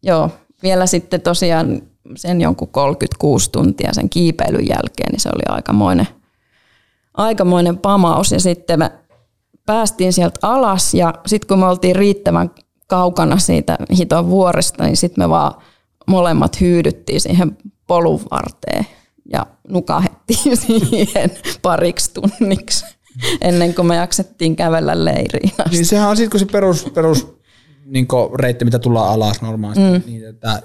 joo, 0.02 0.30
vielä 0.62 0.86
sitten 0.86 1.20
tosiaan 1.20 1.82
sen 2.16 2.40
jonkun 2.40 2.68
36 2.68 3.50
tuntia 3.50 3.92
sen 3.92 4.10
kiipeilyn 4.10 4.68
jälkeen, 4.68 5.12
niin 5.12 5.20
se 5.20 5.28
oli 5.28 5.42
aikamoinen, 5.48 6.08
aikamoinen 7.14 7.78
pamaus. 7.78 8.32
Ja 8.32 8.40
sitten 8.40 8.78
me 8.78 8.92
päästiin 9.66 10.12
sieltä 10.12 10.38
alas 10.42 10.94
ja 10.94 11.14
sitten 11.26 11.48
kun 11.48 11.58
me 11.58 11.66
oltiin 11.66 11.96
riittävän 11.96 12.50
kaukana 12.86 13.38
siitä 13.38 13.78
hiton 13.98 14.28
vuoresta, 14.28 14.84
niin 14.84 14.96
sitten 14.96 15.24
me 15.24 15.28
vaan 15.28 15.62
molemmat 16.06 16.60
hyydyttiin 16.60 17.20
siihen 17.20 17.58
polun 17.86 18.20
varteen 18.30 18.86
ja 19.32 19.46
nukahettiin 19.68 20.56
siihen 20.66 21.30
pariksi 21.62 22.10
tunniksi 22.14 22.84
ennen 23.40 23.74
kuin 23.74 23.86
me 23.86 23.96
jaksettiin 23.96 24.56
kävellä 24.56 25.04
leiriin 25.04 25.52
asti. 25.58 25.76
Niin 25.76 25.86
sehän 25.86 26.10
on 26.10 26.16
sitten 26.16 26.30
kun 26.30 26.40
se 26.40 26.46
perus, 26.46 26.84
perus 26.94 27.34
niin 27.84 28.06
reitti, 28.34 28.64
mitä 28.64 28.78
tullaan 28.78 29.12
alas 29.12 29.42
normaalisti, 29.42 29.98
mm. 29.98 30.02
niin 30.06 30.28
että 30.28 30.62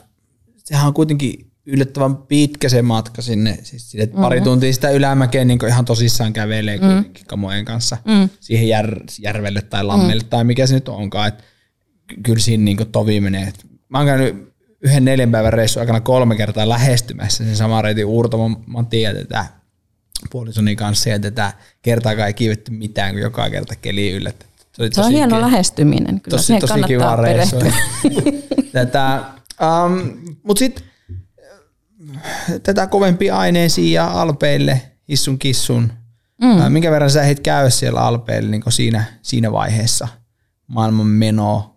sehän 0.57 0.87
on 0.87 0.93
kuitenkin 0.93 1.48
yllättävän 1.65 2.17
pitkä 2.17 2.69
se 2.69 2.81
matka 2.81 3.21
sinne. 3.21 3.57
Siis 3.63 3.91
sille, 3.91 4.05
mm-hmm. 4.05 4.21
pari 4.21 4.41
tuntia 4.41 4.73
sitä 4.73 4.89
ylämäkeä 4.89 5.45
niin 5.45 5.59
ihan 5.67 5.85
tosissaan 5.85 6.33
kävelee 6.33 6.77
mm. 6.77 7.05
kamojen 7.27 7.65
kanssa 7.65 7.97
mm. 8.05 8.29
siihen 8.39 8.67
jär, 8.67 8.99
järvelle 9.19 9.61
tai 9.61 9.83
lammelle 9.83 10.23
mm. 10.23 10.29
tai 10.29 10.43
mikä 10.43 10.67
se 10.67 10.73
nyt 10.73 10.89
onkaan. 10.89 11.27
Et 11.27 11.43
kyllä 12.23 12.39
siinä 12.39 12.63
niin 12.63 12.77
tovi 12.91 13.21
menee. 13.21 13.53
Mä 13.89 13.97
oon 13.97 14.07
käynyt 14.07 14.49
yhden 14.81 15.05
neljän 15.05 15.31
päivän 15.31 15.53
reissun 15.53 15.79
aikana 15.79 16.01
kolme 16.01 16.35
kertaa 16.35 16.69
lähestymässä 16.69 17.43
sen 17.43 17.55
saman 17.55 17.83
reitin 17.83 18.05
Uurtamon 18.05 18.63
Matia 18.65 19.13
tätä 19.13 19.45
puolisoni 20.31 20.75
kanssa 20.75 21.09
ja 21.09 21.19
tätä 21.19 21.53
kertaakaan 21.81 22.27
ei 22.27 22.33
kiivetty 22.33 22.71
mitään, 22.71 23.13
kun 23.13 23.21
joka 23.21 23.49
kerta 23.49 23.75
keli 23.75 24.11
yllättä. 24.11 24.45
Se, 24.71 24.83
oli 24.83 24.93
se 24.93 25.01
on 25.01 25.11
hieno 25.11 25.41
lähestyminen. 25.41 26.21
Kyllä 26.21 26.37
tosi, 26.37 26.59
tosi 26.59 26.83
kiva 26.87 27.15
reissu. 27.15 27.55
tätä, 28.71 29.23
um, 29.85 30.17
Mutta 30.43 30.59
sitten 30.59 30.83
tätä 32.63 32.87
kovempia 32.87 33.37
aineisia 33.37 34.03
ja 34.03 34.21
alpeille, 34.21 34.81
hissun 35.09 35.39
kissun. 35.39 35.91
Mm. 36.41 36.71
Minkä 36.71 36.91
verran 36.91 37.11
sä 37.11 37.23
heit 37.23 37.39
käy 37.39 37.71
siellä 37.71 38.01
alpeille 38.01 38.49
niin 38.49 38.63
siinä, 38.69 39.03
siinä 39.21 39.51
vaiheessa 39.51 40.07
maailman 40.67 41.07
menoa? 41.07 41.75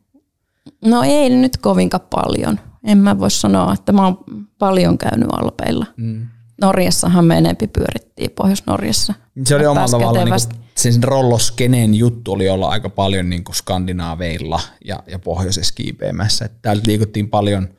No 0.84 1.02
ei 1.02 1.30
nyt 1.30 1.56
kovinkaan 1.56 2.06
paljon. 2.10 2.60
En 2.84 2.98
mä 2.98 3.18
voi 3.18 3.30
sanoa, 3.30 3.72
että 3.72 3.92
mä 3.92 4.04
oon 4.04 4.18
paljon 4.58 4.98
käynyt 4.98 5.28
alpeilla. 5.32 5.86
Mm. 5.96 6.26
Norjassahan 6.60 7.24
me 7.24 7.38
enempi 7.38 7.66
pyörittiin 7.66 8.30
Pohjois-Norjassa. 8.30 9.14
Se 9.44 9.56
oli 9.56 9.66
omalla 9.66 9.88
tavallaan 9.88 10.30
niin 10.30 10.62
sen 10.76 11.02
rolloskeneen 11.02 11.94
juttu 11.94 12.32
oli 12.32 12.48
olla 12.48 12.68
aika 12.68 12.88
paljon 12.88 13.30
niin 13.30 13.44
kuin 13.44 13.56
skandinaaveilla 13.56 14.60
ja, 14.84 15.02
ja 15.06 15.18
pohjoisessa 15.18 15.74
kiipeämässä. 15.74 16.48
Täältä 16.62 16.82
liikuttiin 16.86 17.30
paljon– 17.30 17.68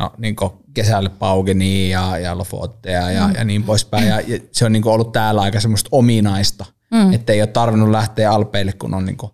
no, 0.00 0.12
niin 0.18 0.36
kesällä 0.74 1.10
Paugenia 1.10 2.00
ja, 2.00 2.18
ja 2.18 2.38
Lofottea 2.38 3.10
ja, 3.10 3.28
mm. 3.28 3.34
ja 3.34 3.44
niin 3.44 3.62
poispäin. 3.62 4.08
Ja, 4.08 4.20
ja 4.20 4.38
se 4.52 4.64
on 4.64 4.72
niin 4.72 4.88
ollut 4.88 5.12
täällä 5.12 5.40
aika 5.40 5.60
semmoista 5.60 5.88
ominaista, 5.92 6.64
mm. 6.90 7.12
että 7.12 7.32
ei 7.32 7.40
ole 7.40 7.46
tarvinnut 7.46 7.90
lähteä 7.90 8.32
Alpeille, 8.32 8.72
kun 8.72 8.94
on 8.94 9.04
niin 9.04 9.16
kuin, 9.16 9.32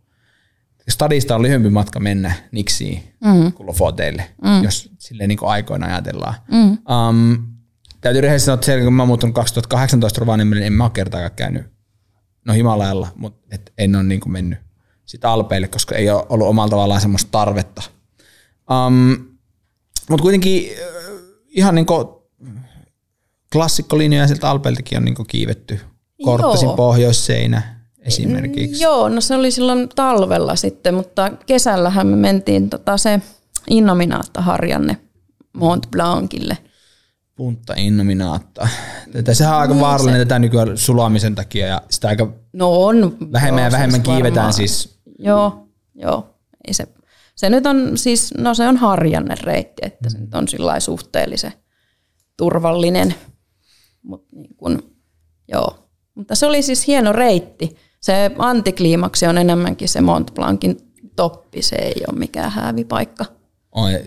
stadista 0.88 1.35
on 1.35 1.42
lyhyempi 1.42 1.71
matka 1.71 2.01
mennä 2.01 2.33
Niksiin 2.53 3.14
mm. 3.25 3.53
kuin 3.53 3.66
Lofoteille, 3.66 4.31
mm. 4.44 4.62
jos 4.62 4.90
silleen 4.99 5.29
niin 5.29 5.38
aikoina 5.42 5.87
ajatellaan. 5.87 6.35
Mm. 6.51 6.79
Um, 6.94 7.47
täytyy 8.01 8.21
rehellisesti 8.21 8.47
sanoa, 8.47 8.79
että 8.79 8.85
kun 8.85 8.92
mä 8.92 9.07
muuttunut 9.07 9.35
2018 9.35 10.21
Rovaniemelle, 10.21 10.66
en 10.66 10.73
mä 10.73 10.85
ole 10.85 10.90
kertaakaan 10.90 11.31
käynyt 11.37 11.66
no 12.44 12.55
Himalajalla, 12.55 13.09
mutta 13.16 13.47
et 13.51 13.73
en 13.79 13.97
ole 13.97 14.03
niin 14.03 14.21
mennyt 14.27 14.59
sitä 15.05 15.31
Alpeille, 15.31 15.68
koska 15.68 15.94
ei 15.94 16.11
ole 16.11 16.27
ollut 16.29 16.49
omalla 16.49 16.71
tavallaan 16.71 17.01
semmoista 17.01 17.29
tarvetta. 17.31 17.83
Um, 18.87 19.28
mutta 20.11 20.23
kuitenkin 20.23 20.71
äh, 20.71 21.12
ihan 21.49 21.75
niin 21.75 21.87
klassikkolinjoja 23.53 24.27
sieltä 24.27 24.51
Alpeiltakin 24.51 24.99
on 24.99 25.05
niin 25.05 25.27
kiivetty. 25.29 25.81
Korttasin 26.25 26.71
pohjoisseinä 26.71 27.79
esimerkiksi. 28.01 28.83
Joo, 28.83 29.09
no 29.09 29.21
se 29.21 29.35
oli 29.35 29.51
silloin 29.51 29.88
talvella 29.97 30.57
sitten, 30.57 30.94
mutta 30.94 31.31
kesällähän 31.47 32.07
me 32.07 32.16
mentiin 32.16 32.71
tota 32.71 32.97
se 32.97 33.21
Innominaatta 33.71 34.40
harjanne 34.40 34.97
Mont 35.53 35.87
Blancille. 35.90 36.59
Punta 37.37 37.75
Innominaatta. 37.77 38.68
Tätä, 39.12 39.35
sehän 39.35 39.55
on 39.55 39.61
aika 39.61 39.75
niin 39.75 39.81
vaarallinen 39.83 40.21
se. 40.21 40.25
tätä 40.25 40.38
nykyään 40.38 40.79
sulamisen 40.79 41.35
takia 41.35 41.66
ja 41.66 41.83
sitä 41.90 42.09
aika 42.09 42.33
no 42.53 42.85
on, 42.85 43.16
vähemmän 43.33 43.61
joo, 43.61 43.66
ja 43.66 43.73
vähemmän 43.73 44.03
kiivetään 44.03 44.35
varmaan. 44.35 44.53
siis. 44.53 44.99
Joo, 45.18 45.68
joo. 45.94 46.35
Ei 46.68 46.75
se 46.75 46.87
se 47.38 47.51
nyt 47.51 47.66
on 47.66 47.98
siis, 47.98 48.35
no 48.38 48.55
se 48.55 48.68
on 48.68 48.77
harjanne 48.77 49.35
reitti, 49.42 49.83
että 49.83 50.11
se 50.11 50.18
nyt 50.18 50.35
on 50.35 50.48
sillä 50.48 50.81
suhteellisen 50.81 51.53
turvallinen. 52.37 53.14
Mut 54.03 54.27
niin 54.33 54.57
kun, 54.57 54.96
joo. 55.48 55.90
Mutta 56.14 56.35
se 56.35 56.46
oli 56.46 56.62
siis 56.62 56.87
hieno 56.87 57.12
reitti. 57.12 57.77
Se 58.01 58.31
antikliimaksi 58.38 59.27
on 59.27 59.38
enemmänkin 59.38 59.88
se 59.88 60.01
Mont 60.01 60.35
Blancin 60.35 60.77
toppi, 61.16 61.62
se 61.62 61.77
ei 61.77 62.03
ole 62.09 62.18
mikään 62.18 62.51
häävipaikka. 62.51 63.24
Oi. 63.72 64.05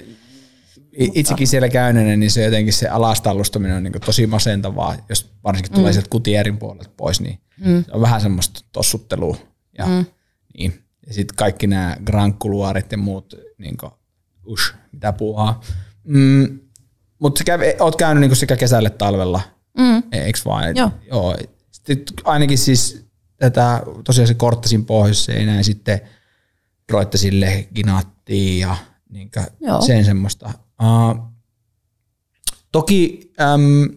Itsekin 0.91 1.48
siellä 1.48 1.70
käyneenä, 1.70 2.15
niin 2.15 2.32
se 2.32 2.44
jotenkin 2.44 2.74
se 2.74 2.88
alastallustaminen 2.88 3.78
on 3.78 3.84
niin 3.84 4.02
tosi 4.06 4.28
masentavaa, 4.28 4.96
jos 5.10 5.32
varsinkin 5.44 5.74
tulee 5.74 5.91
mm. 5.91 5.94
sieltä 5.94 6.10
kutierin 6.10 6.58
puolelta 6.58 6.89
pois, 6.98 7.22
niin 7.22 7.39
mm. 7.65 7.84
se 7.84 7.91
on 7.91 8.02
vähän 8.02 8.22
semmoista 8.22 8.62
tossuttelua. 8.72 9.38
Ja, 9.78 9.86
mm. 9.86 10.06
niin. 10.58 10.84
Ja 11.08 11.14
sitten 11.14 11.36
kaikki 11.36 11.68
nämä 11.68 11.98
grankkuluarit 12.06 12.92
ja 12.92 12.98
muut, 12.98 13.36
niin 13.58 13.78
kuin, 13.78 13.92
ush, 14.46 14.76
mitä 14.92 15.14
puuhaa. 15.14 15.62
Mm, 16.04 16.60
Mutta 17.20 17.40
sä 17.40 17.44
kävi, 17.44 17.76
oot 17.80 17.96
käynyt 17.96 18.22
niin 18.22 18.36
sekä 18.36 18.56
kesällä 18.56 18.88
että 18.88 18.98
talvella, 18.98 19.42
mm. 19.78 20.04
eikö 20.12 20.40
vaan? 20.46 20.76
Joo. 20.76 20.92
Joo. 21.08 21.38
Sitten 21.72 22.16
ainakin 22.24 22.58
siis 22.58 23.06
tätä 23.38 23.82
tosiaan 24.04 24.28
se 24.28 24.34
korttasin 24.34 24.86
pohjoissa 24.86 25.32
ja 25.32 25.64
sitten 25.64 26.02
roittasille 26.92 27.68
ginaattiin 27.76 28.60
ja 28.60 28.76
niin 29.10 29.32
sen 29.86 30.06
semmoista. 30.06 30.54
Uh, 30.84 31.32
toki 32.72 33.32
äm, 33.42 33.90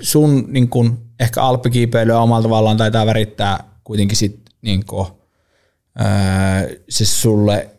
sun 0.00 0.44
niin 0.48 0.68
kun, 0.68 1.10
ehkä 1.20 1.42
alppikiipeilyä 1.42 2.20
omalla 2.20 2.42
tavallaan 2.42 2.76
taitaa 2.76 3.06
värittää 3.06 3.64
kuitenkin 3.84 4.16
sit 4.16 4.49
niin 4.62 4.86
kuin, 4.86 5.06
öö, 6.00 6.06
siis 6.88 7.22
sulle 7.22 7.70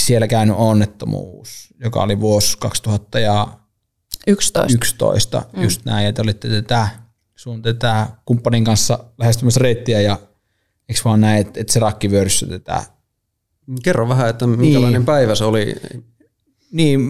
siellä 0.00 0.28
käynyt 0.28 0.56
onnettomuus, 0.58 1.74
joka 1.80 2.02
oli 2.02 2.20
vuosi 2.20 2.58
2011, 2.58 4.66
11, 4.74 5.42
mm. 5.56 5.62
just 5.62 5.84
näin, 5.84 6.06
että 6.06 6.22
olitte 6.22 6.48
tätä, 6.48 6.88
sun 7.36 7.62
tätä 7.62 8.06
kumppanin 8.24 8.64
kanssa 8.64 9.04
lähestymässä 9.18 9.60
reittiä 9.62 10.00
ja 10.00 10.18
eikö 10.88 11.00
vaan 11.04 11.20
näin, 11.20 11.40
että, 11.40 11.60
että 11.60 11.72
se 11.72 11.80
rakkivyöryssä 11.80 12.46
tätä. 12.46 12.84
Kerro 13.82 14.08
vähän, 14.08 14.30
että 14.30 14.46
minkälainen 14.46 15.00
niin. 15.00 15.06
päivä 15.06 15.34
se 15.34 15.44
oli. 15.44 15.74
Niin, 16.72 17.00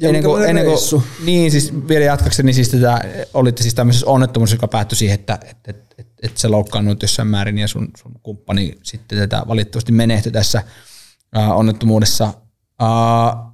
ennen 0.00 0.24
kuin, 0.24 0.48
ennen 0.48 0.64
kuin, 0.64 1.02
niin 1.24 1.50
siis 1.50 1.88
vielä 1.88 2.04
jatkakseni, 2.04 2.52
siis 2.52 2.68
tätä, 2.68 3.00
olitte 3.34 3.62
siis 3.62 3.74
tämmöisessä 3.74 4.06
onnettomuudessa, 4.06 4.54
joka 4.54 4.68
päättyi 4.68 4.96
siihen, 4.96 5.14
että 5.14 5.38
et, 5.44 5.56
et, 5.68 5.94
et, 5.98 6.06
et 6.22 6.36
sä 6.36 6.50
loukkaannut 6.50 7.02
jossain 7.02 7.28
määrin 7.28 7.58
ja 7.58 7.68
sun, 7.68 7.88
sun 7.96 8.12
kumppani 8.22 8.78
sitten 8.82 9.18
tätä 9.18 9.42
valitettavasti 9.48 9.92
menehtyi 9.92 10.32
tässä 10.32 10.62
ää, 11.34 11.54
onnettomuudessa. 11.54 12.34
A- 12.78 13.46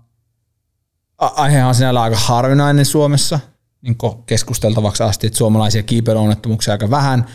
aihehan 1.19 1.69
on 1.69 1.75
sinällä 1.75 2.03
aika 2.03 2.17
harvinainen 2.17 2.85
Suomessa, 2.85 3.41
niin 3.83 3.97
keskusteltavaksi 4.27 5.03
asti, 5.03 5.27
että 5.27 5.37
suomalaisia 5.37 5.83
kiipeilyonnettomuuksia 5.83 6.73
aika 6.73 6.91
vähän, 6.91 7.27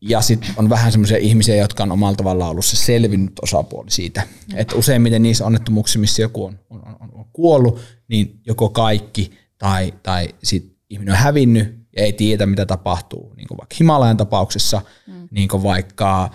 ja 0.00 0.20
sitten 0.20 0.50
on 0.56 0.70
vähän 0.70 0.92
semmoisia 0.92 1.16
ihmisiä, 1.16 1.56
jotka 1.56 1.82
on 1.82 1.92
omalla 1.92 2.16
tavallaan 2.16 2.50
ollut 2.50 2.64
se 2.64 2.76
selvinnyt 2.76 3.32
osapuoli 3.42 3.90
siitä. 3.90 4.22
Että 4.54 4.76
useimmiten 4.76 5.22
niissä 5.22 5.46
onnettomuuksissa, 5.46 5.98
missä 5.98 6.22
joku 6.22 6.44
on, 6.44 6.58
on, 6.70 6.82
on, 7.00 7.08
on 7.12 7.24
kuollut, 7.32 7.80
niin 8.08 8.40
joko 8.46 8.68
kaikki 8.68 9.30
tai, 9.58 9.94
tai 10.02 10.28
sit 10.42 10.76
ihminen 10.90 11.12
on 11.12 11.18
hävinnyt 11.18 11.80
ja 11.96 12.02
ei 12.02 12.12
tiedä, 12.12 12.46
mitä 12.46 12.66
tapahtuu. 12.66 13.34
Niin 13.36 13.48
kuin 13.48 13.58
vaikka 13.58 13.76
Himalajan 13.80 14.16
tapauksessa, 14.16 14.82
mm. 15.06 15.28
niin 15.30 15.48
kuin 15.48 15.62
vaikka 15.62 16.30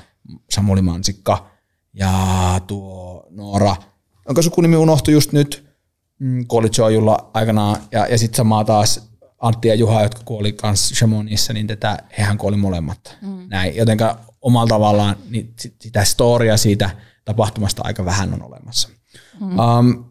Samuli 0.50 0.82
Mansikka 0.82 1.50
ja 1.94 2.12
tuo 2.68 3.28
Noora, 3.30 3.76
onko 4.26 4.42
sukunimi 4.42 4.76
unohtu 4.76 5.12
just 5.12 5.32
nyt, 5.32 5.66
mm, 6.20 6.48
kuoli 6.48 6.70
Jojulla 6.78 7.32
aikanaan, 7.34 7.78
ja, 7.92 8.08
ja 8.08 8.18
sitten 8.18 8.38
samaa 8.38 8.66
taas 8.66 9.10
Antti 9.46 9.68
ja 9.68 9.76
Juha, 9.76 10.04
jotka 10.04 10.22
kuoli 10.26 10.54
kanssa 10.54 10.96
Chamonixissa, 10.96 11.54
niin 11.54 11.68
tätä, 11.68 11.98
hehän 12.18 12.38
kuoli 12.38 12.58
molemmat. 12.58 13.18
Mm. 13.22 13.48
Näin, 13.50 13.76
jotenka 13.76 14.20
omalla 14.42 14.68
tavallaan 14.68 15.16
niin 15.30 15.54
sit- 15.60 15.82
sitä 15.82 16.04
storia 16.04 16.58
siitä 16.58 16.90
tapahtumasta 17.26 17.82
aika 17.86 18.06
vähän 18.06 18.34
on 18.34 18.44
olemassa. 18.44 18.90
Mm. 19.40 19.60
Um, 19.60 20.06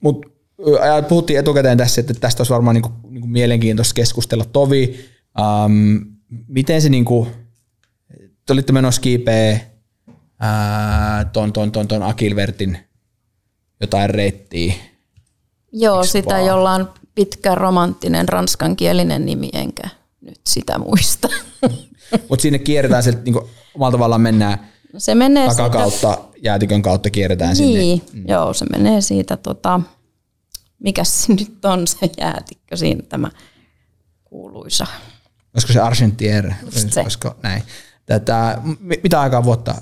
Mutta 0.00 0.28
puhuttiin 1.08 1.38
etukäteen 1.38 1.78
tässä, 1.78 2.00
että 2.00 2.14
tästä 2.14 2.40
olisi 2.40 2.52
varmaan 2.52 2.74
niinku, 2.74 2.90
niinku 3.08 3.28
mielenkiintoista 3.28 3.94
keskustella. 3.94 4.44
Tovi, 4.44 5.04
um, 5.40 6.00
miten 6.48 6.82
se, 6.82 6.88
niinku, 6.88 7.28
te 8.46 8.52
olitte 8.52 8.72
menossa 8.72 9.00
kiipeä 9.00 9.60
ton, 11.32 11.52
ton, 11.52 11.72
ton, 11.72 11.88
ton 11.88 12.02
Akilvertin 12.02 12.78
jotain 13.80 14.10
reittiä. 14.10 14.74
Joo, 15.72 16.00
Eiks 16.00 16.12
sitä 16.12 16.34
vaan? 16.34 16.46
jolla 16.46 16.70
on 16.72 16.94
pitkä 17.14 17.54
romanttinen 17.54 18.28
ranskankielinen 18.28 19.26
nimi, 19.26 19.50
enkä 19.52 19.88
nyt 20.20 20.40
sitä 20.46 20.78
muista. 20.78 21.28
Mutta 22.28 22.42
sinne 22.42 22.58
kierretään 22.58 23.02
sieltä 23.02 23.22
niinku, 23.24 23.48
omalla 23.74 23.92
tavallaan 23.92 24.20
mennään 24.20 24.72
Se 24.98 25.14
menee 25.14 25.48
takakautta, 25.48 26.18
jäätikön 26.42 26.82
kautta 26.82 27.10
kierretään 27.10 27.56
sinne. 27.56 27.80
Niin, 27.80 28.02
mm. 28.12 28.24
joo, 28.28 28.54
se 28.54 28.64
menee 28.64 29.00
siitä, 29.00 29.36
tota, 29.36 29.80
mikä 30.78 31.04
se 31.04 31.32
nyt 31.32 31.64
on 31.64 31.86
se 31.86 32.10
jäätikkö 32.18 32.76
siinä 32.76 33.02
tämä 33.08 33.30
kuuluisa. 34.24 34.86
Olisiko 35.54 35.72
se 35.72 35.80
Argentier? 35.80 36.52
Se. 36.70 37.00
Olisiko 37.00 37.36
näin? 37.42 37.62
Tätä, 38.06 38.58
mi- 38.80 39.00
mitä 39.02 39.20
aikaa 39.20 39.44
vuotta? 39.44 39.74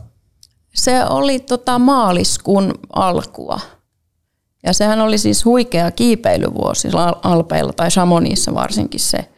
Se 0.75 1.05
oli 1.05 1.40
tota 1.40 1.79
maaliskuun 1.79 2.75
alkua. 2.93 3.61
Ja 4.62 4.73
sehän 4.73 5.01
oli 5.01 5.18
siis 5.18 5.44
huikea 5.44 5.90
kiipeilyvuosi 5.90 6.88
Al- 6.92 7.14
Alpeilla 7.23 7.73
tai 7.73 7.88
Chamonixissa 7.88 8.55
varsinkin 8.55 9.01
se, 9.01 9.29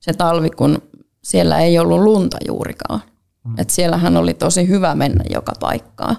se 0.00 0.12
talvi, 0.12 0.50
kun 0.50 0.82
siellä 1.24 1.58
ei 1.58 1.78
ollut 1.78 2.00
lunta 2.00 2.36
juurikaan. 2.46 3.00
Mm. 3.44 3.54
Et 3.58 3.70
siellähän 3.70 4.16
oli 4.16 4.34
tosi 4.34 4.68
hyvä 4.68 4.94
mennä 4.94 5.24
joka 5.30 5.52
paikkaan. 5.60 6.16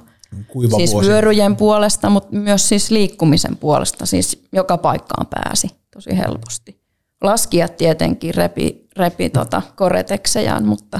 Kuiva 0.48 0.78
siis 0.78 0.92
vuosi. 0.92 1.10
vyöryjen 1.10 1.56
puolesta, 1.56 2.10
mutta 2.10 2.36
myös 2.36 2.70
siis 2.70 2.92
liikkumisen 2.92 3.58
puolesta. 3.58 4.06
Siis 4.06 4.44
joka 4.52 4.78
paikkaan 4.78 5.28
pääsi 5.28 5.72
tosi 5.94 6.18
helposti. 6.18 6.82
Laskijat 7.22 7.78
tietenkin 7.78 8.36
repi, 8.36 8.88
repi 8.98 9.30
tota 9.30 9.62
koreteksejaan, 9.76 10.66
mutta, 10.66 11.00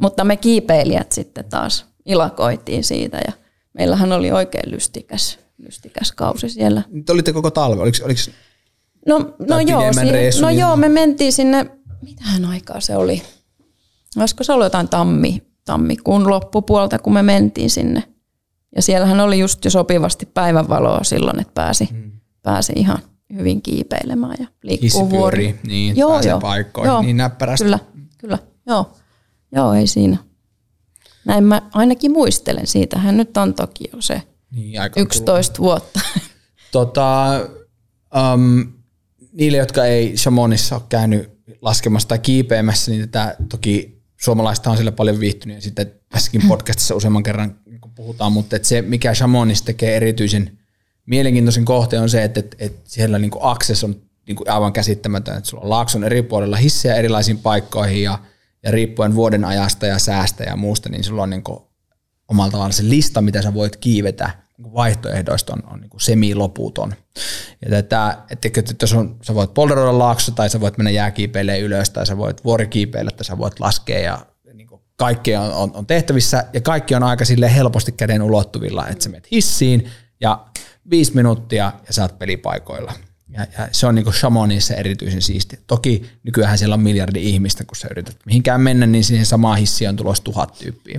mutta 0.00 0.24
me 0.24 0.36
kiipeilijät 0.36 1.12
sitten 1.12 1.44
taas 1.44 1.86
ilakoitiin 2.06 2.84
siitä 2.84 3.18
ja 3.26 3.32
meillähän 3.74 4.12
oli 4.12 4.32
oikein 4.32 4.70
lystikäs, 4.70 5.38
lystikäs 5.58 6.12
kausi 6.12 6.48
siellä. 6.48 6.82
Te 7.06 7.12
olitte 7.12 7.32
koko 7.32 7.50
talve. 7.50 7.82
Oliko, 7.82 7.98
oliko, 8.04 8.20
No, 9.06 9.18
no, 9.48 9.60
joo, 9.60 9.92
si- 9.92 10.40
no 10.40 10.50
joo, 10.50 10.76
me 10.76 10.88
mentiin 10.88 11.32
sinne, 11.32 11.70
mitähän 12.02 12.44
aikaa 12.44 12.80
se 12.80 12.96
oli? 12.96 13.22
Olisiko 14.16 14.44
se 14.44 14.52
ollut 14.52 14.66
jotain 14.66 14.88
tammi, 14.88 15.42
tammikuun 15.64 16.30
loppupuolta, 16.30 16.98
kun 16.98 17.12
me 17.12 17.22
mentiin 17.22 17.70
sinne. 17.70 18.02
Ja 18.76 18.82
siellähän 18.82 19.20
oli 19.20 19.38
just 19.38 19.64
jo 19.64 19.70
sopivasti 19.70 20.26
päivänvaloa 20.26 21.04
silloin, 21.04 21.40
että 21.40 21.52
pääsi, 21.54 21.88
mm. 21.92 22.12
pääsi 22.42 22.72
ihan 22.76 22.98
hyvin 23.34 23.62
kiipeilemään 23.62 24.36
ja 24.40 24.46
liikkuu 24.62 25.10
vuori. 25.10 25.60
niin, 25.66 25.96
pääsee 26.08 26.40
paikkoihin 26.40 27.06
niin 27.06 27.16
näppärästi. 27.16 27.64
Kyllä, 27.64 27.78
kyllä, 28.18 28.38
joo. 28.66 28.92
Joo, 29.54 29.72
ei 29.72 29.86
siinä. 29.86 30.16
Näin 31.24 31.44
mä 31.44 31.62
ainakin 31.72 32.12
muistelen. 32.12 32.66
Siitähän 32.66 33.16
nyt 33.16 33.36
on 33.36 33.54
toki 33.54 33.84
jo 33.92 34.02
se 34.02 34.22
niin, 34.52 34.80
aika 34.80 35.00
11 35.00 35.58
vuotta. 35.58 36.00
Tota, 36.72 37.40
um, 38.34 38.72
niille, 39.32 39.58
jotka 39.58 39.84
ei 39.84 40.14
Chamonissa 40.14 40.74
ole 40.74 40.82
käynyt 40.88 41.30
laskemassa 41.62 42.08
tai 42.08 42.18
kiipeämässä, 42.18 42.90
niin 42.90 43.00
tätä 43.00 43.36
toki 43.48 44.02
suomalaista 44.20 44.70
on 44.70 44.76
sillä 44.76 44.92
paljon 44.92 45.20
viihtynyt 45.20 45.56
ja 45.56 45.60
sitten 45.62 45.92
tässäkin 46.08 46.42
podcastissa 46.48 46.94
useamman 46.94 47.22
kerran 47.22 47.58
niin 47.66 47.80
puhutaan, 47.94 48.32
mutta 48.32 48.56
että 48.56 48.68
se, 48.68 48.82
mikä 48.82 49.12
Chamonix 49.12 49.62
tekee 49.62 49.96
erityisen 49.96 50.58
mielenkiintoisen 51.06 51.64
kohteen 51.64 52.02
on 52.02 52.10
se, 52.10 52.24
että, 52.24 52.40
että, 52.40 52.56
että 52.60 52.80
siellä 52.84 53.18
niin 53.18 53.30
kuin 53.30 53.44
access 53.44 53.84
on 53.84 54.02
niin 54.26 54.36
kuin 54.36 54.50
aivan 54.50 54.72
käsittämätön, 54.72 55.36
että 55.36 55.50
sulla 55.50 55.62
on 55.62 55.70
laakson 55.70 56.04
eri 56.04 56.22
puolella 56.22 56.56
hissejä 56.56 56.94
erilaisiin 56.94 57.38
paikkoihin 57.38 58.02
ja, 58.02 58.18
ja 58.62 58.70
riippuen 58.70 59.14
vuoden 59.14 59.44
ajasta 59.44 59.86
ja 59.86 59.98
säästä 59.98 60.44
ja 60.44 60.56
muusta, 60.56 60.88
niin 60.88 61.04
sulla 61.04 61.22
on 61.22 61.30
niin 61.30 61.42
kuin 61.42 61.60
omalla 62.28 62.50
tavallaan 62.50 62.72
se 62.72 62.88
lista, 62.88 63.20
mitä 63.20 63.42
sä 63.42 63.54
voit 63.54 63.76
kiivetä 63.76 64.41
vaihtoehdoista 64.74 65.52
on, 65.52 65.72
on 65.72 65.80
niin 65.80 65.90
kuin 65.90 66.00
semiloputon. 66.00 66.94
Ja 67.64 67.70
tätä, 67.70 68.18
että, 68.30 68.48
että 68.48 68.74
jos 68.80 68.92
on, 68.92 69.16
sä 69.22 69.34
voit 69.34 69.54
polderoida 69.54 69.98
laakso 69.98 70.32
tai 70.32 70.50
sä 70.50 70.60
voit 70.60 70.78
mennä 70.78 70.90
jääkiipeille 70.90 71.58
ylös 71.58 71.90
tai 71.90 72.06
sä 72.06 72.16
voit 72.16 72.44
vuorikiipeillä 72.44 73.10
tai 73.10 73.24
sä 73.24 73.38
voit 73.38 73.60
laskea 73.60 73.98
ja 73.98 74.26
niin 74.54 74.68
kaikkea 74.96 75.40
on, 75.40 75.52
on, 75.52 75.70
on, 75.74 75.86
tehtävissä 75.86 76.44
ja 76.52 76.60
kaikki 76.60 76.94
on 76.94 77.02
aika 77.02 77.24
sille 77.24 77.54
helposti 77.54 77.92
käden 77.92 78.22
ulottuvilla, 78.22 78.88
että 78.88 79.04
sä 79.04 79.10
menet 79.10 79.30
hissiin 79.30 79.90
ja 80.20 80.46
viisi 80.90 81.14
minuuttia 81.14 81.72
ja 81.86 81.92
sä 81.92 82.02
oot 82.02 82.18
pelipaikoilla. 82.18 82.92
Ja, 83.28 83.46
ja 83.58 83.68
se 83.72 83.86
on 83.86 83.94
niin 83.94 84.04
kuin 84.04 84.14
Chamonixissa 84.14 84.74
erityisen 84.74 85.22
siisti. 85.22 85.58
Toki 85.66 86.10
nykyään 86.22 86.58
siellä 86.58 86.74
on 86.74 86.80
miljardi 86.80 87.28
ihmistä, 87.28 87.64
kun 87.64 87.76
sä 87.76 87.88
yrität 87.90 88.16
mihinkään 88.26 88.60
mennä, 88.60 88.86
niin 88.86 89.04
siihen 89.04 89.26
samaan 89.26 89.58
hissiin 89.58 89.88
on 89.88 89.96
tulossa 89.96 90.24
tuhat 90.24 90.58
tyyppiä. 90.58 90.98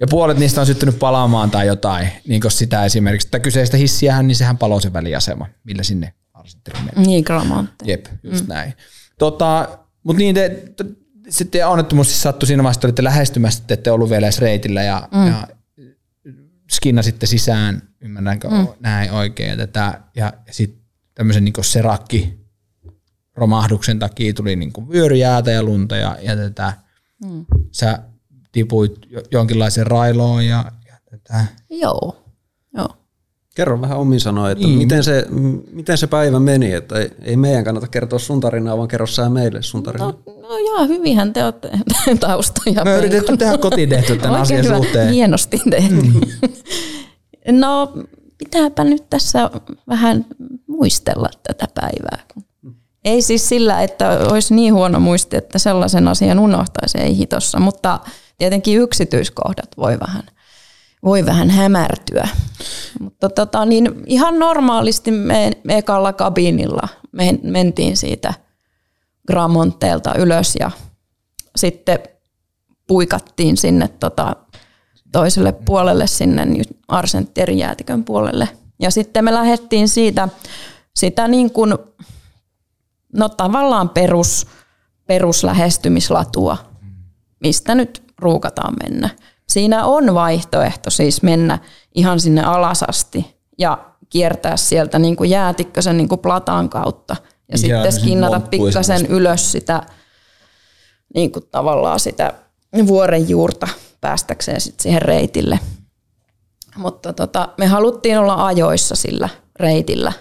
Ja 0.00 0.06
puolet 0.10 0.38
niistä 0.38 0.60
on 0.60 0.66
syttynyt 0.66 0.98
palaamaan 0.98 1.50
tai 1.50 1.66
jotain. 1.66 2.08
Niin 2.28 2.40
kuin 2.40 2.52
sitä 2.52 2.84
esimerkiksi, 2.84 3.26
että 3.26 3.40
kyseistä 3.40 3.76
hissiähän, 3.76 4.26
niin 4.26 4.36
sehän 4.36 4.58
paloi 4.58 4.82
se 4.82 4.92
väliasema, 4.92 5.46
millä 5.64 5.82
sinne 5.82 6.12
Arsenterin 6.34 6.84
meni. 6.84 7.06
niin, 7.06 7.24
Gramonte. 7.24 7.84
Jep, 7.84 8.06
just 8.22 8.46
mm. 8.46 8.48
näin. 8.48 8.74
Tota, 9.18 9.78
Mutta 10.02 10.18
niin, 10.18 10.34
te, 10.34 10.62
te, 10.76 10.84
sitten 11.28 11.66
onnettomuus 11.66 12.08
siis 12.08 12.22
sattui 12.22 12.46
siinä 12.46 12.62
vaiheessa, 12.62 12.78
että 12.78 12.86
olitte 12.86 13.04
lähestymässä, 13.04 13.60
että 13.60 13.74
ette 13.74 13.90
ollut 13.90 14.10
vielä 14.10 14.26
edes 14.26 14.38
reitillä 14.38 14.82
ja, 14.82 15.08
mm. 15.14 15.26
ja 15.26 15.48
skinnasitte 16.72 17.26
sisään, 17.26 17.82
ymmärränkö 18.00 18.48
mm. 18.48 18.66
näin 18.80 19.10
oikein, 19.10 19.58
tätä, 19.58 20.00
ja, 20.16 20.32
ja 20.46 20.52
sitten 20.52 20.80
tämmöisen 21.14 21.44
niin 21.44 21.54
serakki 21.60 22.38
romahduksen 23.34 23.98
takia 23.98 24.32
tuli 24.32 24.56
niin 24.56 24.72
vyöryjäätä 24.90 25.50
ja 25.50 25.62
lunta 25.62 25.96
ja, 25.96 26.16
ja 26.22 26.36
tätä, 26.36 26.72
mm. 27.24 27.46
sä 27.72 27.98
tipuit 28.52 28.98
jo- 29.10 29.22
jonkinlaiseen 29.30 29.86
railoon 29.86 30.46
ja, 30.46 30.64
ja 30.86 30.94
tätä. 31.10 31.44
Joo, 31.70 32.16
joo. 32.76 32.88
Kerro 33.54 33.80
vähän 33.80 33.98
omin 33.98 34.20
sanoin, 34.20 34.52
että 34.52 34.64
Niin. 34.66 34.78
miten, 34.78 35.04
se, 35.04 35.26
miten 35.72 35.98
se 35.98 36.06
päivä 36.06 36.40
meni, 36.40 36.72
että 36.72 36.98
ei, 36.98 37.10
ei 37.22 37.36
meidän 37.36 37.64
kannata 37.64 37.88
kertoa 37.88 38.18
sun 38.18 38.40
tarinaa, 38.40 38.76
vaan 38.76 38.88
kerro 38.88 39.06
sä 39.06 39.28
meille 39.28 39.62
sun 39.62 39.82
tarinaa. 39.82 40.12
No, 40.26 40.32
no 40.48 40.58
joo, 40.58 40.86
hyvinhän 40.86 41.32
te 41.32 41.44
olette 41.44 41.70
taustoja. 42.20 42.84
Me 42.84 42.96
yritetty 42.98 43.36
tehdä 43.36 43.58
kotitehty 43.58 44.16
tämän 44.16 44.40
Oikein 44.40 44.42
asian 44.42 44.64
hyvä, 44.64 44.76
suhteen. 44.76 45.12
Hienosti 45.12 45.60
tehty. 45.70 45.94
no, 47.60 47.92
pitääpä 48.38 48.84
nyt 48.84 49.10
tässä 49.10 49.50
vähän 49.88 50.26
muistella 50.66 51.28
tätä 51.42 51.66
päivää. 51.74 52.18
Ei 53.04 53.22
siis 53.22 53.48
sillä, 53.48 53.82
että 53.82 54.18
olisi 54.30 54.54
niin 54.54 54.74
huono 54.74 55.00
muisti, 55.00 55.36
että 55.36 55.58
sellaisen 55.58 56.08
asian 56.08 56.38
unohtaisi, 56.38 56.98
ei 56.98 57.16
hitossa, 57.16 57.60
mutta 57.60 58.00
tietenkin 58.38 58.78
yksityiskohdat 58.78 59.76
voi 59.76 60.00
vähän, 60.00 60.22
voi 61.04 61.26
vähän 61.26 61.50
hämärtyä. 61.50 62.28
Mutta 63.00 63.28
tota, 63.28 63.64
niin 63.64 64.02
ihan 64.06 64.38
normaalisti 64.38 65.10
me, 65.10 65.52
ekalla 65.68 66.12
kabiinilla 66.12 66.88
me 67.12 67.38
mentiin 67.42 67.96
siitä 67.96 68.34
Gramonteelta 69.26 70.14
ylös 70.14 70.56
ja 70.60 70.70
sitten 71.56 71.98
puikattiin 72.86 73.56
sinne 73.56 73.88
tota, 73.88 74.36
toiselle 75.12 75.52
puolelle, 75.52 76.06
sinne 76.06 76.46
Arsentierin 76.88 77.58
jäätikön 77.58 78.04
puolelle. 78.04 78.48
Ja 78.80 78.90
sitten 78.90 79.24
me 79.24 79.34
lähdettiin 79.34 79.88
siitä 79.88 80.28
sitä 80.96 81.28
niin 81.28 81.52
kuin, 81.52 81.74
no 83.12 83.28
tavallaan 83.28 83.88
perus, 83.88 84.46
peruslähestymislatua, 85.06 86.56
mistä 87.40 87.74
nyt 87.74 88.07
ruukataan 88.18 88.74
mennä. 88.82 89.10
Siinä 89.48 89.84
on 89.84 90.14
vaihtoehto 90.14 90.90
siis 90.90 91.22
mennä 91.22 91.58
ihan 91.94 92.20
sinne 92.20 92.42
alasasti 92.42 93.36
ja 93.58 93.78
kiertää 94.10 94.56
sieltä 94.56 94.98
niin 94.98 95.16
kuin 95.16 95.30
jäätikkösen 95.30 95.96
niin 95.96 96.08
kuin 96.08 96.20
plataan 96.20 96.68
kautta 96.68 97.16
ja 97.22 97.58
Ihan 97.58 97.58
sitten 97.58 97.92
skinnata 97.92 98.40
pikkasen 98.40 99.06
ylös 99.06 99.52
sitä 99.52 99.82
niin 101.14 101.32
kuin 101.32 101.44
tavallaan 101.50 102.00
sitä 102.00 102.34
vuoren 102.86 103.28
juurta 103.28 103.68
päästäkseen 104.00 104.60
sit 104.60 104.80
siihen 104.80 105.02
reitille. 105.02 105.60
Mutta 106.76 107.12
tota, 107.12 107.48
me 107.58 107.66
haluttiin 107.66 108.18
olla 108.18 108.46
ajoissa 108.46 108.96
sillä 108.96 109.28
reitillä, 109.60 110.12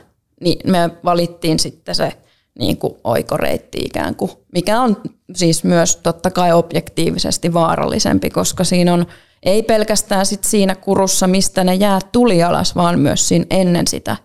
niin 0.41 0.71
me 0.71 0.89
valittiin 1.05 1.59
sitten 1.59 1.95
se 1.95 2.17
niin 2.59 2.77
kuin 2.77 2.93
oikoreitti 3.03 3.77
ikään 3.85 4.15
kuin, 4.15 4.31
mikä 4.53 4.81
on 4.81 4.97
siis 5.35 5.63
myös 5.63 5.95
totta 5.95 6.31
kai 6.31 6.53
objektiivisesti 6.53 7.53
vaarallisempi, 7.53 8.29
koska 8.29 8.63
siinä 8.63 8.93
on 8.93 9.05
ei 9.43 9.63
pelkästään 9.63 10.25
sit 10.25 10.43
siinä 10.43 10.75
kurussa, 10.75 11.27
mistä 11.27 11.63
ne 11.63 11.75
jäät 11.75 12.11
tuli 12.11 12.43
alas, 12.43 12.75
vaan 12.75 12.99
myös 12.99 13.27
siinä 13.27 13.45
ennen 13.49 13.87
sitä. 13.87 14.17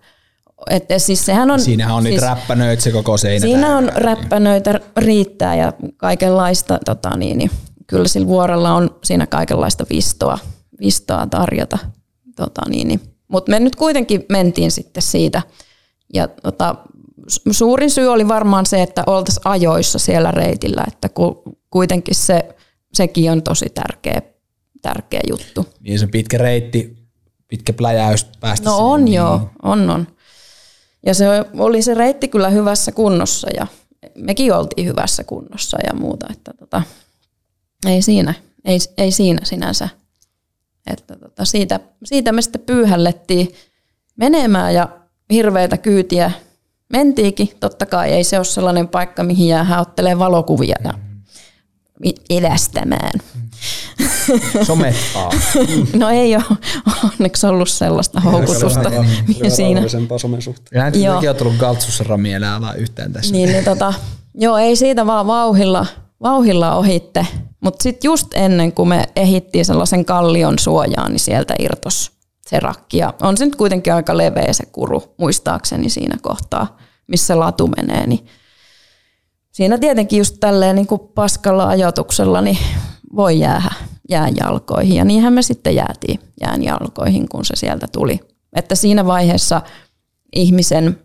Että 0.71 0.99
siis 0.99 1.27
sehän 1.27 1.51
on, 1.51 1.61
Siinähän 1.61 1.97
on 1.97 2.05
niitä 2.05 2.21
siis, 2.21 2.31
räppänöitä 2.31 2.83
se 2.83 2.93
koko 2.93 3.17
seinä. 3.17 3.41
Siinä 3.41 3.77
on 3.77 3.93
räppänöitä 3.95 4.81
riittää 4.97 5.57
ja 5.57 5.73
kaikenlaista, 5.97 6.79
tota 6.85 7.17
niin, 7.17 7.39
niin, 7.39 7.51
kyllä 7.87 8.09
sillä 8.09 8.27
vuorella 8.27 8.73
on 8.73 8.91
siinä 9.05 9.27
kaikenlaista 9.27 9.87
vistoa, 9.91 10.39
vistoa 10.81 11.27
tarjota. 11.27 11.79
Tota 12.37 12.63
niin, 12.69 12.89
niin. 12.89 13.01
Mutta 13.29 13.51
me 13.51 13.61
nyt 13.61 13.77
kuitenkin 13.77 14.25
mentiin 14.29 14.71
sitten 14.71 15.03
siitä. 15.03 15.43
Ja 16.15 16.29
tota, 16.29 16.75
suurin 17.51 17.91
syy 17.91 18.07
oli 18.07 18.29
varmaan 18.29 18.67
se, 18.67 18.83
että 18.83 19.05
oltaisiin 19.07 19.43
ajoissa 19.45 19.99
siellä 19.99 20.31
reitillä, 20.31 20.85
että 20.89 21.09
ku, 21.09 21.43
kuitenkin 21.71 22.15
se, 22.15 22.49
sekin 22.93 23.33
on 23.33 23.43
tosi 23.43 23.67
tärkeä, 23.75 24.23
tärkeä 24.83 25.21
juttu. 25.31 25.67
Niin 25.81 25.99
se 25.99 26.07
pitkä 26.07 26.39
reitti, 26.39 26.97
pitkä 27.49 27.73
pläjäys 27.73 28.27
päästä 28.41 28.71
No 28.71 28.77
sinne, 28.77 28.85
on 28.85 29.05
niin 29.05 29.15
joo, 29.15 29.51
on 29.63 29.91
on. 29.91 30.07
Ja 31.07 31.15
se 31.15 31.27
oli 31.59 31.83
se 31.83 31.95
reitti 31.95 32.29
kyllä 32.29 32.49
hyvässä 32.49 32.93
kunnossa 32.93 33.49
ja 33.57 33.67
mekin 34.15 34.55
oltiin 34.55 34.87
hyvässä 34.87 35.25
kunnossa 35.25 35.79
ja 35.87 35.95
muuta, 35.95 36.27
että 36.31 36.55
tota, 36.59 36.83
ei 37.87 38.03
siinä, 38.03 38.35
ei, 38.65 38.79
ei 38.99 39.13
siinä 39.13 39.41
sinänsä. 39.45 39.89
Että 40.87 41.17
tota, 41.17 41.45
siitä, 41.45 41.81
siitä 42.05 42.33
me 42.33 42.43
sitten 42.43 42.61
pyyhällettiin 42.61 43.55
menemään 44.17 44.75
ja 44.75 44.89
hirveitä 45.31 45.77
kyytiä 45.77 46.31
mentiikin. 46.93 47.51
Totta 47.61 47.87
kai 47.87 48.13
ei 48.13 48.25
se 48.25 48.37
ole 48.37 48.45
sellainen 48.45 48.89
paikka, 48.89 49.23
mihin 49.23 49.49
jää 49.49 49.81
ottelee 49.81 50.19
valokuvia 50.19 50.77
ja 50.85 50.93
vi- 52.03 52.15
elästämään. 52.31 53.21
Somettaa. 54.67 55.31
No 55.99 56.09
ei 56.11 56.37
ole 56.37 56.45
onneksi 57.05 57.47
ollut 57.47 57.69
sellaista 57.69 58.21
houkutusta 58.21 58.91
siinä. 59.49 59.81
somen 60.21 60.43
suhteen. 60.43 61.03
Joo. 61.03 61.21
on 61.31 61.37
tullut 61.37 61.57
Galtsussa 61.57 62.05
ramia 62.05 62.57
ala 62.57 62.75
yhtään 62.75 63.13
tässä. 63.13 63.33
Niin, 63.33 63.49
niin 63.53 63.65
tota, 63.65 63.95
joo, 64.35 64.57
ei 64.57 64.77
siitä 64.77 65.07
vaan 65.07 65.27
vauhilla, 65.27 65.87
vauhilla 66.23 66.75
ohitte. 66.77 67.27
Mutta 67.61 67.83
sitten 67.83 68.09
just 68.09 68.29
ennen 68.35 68.73
kuin 68.73 68.89
me 68.89 69.05
ehittiin 69.17 69.65
sellaisen 69.65 70.05
kallion 70.05 70.59
suojaan, 70.59 71.11
niin 71.13 71.21
sieltä 71.21 71.55
irtos 71.59 72.13
se 72.53 72.61
rakki. 72.61 72.99
Ja 72.99 73.15
on 73.23 73.37
se 73.37 73.45
nyt 73.45 73.57
kuitenkin 73.57 73.95
aika 73.95 74.17
leveä 74.17 74.53
se 74.53 74.67
kuru, 74.67 75.15
muistaakseni 75.19 75.89
siinä 75.89 76.17
kohtaa, 76.23 76.79
missä 77.07 77.39
latu 77.39 77.67
menee. 77.67 78.07
Niin 78.07 78.27
siinä 79.53 79.79
tietenkin 79.79 80.19
just 80.19 80.37
tälleen 80.41 80.77
niin 80.77 80.87
kuin 80.87 81.01
paskalla 81.15 81.69
ajoituksella 81.69 82.41
niin 82.41 82.59
voi 83.17 83.39
jäädä 83.39 83.71
jään 84.09 84.37
jalkoihin. 84.37 84.97
Ja 84.97 85.05
niinhän 85.05 85.33
me 85.33 85.43
sitten 85.43 85.75
jäätiin 85.75 86.21
jään 86.41 86.65
jalkoihin, 86.65 87.29
kun 87.29 87.45
se 87.45 87.57
sieltä 87.57 87.87
tuli. 87.93 88.21
Että 88.57 88.75
siinä 88.75 89.07
vaiheessa 89.07 89.63
ihmisen 90.35 90.99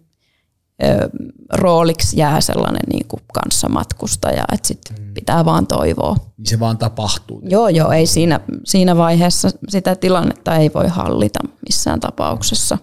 rooliksi 1.53 2.17
jää 2.19 2.41
sellainen 2.41 2.81
niin 2.89 3.07
kuin 3.07 3.23
kanssamatkustaja, 3.33 4.45
että 4.53 4.67
sit 4.67 4.81
pitää 5.13 5.45
vaan 5.45 5.67
toivoa. 5.67 6.15
Niin 6.37 6.47
se 6.47 6.59
vaan 6.59 6.77
tapahtuu. 6.77 7.41
Joo, 7.43 7.69
joo, 7.69 7.91
ei 7.91 8.05
siinä, 8.05 8.39
siinä 8.65 8.97
vaiheessa 8.97 9.49
sitä 9.67 9.95
tilannetta 9.95 10.55
ei 10.55 10.71
voi 10.73 10.87
hallita 10.87 11.39
missään 11.67 11.99
tapauksessa. 11.99 12.77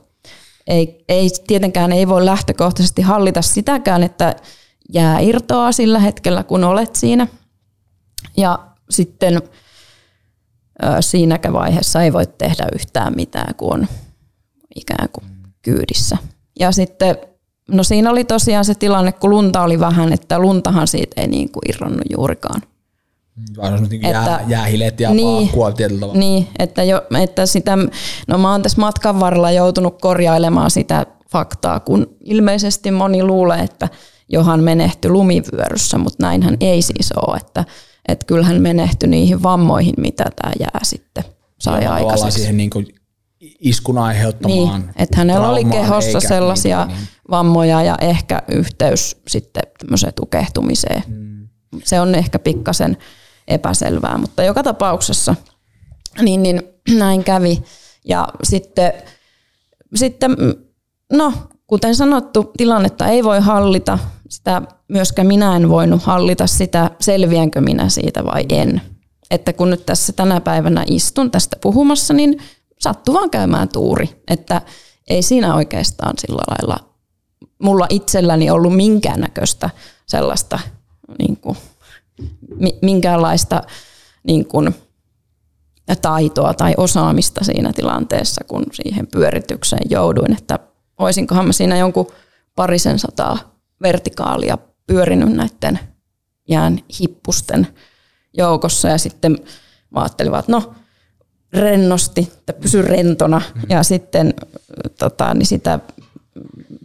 Ei, 0.66 1.04
ei, 1.08 1.30
tietenkään 1.46 1.92
ei 1.92 2.08
voi 2.08 2.24
lähtökohtaisesti 2.24 3.02
hallita 3.02 3.42
sitäkään, 3.42 4.02
että 4.02 4.36
jää 4.94 5.20
irtoaa 5.20 5.72
sillä 5.72 5.98
hetkellä, 5.98 6.42
kun 6.42 6.64
olet 6.64 6.96
siinä. 6.96 7.26
Ja 8.36 8.58
sitten 8.90 9.42
siinäkään 11.00 11.54
vaiheessa 11.54 12.02
ei 12.02 12.12
voi 12.12 12.26
tehdä 12.26 12.66
yhtään 12.74 13.12
mitään, 13.16 13.54
kun 13.54 13.72
on 13.72 13.88
ikään 14.76 15.08
kuin 15.12 15.24
kyydissä. 15.62 16.18
Ja 16.60 16.72
sitten, 16.72 17.16
no 17.68 17.82
siinä 17.82 18.10
oli 18.10 18.24
tosiaan 18.24 18.64
se 18.64 18.74
tilanne, 18.74 19.12
kun 19.12 19.30
lunta 19.30 19.62
oli 19.62 19.80
vähän, 19.80 20.12
että 20.12 20.38
luntahan 20.38 20.86
siitä 20.88 21.20
ei 21.20 21.26
niin 21.28 21.52
kuin 21.52 21.62
irronnut 21.68 22.06
juurikaan. 22.16 22.62
Vaan 23.56 23.74
on 23.74 23.82
niin 23.90 24.06
Että- 24.06 24.18
jää, 24.20 24.44
jäähilet 24.48 25.00
ja 25.00 25.10
Niin. 25.10 25.16
niin. 25.26 25.42
paakkua 25.46 25.72
tietyllä 25.72 26.00
tavalla. 26.00 26.18
Niin, 26.18 26.48
että, 26.58 26.82
jo, 26.82 27.02
että 27.22 27.46
sitä, 27.46 27.78
no 28.28 28.38
mä 28.38 28.50
oon 28.52 28.62
tässä 28.62 28.80
matkan 28.80 29.20
varrella 29.20 29.50
joutunut 29.50 30.00
korjailemaan 30.00 30.70
sitä 30.70 31.06
faktaa, 31.32 31.80
kun 31.80 32.06
ilmeisesti 32.24 32.90
moni 32.90 33.22
luulee, 33.24 33.60
että 33.60 33.88
johan 34.28 34.60
menehtyi 34.62 35.10
lumivyöryssä, 35.10 35.98
mutta 35.98 36.26
näinhän 36.26 36.56
ei 36.60 36.82
siis 36.82 37.12
ole, 37.12 37.36
että, 37.36 37.64
että 38.08 38.26
kyllähän 38.26 38.62
menehtyi 38.62 39.08
niihin 39.08 39.42
vammoihin, 39.42 39.94
mitä 39.98 40.24
tämä 40.42 40.52
jää 40.60 40.80
sitten 40.82 41.24
sai 41.60 41.74
Tavallaan 41.80 42.04
aikaiseksi. 42.04 42.38
siihen 42.38 42.56
niin 42.56 42.70
kuin 42.70 42.86
iskun 43.60 43.98
aiheuttamaan 43.98 44.80
Niin, 44.80 44.90
että 44.96 45.16
hänellä 45.16 45.48
oli 45.48 45.64
kehossa 45.64 46.18
eikä 46.18 46.28
sellaisia 46.28 46.86
niin, 46.86 46.96
niin. 46.96 47.08
vammoja 47.30 47.82
ja 47.82 47.96
ehkä 48.00 48.42
yhteys 48.48 49.16
sitten 49.28 49.62
tämmöiseen 49.78 50.14
tukehtumiseen. 50.14 51.02
Mm. 51.06 51.48
Se 51.84 52.00
on 52.00 52.14
ehkä 52.14 52.38
pikkasen 52.38 52.96
epäselvää, 53.48 54.18
mutta 54.18 54.42
joka 54.42 54.62
tapauksessa 54.62 55.34
niin, 56.22 56.42
niin 56.42 56.62
näin 56.98 57.24
kävi. 57.24 57.62
Ja 58.04 58.28
sitten, 58.42 58.92
sitten, 59.94 60.30
mm, 60.30 60.54
no 61.12 61.32
kuten 61.66 61.94
sanottu, 61.94 62.52
tilannetta 62.56 63.06
ei 63.06 63.24
voi 63.24 63.40
hallita. 63.40 63.98
Sitä 64.28 64.62
myöskään 64.88 65.28
minä 65.28 65.56
en 65.56 65.68
voinut 65.68 66.02
hallita 66.02 66.46
sitä, 66.46 66.90
selviänkö 67.00 67.60
minä 67.60 67.88
siitä 67.88 68.24
vai 68.24 68.44
en. 68.48 68.82
Että 69.30 69.52
kun 69.52 69.70
nyt 69.70 69.86
tässä 69.86 70.12
tänä 70.12 70.40
päivänä 70.40 70.84
istun 70.86 71.30
tästä 71.30 71.56
puhumassa, 71.62 72.14
niin 72.14 72.38
sattuu 72.78 73.14
vaan 73.14 73.30
käymään 73.30 73.68
tuuri. 73.68 74.22
Että 74.28 74.62
ei 75.08 75.22
siinä 75.22 75.54
oikeastaan 75.54 76.14
sillä 76.18 76.42
lailla 76.50 76.94
mulla 77.62 77.86
itselläni 77.90 78.50
ollut 78.50 78.76
minkäännäköistä 78.76 79.70
sellaista 80.06 80.58
niin 81.18 81.36
kuin, 81.36 81.56
mi- 82.56 82.78
minkäänlaista 82.82 83.62
niin 84.26 84.46
kuin, 84.46 84.74
taitoa 86.02 86.54
tai 86.54 86.74
osaamista 86.76 87.44
siinä 87.44 87.72
tilanteessa, 87.72 88.44
kun 88.48 88.64
siihen 88.72 89.06
pyöritykseen 89.06 89.90
jouduin, 89.90 90.32
että 90.32 90.58
olisinkohan 90.98 91.46
mä 91.46 91.52
siinä 91.52 91.76
jonkun 91.76 92.06
parisen 92.56 92.98
sataa 92.98 93.38
vertikaalia 93.82 94.58
pyörinyt 94.86 95.32
näiden 95.32 95.78
jään 96.48 96.78
hippusten 97.00 97.66
joukossa 98.36 98.88
ja 98.88 98.98
sitten 98.98 99.38
mä 99.90 100.00
ajattelin 100.00 100.34
että 100.34 100.52
no 100.52 100.74
rennosti, 101.54 102.32
että 102.38 102.52
pysy 102.52 102.82
rentona 102.82 103.40
ja 103.68 103.82
sitten 103.82 104.34
tota, 104.98 105.34
niin 105.34 105.46
sitä, 105.46 105.80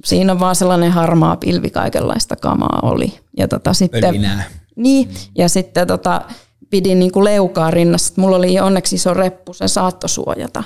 siinä 0.05 0.31
on 0.31 0.39
vaan 0.39 0.55
sellainen 0.55 0.91
harmaa 0.91 1.37
pilvi 1.37 1.69
kaikenlaista 1.69 2.35
kamaa 2.35 2.79
oli. 2.83 3.19
Ja 3.37 3.47
tota, 3.47 3.73
sitten, 3.73 4.29
niin, 4.75 5.09
ja 5.35 5.49
sitten 5.49 5.87
tota, 5.87 6.21
pidin 6.69 6.99
niin 6.99 7.11
kuin 7.11 7.23
leukaa 7.23 7.71
rinnassa. 7.71 8.13
Mulla 8.17 8.37
oli 8.37 8.59
onneksi 8.59 8.95
iso 8.95 9.13
reppu, 9.13 9.53
se 9.53 9.67
saattoi 9.67 10.09
suojata, 10.09 10.63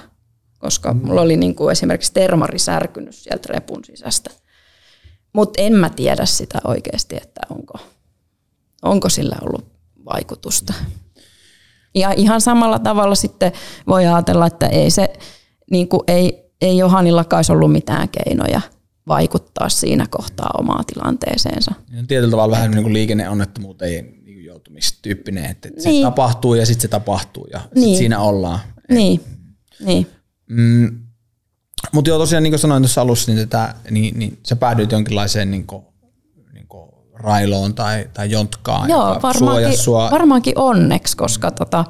koska 0.59 0.93
mulla 0.93 1.21
oli 1.21 1.37
niin 1.37 1.55
kuin 1.55 1.71
esimerkiksi 1.71 2.13
termari 2.13 2.59
särkynyt 2.59 3.15
sieltä 3.15 3.53
repun 3.53 3.85
sisästä. 3.85 4.29
Mutta 5.33 5.61
en 5.61 5.73
mä 5.73 5.89
tiedä 5.89 6.25
sitä 6.25 6.59
oikeasti, 6.63 7.15
että 7.15 7.41
onko, 7.49 7.79
onko 8.81 9.09
sillä 9.09 9.35
ollut 9.41 9.65
vaikutusta. 10.05 10.73
Ja 11.95 12.11
ihan 12.17 12.41
samalla 12.41 12.79
tavalla 12.79 13.15
sitten 13.15 13.51
voi 13.87 14.05
ajatella, 14.05 14.47
että 14.47 14.65
ei 14.67 14.89
se, 14.91 15.13
niin 15.71 15.87
kuin 15.87 16.01
ei, 16.07 16.43
ei 16.61 16.77
Johanillakaan 16.77 17.37
olisi 17.37 17.51
ollut 17.51 17.71
mitään 17.71 18.09
keinoja 18.09 18.61
vaikuttaa 19.07 19.69
siinä 19.69 20.05
kohtaa 20.09 20.49
omaa 20.59 20.83
tilanteeseensa. 20.93 21.71
tietyllä 22.07 22.31
tavalla 22.31 22.55
vähän 22.55 22.71
niin 22.71 22.83
kuin 22.83 22.93
liikenneonnettomuuteen 22.93 24.13
niin 24.25 24.45
joutumistyyppinen, 24.45 25.45
että 25.45 25.69
se 25.77 25.89
Niin. 25.89 26.03
tapahtuu 26.03 26.53
ja 26.55 26.65
sitten 26.65 26.81
se 26.81 26.87
tapahtuu 26.87 27.47
ja 27.53 27.59
sit 27.59 27.71
Niin. 27.75 27.97
siinä 27.97 28.19
ollaan. 28.19 28.59
Niin, 28.89 29.21
niin. 29.85 30.07
Mm, 30.49 30.99
Mutta 31.91 32.09
joo, 32.09 32.17
tosiaan 32.19 32.43
niin 32.43 32.51
kuin 32.51 32.59
sanoin 32.59 32.83
tuossa 32.83 33.01
alussa, 33.01 33.31
niin, 33.31 33.47
tätä, 33.49 33.75
niin, 33.91 34.19
niin 34.19 34.39
sä 34.45 34.55
päädyit 34.55 34.91
jonkinlaiseen 34.91 35.51
niin 35.51 35.67
kuin 35.67 35.83
railoon 37.23 37.75
tai, 37.75 38.09
tai 38.13 38.31
jontkaan, 38.31 38.89
Joo, 38.89 39.07
joka 39.09 39.21
varmaankin, 39.21 39.77
sua. 39.77 40.11
varmaankin 40.11 40.53
onneksi, 40.57 41.17
koska 41.17 41.51
tota, 41.51 41.85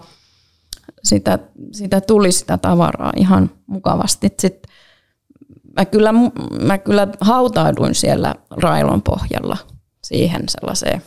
sitä, 1.04 1.40
sitä 1.72 2.02
tuli 2.02 2.32
sitä 2.32 2.58
tavaraa 2.58 3.12
ihan 3.16 3.52
mukavasti. 3.68 4.30
Sit 4.40 4.68
mä, 5.78 5.86
kyllä, 5.86 6.14
mä 6.62 6.78
kyllä 6.78 7.08
hautauduin 7.22 7.96
siellä 7.96 8.36
railon 8.50 9.02
pohjalla 9.02 9.58
siihen 10.04 10.42
sellaiseen 10.50 11.02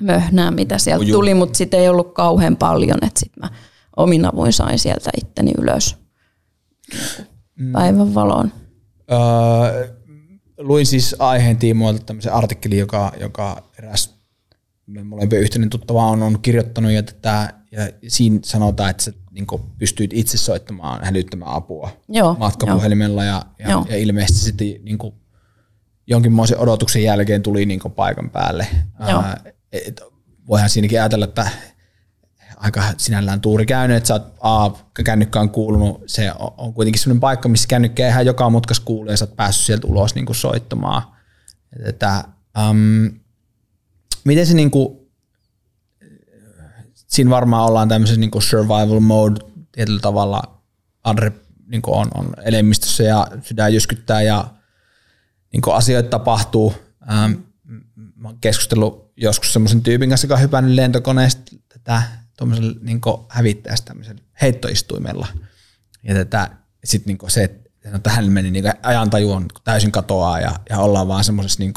möhnään, 0.00 0.54
mitä 0.54 0.78
sieltä 0.78 1.04
Uju. 1.04 1.12
tuli, 1.12 1.34
mutta 1.34 1.56
sitten 1.58 1.80
ei 1.80 1.88
ollut 1.88 2.14
kauhean 2.14 2.56
paljon, 2.56 2.98
että 3.02 3.20
sitten 3.20 3.40
mä 3.44 3.50
omin 3.96 4.24
avuin 4.24 4.52
sain 4.52 4.78
sieltä 4.78 5.10
itteni 5.20 5.52
ylös 5.58 5.96
Mm. 7.58 7.72
päivän 7.72 8.14
valoon. 8.14 8.52
Öö, 9.12 9.88
luin 10.58 10.86
siis 10.86 11.16
aiheen 11.18 11.56
tiimoilta 11.56 12.04
tämmöisen 12.04 12.32
artikkelin, 12.32 12.78
joka, 12.78 13.12
joka 13.20 13.70
eräs 13.78 14.16
molempien 15.04 15.42
yhteinen 15.42 15.70
tuttava 15.70 16.06
on, 16.06 16.22
on 16.22 16.38
kirjoittanut, 16.42 16.92
ja, 16.92 17.02
tätä, 17.02 17.54
ja 17.72 17.80
siinä 18.08 18.38
sanotaan, 18.44 18.90
että 18.90 19.02
sä 19.02 19.12
niin 19.30 19.46
pystyit 19.78 20.10
itse 20.14 20.38
soittamaan 20.38 21.04
hälyttämään 21.04 21.52
apua 21.52 21.90
Joo, 22.08 22.36
matkapuhelimella, 22.38 23.24
ja, 23.24 23.42
ja, 23.58 23.70
Joo. 23.70 23.86
ja 23.88 23.96
ilmeisesti 23.96 24.40
sitten 24.40 24.66
niin 24.82 24.98
kuin, 24.98 25.14
jonkinmoisen 26.06 26.58
odotuksen 26.58 27.02
jälkeen 27.02 27.42
tuli 27.42 27.66
niin 27.66 27.80
paikan 27.96 28.30
päälle. 28.30 28.66
Joo. 29.08 29.22
Ää, 29.22 29.40
et, 29.72 30.00
voihan 30.48 30.70
siinäkin 30.70 31.00
ajatella, 31.00 31.24
että 31.24 31.50
aika 32.56 32.82
sinällään 32.96 33.40
tuuri 33.40 33.66
käynyt, 33.66 33.96
että 33.96 34.06
sä 34.06 34.14
oot 34.14 34.34
A, 34.40 34.70
kännykkä 35.04 35.40
on 35.40 35.50
kuulunut, 35.50 36.02
se 36.06 36.32
on- 36.56 36.74
kuitenkin 36.74 37.02
sellainen 37.02 37.20
paikka, 37.20 37.48
missä 37.48 37.68
kännykkä 37.68 38.08
ihan 38.08 38.26
joka 38.26 38.50
mutkas 38.50 38.80
kuulu 38.80 39.10
ja 39.10 39.16
sä 39.16 39.24
oot 39.24 39.36
päässyt 39.36 39.66
sieltä 39.66 39.86
ulos 39.86 40.14
niin 40.14 40.26
kuin 40.26 40.36
soittamaan. 40.36 41.02
Et 41.78 41.86
Että, 41.88 42.24
um, 42.70 43.20
miten 44.24 44.46
se 44.46 44.54
niin 44.54 44.70
kuin, 44.70 44.98
siinä 47.06 47.30
varmaan 47.30 47.66
ollaan 47.66 47.88
tämmöisessä 47.88 48.20
niin 48.20 48.30
kuin 48.30 48.42
survival 48.42 49.00
mode 49.00 49.40
tietyllä 49.72 50.00
tavalla, 50.00 50.42
adre 51.04 51.32
niin 51.66 51.82
kuin 51.82 51.94
on, 51.94 52.08
on 52.14 52.34
elimistössä 52.44 53.02
ja 53.02 53.26
sydän 53.42 53.74
jyskyttää 53.74 54.22
ja 54.22 54.44
niin 55.52 55.62
kuin 55.62 55.76
asioita 55.76 56.08
tapahtuu. 56.08 56.74
Ähm, 57.10 57.32
mä 58.16 58.28
oon 58.28 58.38
keskustellut 58.40 59.12
joskus 59.16 59.52
semmoisen 59.52 59.82
tyypin 59.82 60.08
kanssa, 60.08 60.24
joka 60.24 60.34
on 60.34 60.40
hypännyt 60.40 60.74
lentokoneesta 60.74 61.56
tätä 61.68 62.02
tuommoisella 62.36 62.74
niin 62.80 63.00
hävittäjästä 63.28 63.86
tämmöisellä 63.86 64.22
heittoistuimella. 64.42 65.26
Ja 66.02 66.14
tätä, 66.14 66.50
sit 66.84 67.06
niin 67.06 67.18
se, 67.28 67.44
että 67.44 67.90
no, 67.90 67.98
tähän 67.98 68.32
meni 68.32 68.50
niin 68.50 68.64
ajantaju 68.82 69.32
on 69.32 69.46
täysin 69.64 69.92
katoaa 69.92 70.40
ja, 70.40 70.52
ja 70.70 70.78
ollaan 70.78 71.08
vaan 71.08 71.24
semmoisessa 71.24 71.62
niin 71.62 71.74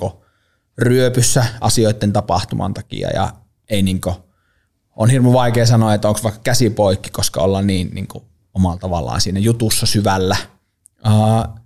ryöpyssä 0.77 1.45
asioiden 1.61 2.13
tapahtuman 2.13 2.73
takia 2.73 3.09
ja 3.09 3.33
ei 3.69 3.81
niin 3.81 4.01
kuin, 4.01 4.15
on 4.95 5.09
hirmu 5.09 5.33
vaikea 5.33 5.65
sanoa, 5.65 5.93
että 5.93 6.07
onko 6.07 6.19
vaikka 6.23 6.41
käsi 6.43 6.69
poikki, 6.69 7.09
koska 7.09 7.41
ollaan 7.41 7.67
niin, 7.67 7.89
niin 7.93 8.07
kuin 8.07 8.23
omalla 8.53 8.77
tavallaan 8.77 9.21
siinä 9.21 9.39
jutussa 9.39 9.85
syvällä. 9.85 10.37
Uh, 11.07 11.59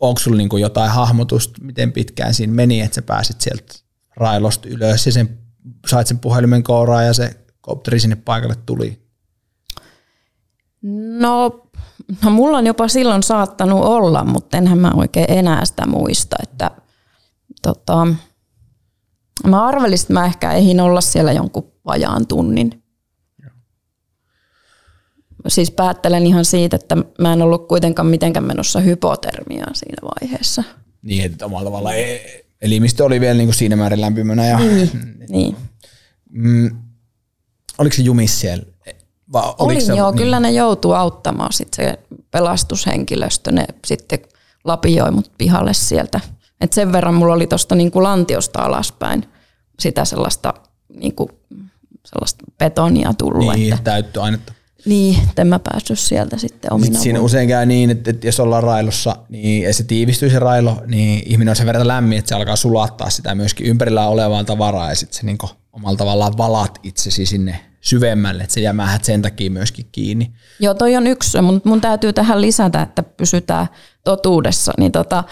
onko 0.00 0.18
sulla 0.18 0.36
niin 0.36 0.48
kuin 0.48 0.60
jotain 0.60 0.90
hahmotusta, 0.90 1.58
miten 1.62 1.92
pitkään 1.92 2.34
siinä 2.34 2.52
meni, 2.52 2.80
että 2.80 2.94
sä 2.94 3.02
pääsit 3.02 3.40
sieltä 3.40 3.74
railosta 4.16 4.68
ylös 4.68 5.06
ja 5.06 5.12
sen, 5.12 5.38
sait 5.86 6.06
sen 6.06 6.18
puhelimen 6.18 6.62
kouraan 6.62 7.06
ja 7.06 7.12
se 7.14 7.39
kopteri 7.70 8.00
sinne 8.00 8.16
paikalle 8.16 8.56
tuli? 8.66 8.98
No, 11.20 11.66
no, 12.24 12.30
mulla 12.30 12.58
on 12.58 12.66
jopa 12.66 12.88
silloin 12.88 13.22
saattanut 13.22 13.84
olla, 13.84 14.24
mutta 14.24 14.56
enhän 14.56 14.78
mä 14.78 14.92
oikein 14.96 15.26
enää 15.30 15.64
sitä 15.64 15.86
muista. 15.86 16.36
Että, 16.42 16.70
tota, 17.62 18.06
mä 19.46 19.64
arvelisin, 19.66 20.04
että 20.04 20.12
mä 20.12 20.26
ehkä 20.26 20.52
ehdin 20.52 20.80
olla 20.80 21.00
siellä 21.00 21.32
jonkun 21.32 21.72
vajaan 21.86 22.26
tunnin. 22.26 22.82
Siis 25.48 25.70
päättelen 25.70 26.26
ihan 26.26 26.44
siitä, 26.44 26.76
että 26.76 26.96
mä 27.18 27.32
en 27.32 27.42
ollut 27.42 27.68
kuitenkaan 27.68 28.06
mitenkään 28.06 28.46
menossa 28.46 28.80
hypotermiaan 28.80 29.74
siinä 29.74 30.08
vaiheessa. 30.20 30.64
Niin, 31.02 31.24
että 31.24 31.46
omalla 31.46 31.64
tavalla 31.64 31.94
e- 31.94 32.44
elimistö 32.62 33.04
oli 33.04 33.20
vielä 33.20 33.34
niin 33.34 33.46
kuin 33.46 33.54
siinä 33.54 33.76
määrin 33.76 34.00
lämpimänä. 34.00 34.46
Ja, 34.46 34.58
Niin. 35.28 35.56
mm, 36.30 36.70
oliko 37.80 37.96
se 37.96 38.02
jumis 38.02 38.40
siellä? 38.40 38.64
Vai 39.32 39.42
oliko 39.42 39.64
Olin 39.64 39.82
se, 39.82 39.94
joo, 39.94 40.10
niin, 40.10 40.18
kyllä 40.18 40.40
ne 40.40 40.50
joutuu 40.50 40.92
auttamaan 40.92 41.52
sit 41.52 41.74
se 41.74 41.98
pelastushenkilöstö, 42.30 43.52
ne 43.52 43.66
sitten 43.86 44.18
lapioi 44.64 45.10
mut 45.10 45.30
pihalle 45.38 45.74
sieltä. 45.74 46.20
Et 46.60 46.72
sen 46.72 46.92
verran 46.92 47.14
mulla 47.14 47.34
oli 47.34 47.46
tuosta 47.46 47.74
niinku 47.74 48.02
lantiosta 48.02 48.62
alaspäin 48.62 49.24
sitä 49.80 50.04
sellaista, 50.04 50.54
niinku, 50.94 51.30
sellaista 52.04 52.44
betonia 52.58 53.12
tullut. 53.18 53.54
Niin, 53.54 53.72
että, 53.72 53.84
täyttöainetta. 53.84 54.52
niin, 54.84 55.18
en 55.36 55.46
mä 55.46 55.58
päässyt 55.58 55.98
sieltä 55.98 56.38
sitten 56.38 56.72
omina 56.72 56.84
Sitten 56.84 57.02
siinä 57.02 57.20
usein 57.20 57.48
käy 57.48 57.66
niin, 57.66 57.90
että, 57.90 58.10
että 58.10 58.26
jos 58.26 58.40
ollaan 58.40 58.62
railossa 58.62 59.16
niin, 59.28 59.62
ja 59.62 59.74
se 59.74 59.84
tiivistyy 59.84 60.30
se 60.30 60.38
railo, 60.38 60.82
niin 60.86 61.22
ihminen 61.26 61.52
on 61.52 61.56
sen 61.56 61.66
verran 61.66 61.88
lämmin, 61.88 62.18
että 62.18 62.28
se 62.28 62.34
alkaa 62.34 62.56
sulattaa 62.56 63.10
sitä 63.10 63.34
myöskin 63.34 63.66
ympärillä 63.66 64.08
olevaa 64.08 64.44
tavaraa 64.44 64.88
ja 64.88 64.94
sitten 64.94 65.20
se 65.20 65.26
niin 65.26 65.38
omalla 65.72 65.96
tavallaan 65.96 66.36
valat 66.36 66.78
itsesi 66.82 67.26
sinne 67.26 67.69
syvemmälle, 67.80 68.42
että 68.42 68.54
se 68.54 68.60
jämähät 68.60 69.04
sen 69.04 69.22
takia 69.22 69.50
myöskin 69.50 69.86
kiinni. 69.92 70.32
Joo, 70.60 70.74
toi 70.74 70.96
on 70.96 71.06
yksi, 71.06 71.40
mutta 71.40 71.68
mun 71.68 71.80
täytyy 71.80 72.12
tähän 72.12 72.40
lisätä, 72.40 72.82
että 72.82 73.02
pysytään 73.02 73.66
totuudessa. 74.04 74.72
Niin 74.78 74.92
tota, 74.92 75.24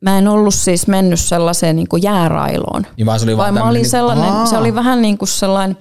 mä 0.00 0.18
en 0.18 0.28
ollut 0.28 0.54
siis 0.54 0.86
mennyt 0.86 1.20
sellaiseen 1.20 1.76
niin 1.76 1.88
kuin 1.88 2.02
jäärailoon. 2.02 2.86
Niin 2.96 3.06
vaan 3.06 3.20
se 3.20 3.24
oli 3.26 3.36
vaan 3.36 3.54
mä 3.54 3.60
olin 3.60 3.66
tämmönen- 3.70 3.90
sellainen, 3.90 4.24
Aa. 4.32 4.46
se 4.46 4.56
oli 4.58 4.74
vähän 4.74 5.02
niin 5.02 5.18
kuin 5.18 5.28
sellainen, 5.28 5.76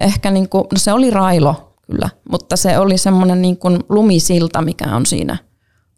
ehkä 0.00 0.30
niin 0.30 0.48
kuin, 0.48 0.64
no 0.72 0.78
se 0.78 0.92
oli 0.92 1.10
railo 1.10 1.74
kyllä, 1.86 2.08
mutta 2.30 2.56
se 2.56 2.78
oli 2.78 2.98
semmoinen 2.98 3.42
niin 3.42 3.56
kuin 3.56 3.78
lumisilta, 3.88 4.62
mikä 4.62 4.96
on 4.96 5.06
siinä 5.06 5.36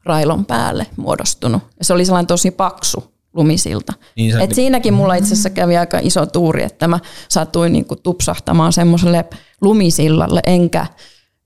railon 0.04 0.44
päälle 0.44 0.86
muodostunut. 0.96 1.62
Ja 1.78 1.84
se 1.84 1.92
oli 1.92 2.04
sellainen 2.04 2.26
tosi 2.26 2.50
paksu 2.50 3.13
lumisilta. 3.34 3.92
Niin 4.16 4.40
Et 4.40 4.54
siinäkin 4.54 4.94
mulla 4.94 5.14
itse 5.14 5.32
asiassa 5.32 5.50
kävi 5.50 5.76
aika 5.76 5.98
iso 6.02 6.26
tuuri, 6.26 6.62
että 6.62 6.88
mä 6.88 6.98
satuin 7.28 7.72
niin 7.72 7.84
kuin 7.84 8.02
tupsahtamaan 8.02 8.72
semmoiselle 8.72 9.24
lumisillalle, 9.60 10.40
enkä, 10.46 10.86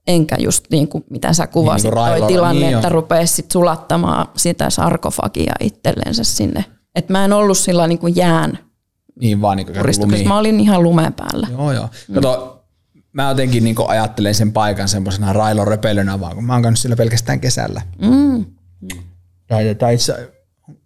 enkä 0.07 0.35
just 0.39 0.65
niin 0.71 0.87
kuin 0.87 1.03
mitä 1.09 1.33
sä 1.33 1.47
kuvasit, 1.47 1.91
Niin, 1.91 2.05
niin 2.05 2.19
toi 2.19 2.27
tilanne, 2.27 2.65
niin 2.65 2.75
että 2.75 2.87
jo. 2.87 2.93
rupesi 2.93 3.33
sit 3.33 3.51
sulattamaan 3.51 4.27
sitä 4.37 4.69
sarkofagia 4.69 5.53
itsellensä 5.59 6.23
sinne. 6.23 6.65
Et 6.95 7.09
mä 7.09 7.25
en 7.25 7.33
ollut 7.33 7.57
sillä 7.57 7.87
niin 7.87 7.99
kuin 7.99 8.15
jään 8.15 8.59
Niin 9.19 9.41
vaan 9.41 9.57
niin 9.57 9.65
kuin 9.65 9.77
puristuksessa. 9.77 10.27
Mä 10.27 10.37
olin 10.37 10.59
ihan 10.59 10.83
lumen 10.83 11.13
päällä. 11.13 11.47
Joo, 11.51 11.71
joo. 11.71 11.89
Kato, 12.13 12.63
mä 13.13 13.29
jotenkin 13.29 13.63
niin 13.63 13.75
ajattelen 13.87 14.35
sen 14.35 14.51
paikan 14.51 14.87
semmoisena 14.87 15.33
railoröpelönä 15.33 16.19
vaan, 16.19 16.35
kun 16.35 16.43
mä 16.43 16.53
oon 16.53 16.61
käynyt 16.61 16.79
sillä 16.79 16.95
pelkästään 16.95 17.39
kesällä. 17.39 17.81
Mm. 18.01 18.45
Tai, 19.47 19.75
tai 19.75 19.93
itse, 19.93 20.31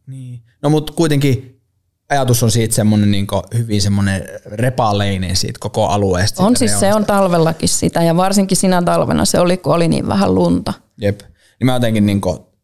niin. 0.07 0.41
No 0.63 0.69
mutta 0.69 0.93
kuitenkin 0.93 1.61
ajatus 2.09 2.43
on 2.43 2.51
siitä 2.51 2.75
semmoinen 2.75 3.11
niin 3.11 3.27
hyvin 3.57 3.81
semmoinen 3.81 4.23
repaleinen 4.45 5.35
siitä 5.35 5.59
koko 5.59 5.87
alueesta. 5.87 6.43
On 6.43 6.55
siis, 6.55 6.71
se 6.71 6.85
reunasta. 6.85 6.97
on 6.97 7.05
talvellakin 7.05 7.69
sitä 7.69 8.03
ja 8.03 8.15
varsinkin 8.15 8.57
sinä 8.57 8.81
talvena 8.81 9.25
se 9.25 9.39
oli, 9.39 9.57
kun 9.57 9.75
oli 9.75 9.87
niin 9.87 10.07
vähän 10.07 10.35
lunta. 10.35 10.73
Jep. 10.97 11.19
Niin 11.59 11.65
mä 11.65 11.73
jotenkin 11.73 12.05
niin 12.05 12.21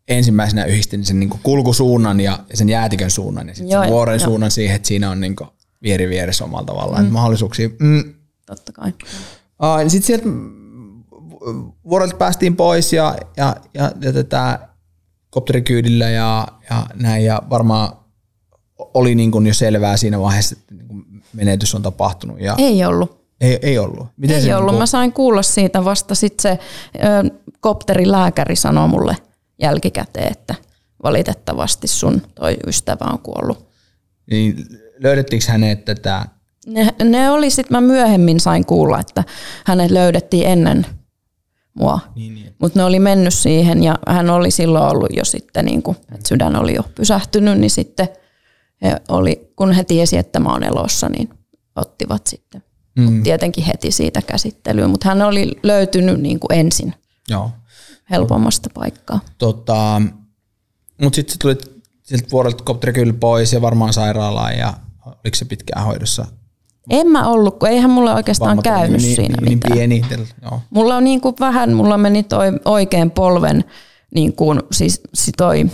ensimmäisenä 0.08 0.66
yhdistin 0.66 1.06
sen 1.06 1.20
niin 1.20 1.30
kulkusuunnan 1.44 2.20
ja 2.20 2.40
sen 2.54 2.70
jäätikön 2.70 3.12
suunnan 3.12 3.48
ja 3.48 3.56
sitten 3.56 3.82
sen 3.82 3.90
vuoren 3.90 4.20
joo. 4.20 4.26
suunnan 4.26 4.52
siihen, 4.52 4.76
että 4.76 4.88
siinä 4.88 5.10
on 5.10 5.20
niin 5.20 5.36
vieri 5.84 6.10
vieressä 6.10 6.44
omalla 6.44 6.66
tavallaan 6.66 7.06
mm. 7.06 7.12
mahdollisuuksia. 7.12 7.70
Mm. 7.80 8.14
Totta 8.46 8.72
kai. 8.72 8.94
Sitten 9.88 10.08
sieltä 10.08 10.30
vuorelta 11.90 12.16
päästiin 12.16 12.56
pois 12.56 12.94
ja, 12.94 13.18
ja, 13.38 13.56
ja, 13.74 13.92
ja 14.02 14.14
tätä 14.14 14.69
kopterikyydillä 15.30 16.10
ja, 16.10 16.48
ja 16.70 16.86
näin 16.96 17.26
ja 17.26 17.42
varmaan 17.50 17.92
oli 18.94 19.16
niin 19.16 19.32
kuin 19.32 19.48
jo 19.48 19.54
selvää 19.54 19.98
siinä 19.98 20.20
vaiheessa, 20.20 20.56
että 20.60 20.74
niin 20.76 20.88
kuin 20.88 21.06
menetys 21.34 21.76
on 21.76 21.82
tapahtunut 21.82 22.40
ja 22.42 22.56
Ei 22.58 22.86
ollut. 22.86 23.22
ei, 23.42 23.60
ei 23.62 23.78
ollut. 23.78 24.08
Miten 24.18 24.36
Ei 24.36 24.42
se 24.42 24.56
ollut. 24.56 24.72
Niin 24.72 24.80
Mä 24.80 24.86
sain 24.86 25.14
kuulla 25.14 25.42
siitä 25.42 25.86
vasta 25.86 26.16
sitten 26.16 26.42
se 26.42 26.60
ö, 26.96 27.40
kopterilääkäri 27.60 28.56
sanoi 28.56 28.88
mulle 28.88 29.18
jälkikäteen, 29.62 30.32
että 30.32 30.56
valitettavasti 31.04 31.88
sun 31.88 32.22
toi 32.36 32.58
ystävä 32.68 33.06
on 33.06 33.20
kuollut. 33.20 33.68
niin 34.32 34.66
löydettiinkö 34.98 35.52
hänet 35.52 35.86
tätä, 35.86 36.26
Ne, 36.68 36.90
ne 37.04 37.30
oli 37.32 37.50
sitten, 37.50 37.78
mä 37.78 37.82
myöhemmin 37.82 38.40
sain 38.40 38.66
kuulla, 38.66 39.00
että 39.00 39.24
hänet 39.66 39.92
löydettiin 39.92 40.48
ennen 40.48 40.86
mua. 41.74 42.00
niin, 42.16 42.36
niin, 42.36 42.56
Mutta 42.60 42.80
ne 42.80 42.84
oli 42.84 43.00
mennyt 43.00 43.34
siihen 43.34 43.84
ja 43.84 44.00
hän 44.08 44.30
oli 44.30 44.52
silloin 44.52 44.96
ollut 44.96 45.10
jo 45.16 45.26
sitten, 45.26 45.66
niin 45.66 45.84
kuin, 45.84 45.98
että 46.14 46.28
sydän 46.28 46.56
oli 46.56 46.76
jo 46.76 46.84
pysähtynyt, 46.96 47.60
niin 47.60 47.70
sitten 47.70 48.08
he 48.82 48.96
oli, 49.10 49.52
kun 49.56 49.72
he 49.72 49.84
tiesi, 49.84 50.18
että 50.18 50.40
mä 50.40 50.50
oon 50.50 50.64
elossa, 50.64 51.10
niin 51.10 51.30
ottivat 51.76 52.28
sitten 52.28 52.64
mm. 52.96 53.24
tietenkin 53.24 53.64
heti 53.64 53.92
siitä 53.92 54.22
käsittelyyn. 54.22 54.90
Mutta 54.90 55.10
hän 55.10 55.22
oli 55.22 55.52
löytynyt 55.64 56.22
niin 56.22 56.40
kuin 56.40 56.60
ensin. 56.60 56.94
joo. 57.30 57.52
helpommasta 58.10 58.70
paikkaa. 58.74 59.20
Tota, 59.38 60.02
mutta 61.02 61.16
sitten 61.16 61.40
tulit 61.40 61.84
siltä 62.04 62.28
vuodelta 62.32 62.64
kopterikylly 62.64 63.14
pois 63.14 63.54
ja 63.54 63.62
varmaan 63.62 63.94
sairaalaan 63.94 64.58
ja 64.58 64.74
oliko 65.06 65.36
se 65.36 65.46
pitkään 65.46 65.86
hoidossa? 65.86 66.26
En 66.90 67.08
mä 67.08 67.28
ollut, 67.28 67.60
kun 67.60 67.70
eihän 67.70 67.90
mulle 67.90 68.14
oikeastaan 68.14 68.50
Vammat 68.50 68.68
oli 68.68 68.76
käynyt 68.76 69.02
niin, 69.02 69.16
siinä 69.16 69.36
niin, 69.42 69.54
mitään. 69.54 69.90
Niin 69.90 70.06
pieni, 70.08 70.26
joo. 70.42 70.62
Mulla 70.70 70.96
on 70.96 71.04
niin 71.04 71.22
kuin 71.22 71.36
vähän, 71.40 71.74
mulla 71.74 71.98
meni 71.98 72.24
toi 72.24 72.48
oikein 72.66 73.12
polven, 73.12 73.64
niin 74.16 74.34
kuin, 74.34 74.60
siis 74.72 75.02
si- 75.14 75.32
toi 75.38 75.66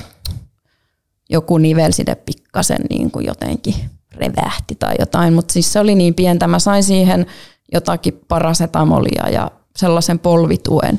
joku 1.30 1.58
nivelside 1.58 2.16
pikkasen 2.16 2.82
niin 2.90 3.12
kuin 3.12 3.26
jotenkin 3.26 3.76
revähti 4.16 4.76
tai 4.76 4.96
jotain, 5.00 5.34
mutta 5.34 5.54
siis 5.54 5.74
se 5.74 5.80
oli 5.80 5.96
niin 5.96 6.14
pientä. 6.14 6.48
Mä 6.48 6.60
sain 6.60 6.84
siihen 6.84 7.26
jotakin 7.74 8.22
parasetamolia 8.28 9.30
ja 9.30 9.52
sellaisen 9.78 10.20
polvituen 10.20 10.98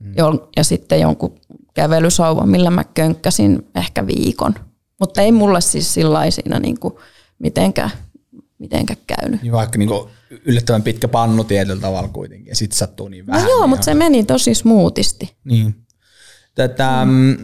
mm. 0.00 0.14
ja 0.56 0.64
sitten 0.64 1.00
jonkun 1.00 1.34
kävelysauvan, 1.74 2.48
millä 2.48 2.70
mä 2.70 2.84
könkkäsin 2.84 3.66
ehkä 3.74 4.06
viikon. 4.06 4.54
Mutta 5.00 5.22
ei 5.22 5.32
mulle 5.32 5.60
siis 5.60 5.94
sillä 5.94 6.30
siinä 6.30 6.60
niin 6.60 6.80
kuin 6.80 6.94
mitenkään, 7.38 7.90
mitenkään 8.64 8.98
käynyt. 9.06 9.42
Niin 9.42 9.52
vaikka 9.52 9.78
niinku 9.78 10.10
yllättävän 10.44 10.82
pitkä 10.82 11.08
pannu 11.08 11.44
tietyllä 11.44 11.80
tavalla 11.80 12.08
kuitenkin 12.08 12.46
ja 12.46 12.56
sitten 12.56 12.78
sattuu 12.78 13.08
niin 13.08 13.26
vähän. 13.26 13.42
No 13.42 13.48
joo, 13.48 13.60
niin 13.60 13.68
mutta 13.68 13.84
se 13.84 13.94
meni 13.94 14.24
tosi 14.24 14.54
smoothisti. 14.54 15.36
Niin. 15.44 15.74
Tätä, 16.54 17.04
mm. 17.04 17.36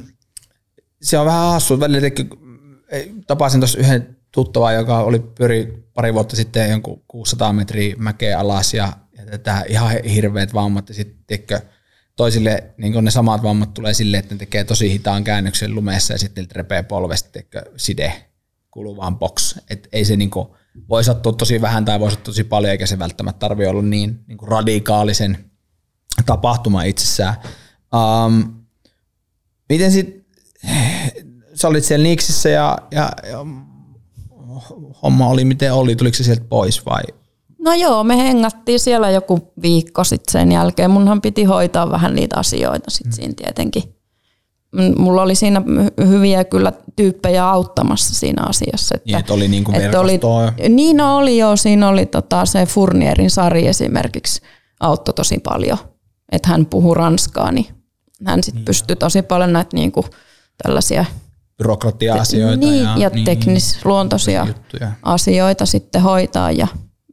Se 1.02 1.18
on 1.18 1.26
vähän 1.26 1.50
hassu. 1.50 1.80
Välillä 1.80 2.08
tapasin 3.26 3.60
tuossa 3.60 3.78
yhden 3.78 4.16
tuttavan, 4.32 4.74
joka 4.74 5.00
oli 5.00 5.18
pyöri 5.18 5.84
pari 5.94 6.14
vuotta 6.14 6.36
sitten 6.36 6.70
jonkun 6.70 7.02
600 7.08 7.52
metriä 7.52 7.94
mäkeä 7.98 8.38
alas 8.38 8.74
ja, 8.74 8.92
ja 9.18 9.26
tätä 9.26 9.64
ihan 9.68 10.04
hirveät 10.04 10.54
vammat 10.54 10.88
ja 10.88 10.94
sitten 10.94 11.38
toisille 12.16 12.64
niin 12.76 13.04
ne 13.04 13.10
samat 13.10 13.42
vammat 13.42 13.74
tulee 13.74 13.94
silleen, 13.94 14.18
että 14.18 14.34
ne 14.34 14.38
tekee 14.38 14.64
tosi 14.64 14.92
hitaan 14.92 15.24
käännöksen 15.24 15.74
lumessa 15.74 16.14
ja 16.14 16.18
sitten 16.18 16.42
niiltä 16.42 16.54
repee 16.56 16.82
polvesta 16.82 17.38
side 17.76 18.26
kuluvaan 18.70 19.18
box. 19.18 19.56
Et 19.70 19.88
ei 19.92 20.04
se 20.04 20.16
niin 20.16 20.30
kuin, 20.30 20.48
voi 20.88 21.04
sattua 21.04 21.32
tosi 21.32 21.60
vähän 21.60 21.84
tai 21.84 22.00
voi 22.00 22.10
sattua 22.10 22.24
tosi 22.24 22.44
paljon, 22.44 22.70
eikä 22.70 22.86
se 22.86 22.98
välttämättä 22.98 23.38
tarvi 23.38 23.66
olla 23.66 23.82
niin, 23.82 24.20
niin 24.26 24.38
kuin 24.38 24.48
radikaalisen 24.48 25.50
tapahtuma 26.26 26.82
itsessään. 26.82 27.34
Um, 27.94 28.54
miten 29.68 29.92
sit, 29.92 30.26
sä 31.54 31.68
olit 31.68 31.84
siellä 31.84 32.02
Niksissä 32.02 32.48
ja, 32.48 32.78
ja, 32.90 33.10
ja 33.30 33.46
homma 35.02 35.28
oli 35.28 35.44
miten 35.44 35.74
oli, 35.74 35.96
tuliko 35.96 36.16
se 36.16 36.24
sieltä 36.24 36.44
pois 36.48 36.86
vai? 36.86 37.02
No 37.58 37.74
joo, 37.74 38.04
me 38.04 38.16
hengattiin 38.16 38.80
siellä 38.80 39.10
joku 39.10 39.52
viikko 39.62 40.04
sitten 40.04 40.32
sen 40.32 40.52
jälkeen. 40.52 40.90
Munhan 40.90 41.20
piti 41.20 41.44
hoitaa 41.44 41.90
vähän 41.90 42.14
niitä 42.14 42.36
asioita 42.36 42.90
sitten 42.90 43.12
mm. 43.12 43.14
siinä 43.14 43.34
tietenkin. 43.36 43.99
Mulla 44.98 45.22
oli 45.22 45.34
siinä 45.34 45.62
hyviä 46.06 46.44
kyllä 46.44 46.72
tyyppejä 46.96 47.48
auttamassa 47.48 48.14
siinä 48.14 48.42
asiassa. 48.48 48.94
Että, 48.94 49.06
niin, 49.06 49.18
että 49.18 49.32
oli 49.32 49.48
niin 49.48 49.64
kuin 49.64 49.80
että 49.80 50.00
oli, 50.00 50.20
Niin 50.68 50.96
no 50.96 51.16
oli 51.16 51.38
joo, 51.38 51.56
siinä 51.56 51.88
oli 51.88 52.06
tota, 52.06 52.46
se 52.46 52.66
Furnierin 52.66 53.30
Sari 53.30 53.66
esimerkiksi 53.66 54.42
auttoi 54.80 55.14
tosi 55.14 55.38
paljon. 55.38 55.78
Että 56.32 56.48
hän 56.48 56.66
puhuu 56.66 56.94
ranskaa, 56.94 57.52
niin 57.52 57.66
hän 58.26 58.42
sitten 58.42 58.60
niin. 58.60 58.64
pystyi 58.64 58.96
tosi 58.96 59.22
paljon 59.22 59.52
näitä 59.52 59.76
niin 59.76 59.92
kuin, 59.92 60.06
tällaisia 60.62 61.04
byrokratia-asioita. 61.58 62.56
Niin, 62.56 62.84
ja, 62.84 62.96
ja 62.98 63.08
niin, 63.08 63.24
teknisluontoisia 63.24 64.46
juttuja. 64.46 64.92
asioita 65.02 65.66
sitten 65.66 66.02
hoitaa. 66.02 66.50
Ja 66.50 66.66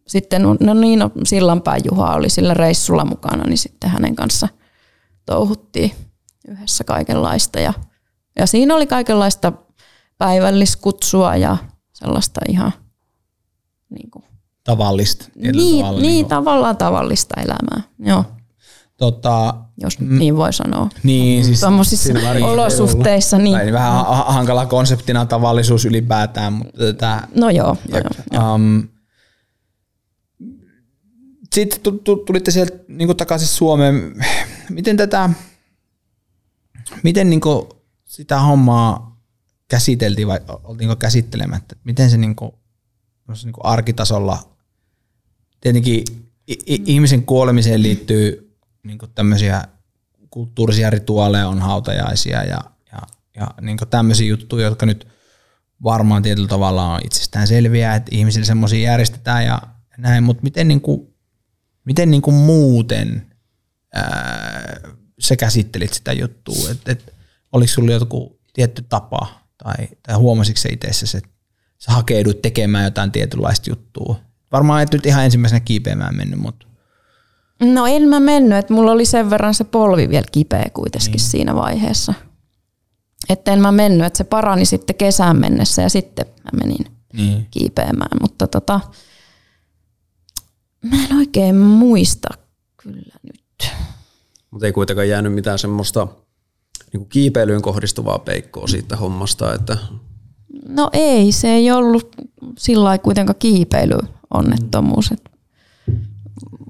sitten, 0.08 0.42
no 0.60 0.74
niin, 0.74 1.00
no, 1.00 1.12
Sillanpää 1.24 1.78
Juha 1.92 2.14
oli 2.14 2.30
sillä 2.30 2.54
reissulla 2.54 3.06
mukana, 3.06 3.44
niin 3.44 3.58
sitten 3.58 3.90
hänen 3.90 4.16
kanssa 4.16 4.48
touhuttiin 5.26 5.92
yhdessä 6.48 6.84
kaikenlaista. 6.84 7.60
Ja, 7.60 7.74
ja 8.40 8.48
siinä 8.48 8.76
oli 8.76 8.88
kaikenlaista 8.88 9.54
päivälliskutsua 10.18 11.36
ja 11.36 11.58
sellaista 11.94 12.42
ihan 12.50 12.72
niin 13.90 14.12
kuin, 14.12 14.26
tavallista. 14.64 15.26
Niin, 15.36 15.80
tavalla, 15.80 16.02
niin, 16.02 16.12
niin 16.12 16.26
tavallaan 16.26 16.78
tavallista 16.78 17.42
elämää. 17.42 17.82
Joo. 18.00 18.26
Tota, 18.98 19.56
jos 19.82 20.00
mm, 20.00 20.20
niin 20.20 20.38
voi 20.38 20.54
sanoa. 20.54 20.90
Niin, 21.04 21.46
siis 21.46 21.60
Tuommoisissa 21.60 22.14
olosuhteissa. 22.46 23.38
Niin. 23.38 23.58
Tai 23.58 23.74
vähän 23.74 24.06
hankala 24.06 24.66
konseptina 24.66 25.26
tavallisuus 25.26 25.86
ylipäätään. 25.86 26.54
Mutta 26.54 26.78
tätä, 26.78 27.28
no 27.36 27.50
joo. 27.50 27.78
joo, 27.90 28.02
joo. 28.34 28.54
Um, 28.56 28.88
sitten 31.54 32.00
tulitte 32.26 32.52
sieltä 32.52 32.78
niin 32.88 33.18
takaisin 33.18 33.48
Suomeen. 33.48 34.26
Miten 34.70 34.98
tätä, 34.98 35.30
miten 37.04 37.30
niin 37.30 37.42
sitä 38.06 38.40
hommaa 38.40 39.22
käsiteltiin 39.68 40.28
vai 40.28 40.40
oltiinko 40.64 40.96
käsittelemättä? 40.96 41.76
Miten 41.84 42.10
se 42.10 42.18
niin 42.18 42.36
kuin, 42.36 42.52
niin 43.44 43.54
kuin 43.54 43.66
arkitasolla, 43.66 44.56
tietenkin 45.62 46.04
ihmisen 46.68 47.26
kuolemiseen 47.26 47.84
liittyy 47.84 48.56
niin 48.84 48.98
tämmöisiä 49.16 49.64
kulttuurisia 50.30 50.90
rituaaleja, 50.90 51.48
on 51.48 51.62
hautajaisia 51.62 52.44
ja, 52.44 52.60
ja, 52.92 53.02
ja 53.36 53.48
niin 53.62 53.78
tämmöisiä 53.90 54.28
juttuja, 54.28 54.66
jotka 54.66 54.86
nyt 54.86 55.08
varmaan 55.84 56.24
tietyllä 56.24 56.48
tavalla 56.48 56.94
on 56.94 57.02
itsestään 57.04 57.48
selviä, 57.48 57.96
että 57.96 58.16
ihmisille 58.16 58.46
semmoisia 58.46 58.92
järjestetään 58.92 59.46
ja 59.46 59.62
näin, 59.98 60.24
mutta 60.24 60.44
miten, 60.44 60.68
niin 60.68 60.82
kuin, 60.82 61.14
miten 61.86 62.12
niin 62.12 62.22
kuin 62.22 62.36
muuten 62.36 63.36
ää, 63.94 64.80
sä 65.20 65.36
käsittelit 65.36 65.94
sitä 65.94 66.14
juttua, 66.14 66.72
että 66.72 66.92
et, 66.92 67.14
oliko 67.52 67.72
sulla 67.74 67.92
joku 67.92 68.40
tietty 68.54 68.86
tapa 68.90 69.42
tai, 69.64 69.88
tai 70.04 70.16
huomasitko 70.16 70.62
se 70.62 70.70
itse, 70.70 71.18
että 71.18 71.30
sä 71.78 71.92
hakeudut 71.92 72.42
tekemään 72.42 72.84
jotain 72.84 73.12
tietynlaista 73.12 73.70
juttua? 73.70 74.20
Varmaan 74.52 74.84
et 74.84 74.94
nyt 74.94 75.06
ihan 75.06 75.26
ensimmäisenä 75.26 75.60
kiipeämään 75.60 76.16
mennyt, 76.16 76.40
mutta 76.40 76.68
No 77.60 77.86
en 77.86 78.02
mä 78.02 78.20
mennyt, 78.20 78.58
että 78.58 78.74
mulla 78.74 78.92
oli 78.92 79.06
sen 79.06 79.30
verran 79.30 79.54
se 79.54 79.64
polvi 79.64 80.10
vielä 80.10 80.26
kipeä 80.32 80.70
kuitenkin 80.74 81.12
niin. 81.12 81.20
siinä 81.20 81.56
vaiheessa. 81.56 82.14
Että 83.30 83.54
en 83.54 83.62
mä 83.62 83.72
mennyt, 83.72 84.08
että 84.08 84.18
se 84.18 84.24
parani 84.24 84.66
sitten 84.66 84.96
kesään 84.96 85.40
mennessä 85.40 85.82
ja 85.82 85.90
sitten 85.90 86.26
mä 86.44 86.50
menin 86.64 86.86
niin. 87.14 87.48
kiipeämään. 87.52 88.18
Mutta 88.22 88.48
tota, 88.48 88.80
mä 90.82 91.06
en 91.06 91.18
oikein 91.18 91.56
muista 91.56 92.28
kyllä 92.84 93.16
nyt. 93.24 93.72
Mutta 94.52 94.66
ei 94.66 94.72
kuitenkaan 94.72 95.10
jäänyt 95.10 95.34
mitään 95.34 95.60
semmoista 95.60 96.08
niin 96.94 97.00
kuin 97.00 97.10
kiipeilyyn 97.10 97.62
kohdistuvaa 97.62 98.20
peikkoa 98.20 98.68
siitä 98.68 98.96
hommasta. 98.96 99.54
Että... 99.54 99.78
No 100.68 100.90
ei, 100.94 101.32
se 101.32 101.48
ei 101.48 101.72
ollut 101.72 102.16
sillä 102.58 102.84
lailla 102.84 103.04
kuitenkaan 103.04 103.36
kiipeilyonnettomuus. 103.40 105.12
Mm 105.12 105.18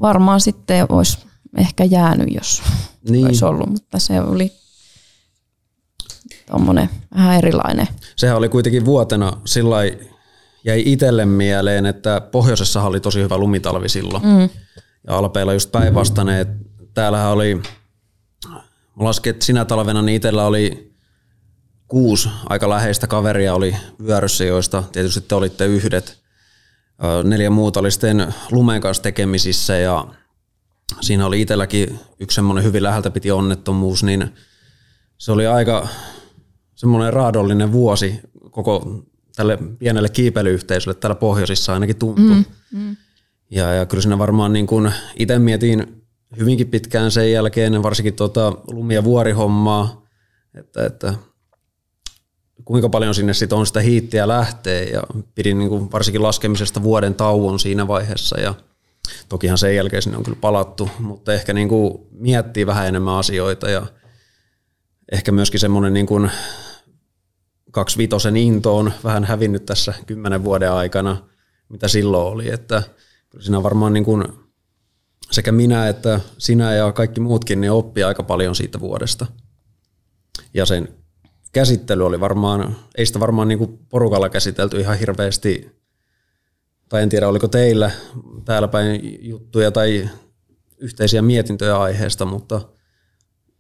varmaan 0.02 0.42
sitten 0.42 0.86
olisi 0.90 1.18
ehkä 1.58 1.84
jäänyt, 1.84 2.34
jos 2.34 2.64
niin. 3.10 3.26
olisi 3.26 3.46
ollut, 3.46 3.70
mutta 3.70 4.00
se 4.00 4.22
oli 4.22 4.52
tuommoinen 6.52 6.90
vähän 7.16 7.38
erilainen. 7.38 7.88
Sehän 8.16 8.38
oli 8.38 8.50
kuitenkin 8.50 8.86
vuotena 8.86 9.34
sillä 9.46 9.78
jäi 10.64 10.84
itselle 10.86 11.26
mieleen, 11.26 11.86
että 11.86 12.22
pohjoisessa 12.22 12.82
oli 12.82 13.00
tosi 13.00 13.22
hyvä 13.22 13.38
lumitalvi 13.38 13.90
silloin. 13.90 14.26
Mm. 14.26 14.50
Ja 15.08 15.18
Alpeilla 15.18 15.54
just 15.54 15.72
päinvastainen, 15.72 16.40
että 16.40 16.56
täällähän 16.98 17.32
oli, 17.32 17.56
mä 18.46 18.62
laskin, 18.96 19.30
että 19.30 19.46
sinä 19.46 19.66
talvena 19.66 20.02
niin 20.02 20.16
itsellä 20.16 20.46
oli 20.46 20.94
kuusi 21.88 22.30
aika 22.50 22.70
läheistä 22.70 23.08
kaveria 23.08 23.54
oli 23.54 23.76
vyöryssä, 24.08 24.44
joista 24.44 24.84
tietysti 24.92 25.22
te 25.22 25.36
olitte 25.36 25.66
yhdet 25.66 26.20
neljä 27.24 27.50
muuta 27.50 27.80
oli 27.80 27.92
sitten 27.92 28.34
lumen 28.52 28.82
kanssa 28.82 29.04
tekemisissä 29.04 29.78
ja 29.78 30.08
siinä 31.02 31.26
oli 31.26 31.42
itselläkin 31.42 32.00
yksi 32.20 32.36
semmoinen 32.36 32.64
hyvin 32.64 32.84
läheltä 32.84 33.10
piti 33.10 33.32
onnettomuus, 33.32 34.04
niin 34.04 34.34
se 35.18 35.32
oli 35.32 35.48
aika 35.48 35.88
semmoinen 36.76 37.14
raadollinen 37.14 37.72
vuosi 37.72 38.20
koko 38.52 39.04
tälle 39.36 39.58
pienelle 39.80 40.10
kiipeilyyhteisölle 40.10 40.98
täällä 40.98 41.16
pohjoisissa 41.16 41.74
ainakin 41.74 41.96
tuntui. 41.96 42.36
Mm, 42.36 42.46
mm. 42.72 42.96
Ja, 43.52 43.74
ja 43.74 43.86
kyllä 43.86 44.02
siinä 44.02 44.18
varmaan 44.18 44.54
niin 44.54 44.68
kuin 44.68 44.92
itse 45.20 45.40
mietin 45.40 46.07
hyvinkin 46.40 46.68
pitkään 46.68 47.12
sen 47.12 47.32
jälkeen, 47.32 47.84
varsinkin 47.84 48.14
tuota 48.14 48.54
lumi- 48.72 48.94
ja 48.94 49.04
vuorihommaa, 49.04 50.06
että, 50.54 50.86
että 50.86 51.14
kuinka 52.66 52.90
paljon 52.90 53.16
sinne 53.16 53.34
sit 53.34 53.54
on 53.54 53.68
sitä 53.68 53.80
hiittiä 53.80 54.28
lähtee. 54.28 54.84
Ja 54.84 55.04
pidin 55.36 55.58
niin 55.58 55.70
kuin 55.70 55.92
varsinkin 55.92 56.24
laskemisesta 56.24 56.84
vuoden 56.84 57.16
tauon 57.16 57.60
siinä 57.60 57.88
vaiheessa 57.88 58.40
ja 58.40 58.54
tokihan 59.30 59.58
sen 59.58 59.76
jälkeen 59.76 60.02
sinne 60.02 60.18
on 60.18 60.24
kyllä 60.24 60.38
palattu, 60.42 60.90
mutta 61.00 61.34
ehkä 61.34 61.54
niin 61.54 61.70
kuin 61.70 62.08
miettii 62.12 62.66
vähän 62.66 62.88
enemmän 62.88 63.16
asioita 63.16 63.70
ja 63.70 63.88
ehkä 65.12 65.32
myöskin 65.32 65.60
semmoinen 65.60 65.94
niin 65.94 66.06
kuin 66.06 66.32
kaksivitosen 67.72 68.38
into 68.38 68.78
on 68.78 68.94
vähän 69.04 69.24
hävinnyt 69.24 69.66
tässä 69.66 69.94
kymmenen 70.06 70.44
vuoden 70.44 70.72
aikana, 70.72 71.18
mitä 71.70 71.88
silloin 71.88 72.34
oli, 72.34 72.50
että 72.50 72.84
kyllä 73.30 73.44
siinä 73.44 73.64
varmaan 73.64 73.94
niin 73.94 74.06
kuin 74.06 74.24
sekä 75.32 75.52
minä 75.52 75.88
että 75.88 76.20
sinä 76.38 76.74
ja 76.74 76.92
kaikki 76.92 77.20
muutkin 77.22 77.62
niin 77.62 77.72
oppii 77.72 78.04
aika 78.04 78.24
paljon 78.24 78.56
siitä 78.56 78.80
vuodesta. 78.80 79.26
Ja 80.54 80.66
sen 80.66 80.88
käsittely 81.52 82.06
oli 82.06 82.20
varmaan, 82.20 82.76
ei 82.98 83.06
sitä 83.06 83.20
varmaan 83.20 83.48
niin 83.48 83.58
kuin 83.58 83.80
porukalla 83.90 84.30
käsitelty 84.30 84.80
ihan 84.80 85.00
hirveästi, 85.00 85.72
tai 86.90 87.04
en 87.04 87.10
tiedä 87.10 87.28
oliko 87.28 87.48
teillä 87.48 87.92
täällä 88.46 88.68
päin 88.68 89.18
juttuja 89.22 89.72
tai 89.72 90.10
yhteisiä 90.78 91.22
mietintöjä 91.22 91.78
aiheesta, 91.78 92.26
mutta 92.26 92.62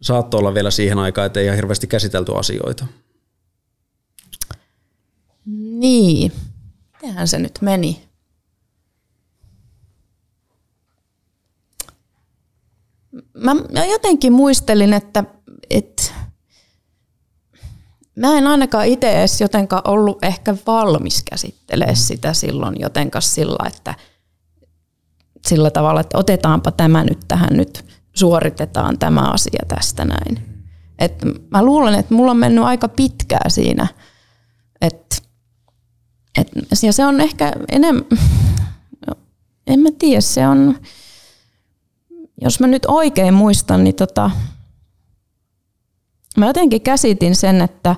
saattoi 0.01 0.39
olla 0.39 0.53
vielä 0.53 0.71
siihen 0.71 0.99
aikaan, 0.99 1.25
että 1.25 1.39
ei 1.39 1.45
ihan 1.45 1.55
hirveästi 1.55 1.87
käsitelty 1.87 2.31
asioita. 2.35 2.85
Niin, 5.79 6.31
mitenhän 6.93 7.27
se 7.27 7.39
nyt 7.39 7.59
meni? 7.61 8.06
Mä, 13.47 13.55
mä 13.55 13.85
jotenkin 13.85 14.33
muistelin, 14.33 14.93
että, 14.93 15.23
että 15.69 16.03
mä 18.15 18.37
en 18.37 18.47
ainakaan 18.47 18.85
itse 18.85 19.19
edes 19.19 19.41
jotenka 19.41 19.81
ollut 19.87 20.23
ehkä 20.23 20.55
valmis 20.67 21.23
käsittelemään 21.29 21.95
sitä 21.95 22.33
silloin 22.33 22.79
jotenka 22.79 23.21
sillä, 23.21 23.67
että 23.67 23.95
sillä 25.47 25.71
tavalla, 25.71 26.01
että 26.01 26.17
otetaanpa 26.17 26.71
tämä 26.71 27.03
nyt 27.03 27.19
tähän 27.27 27.49
nyt, 27.51 27.85
suoritetaan 28.13 28.99
tämä 28.99 29.21
asia 29.21 29.63
tästä 29.67 30.05
näin. 30.05 30.63
Et 30.99 31.13
mä 31.51 31.63
luulen, 31.63 31.95
että 31.95 32.13
mulla 32.13 32.31
on 32.31 32.37
mennyt 32.37 32.63
aika 32.63 32.87
pitkää 32.87 33.49
siinä, 33.49 33.87
että 34.81 35.15
et, 36.37 36.47
ja 36.83 36.93
se 36.93 37.05
on 37.05 37.21
ehkä 37.21 37.53
enemmän, 37.71 38.05
en 39.67 39.79
mä 39.79 39.89
tiedä, 39.99 40.21
se 40.21 40.47
on, 40.47 40.79
jos 42.41 42.59
mä 42.59 42.67
nyt 42.67 42.85
oikein 42.87 43.33
muistan, 43.33 43.83
niin 43.83 43.95
tota, 43.95 44.31
mä 46.37 46.47
jotenkin 46.47 46.81
käsitin 46.81 47.35
sen, 47.35 47.61
että 47.61 47.95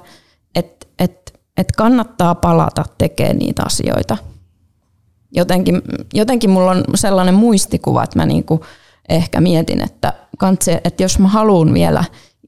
et, 0.56 0.88
et, 1.00 1.40
et 1.58 1.72
kannattaa 1.72 2.36
palata 2.36 2.86
tekemään 2.98 3.38
niitä 3.38 3.64
asioita. 3.66 4.18
Jotenkin, 5.32 5.82
jotenkin 6.14 6.50
mulla 6.50 6.72
on 6.72 6.84
sellainen 6.96 7.36
muistikuva, 7.36 8.04
että 8.04 8.20
mä 8.20 8.26
niinku 8.26 8.66
ehkä 9.10 9.42
mietin, 9.42 9.82
että, 9.82 10.14
kantse, 10.38 10.82
että 10.84 11.04
jos 11.04 11.20
mä 11.20 11.28
haluan 11.28 11.74
vielä 11.74 12.04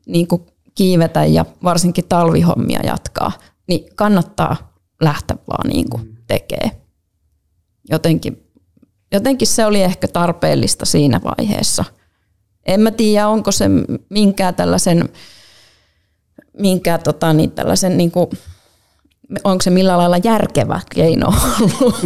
niinku 0.07 0.47
kiivetä 0.75 1.25
ja 1.25 1.45
varsinkin 1.63 2.05
talvihommia 2.09 2.79
jatkaa, 2.83 3.31
niin 3.67 3.95
kannattaa 3.95 4.73
lähteä 5.01 5.37
vaan 5.47 5.69
niinku 5.69 5.99
tekee. 6.27 6.71
Jotenkin, 7.89 8.50
jotenkin 9.11 9.47
se 9.47 9.65
oli 9.65 9.81
ehkä 9.81 10.07
tarpeellista 10.07 10.85
siinä 10.85 11.21
vaiheessa. 11.23 11.85
En 12.65 12.81
mä 12.81 12.91
tiedä, 12.91 13.27
onko 13.27 13.51
se 13.51 13.65
minkään 14.09 14.55
tällaisen 14.55 15.09
minkään 16.57 17.03
tota, 17.03 17.33
niin 17.33 17.51
tällaisen 17.51 17.97
niin 17.97 18.11
kuin, 18.11 18.27
onko 19.43 19.61
se 19.61 19.69
millä 19.69 19.97
lailla 19.97 20.17
järkevä 20.23 20.81
keino 20.95 21.33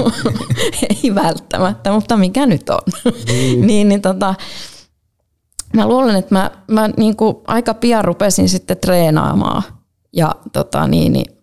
Ei 1.04 1.16
välttämättä, 1.16 1.92
mutta 1.92 2.18
mikä 2.18 2.46
nyt 2.46 2.70
on. 2.70 2.80
Mm. 3.06 3.12
niin, 3.68 3.90
niin 3.90 4.02
tota, 4.02 4.36
mä 5.74 5.88
luulen, 5.88 6.16
että 6.16 6.36
mä, 6.36 6.52
mä 6.68 6.90
niin 6.98 7.16
kuin 7.16 7.36
aika 7.48 7.74
pian 7.74 8.06
rupesin 8.06 8.50
sitten 8.50 8.78
treenaamaan 8.78 9.64
ja 10.14 10.36
tota, 10.54 10.88
niin, 10.88 11.14
niin 11.14 11.38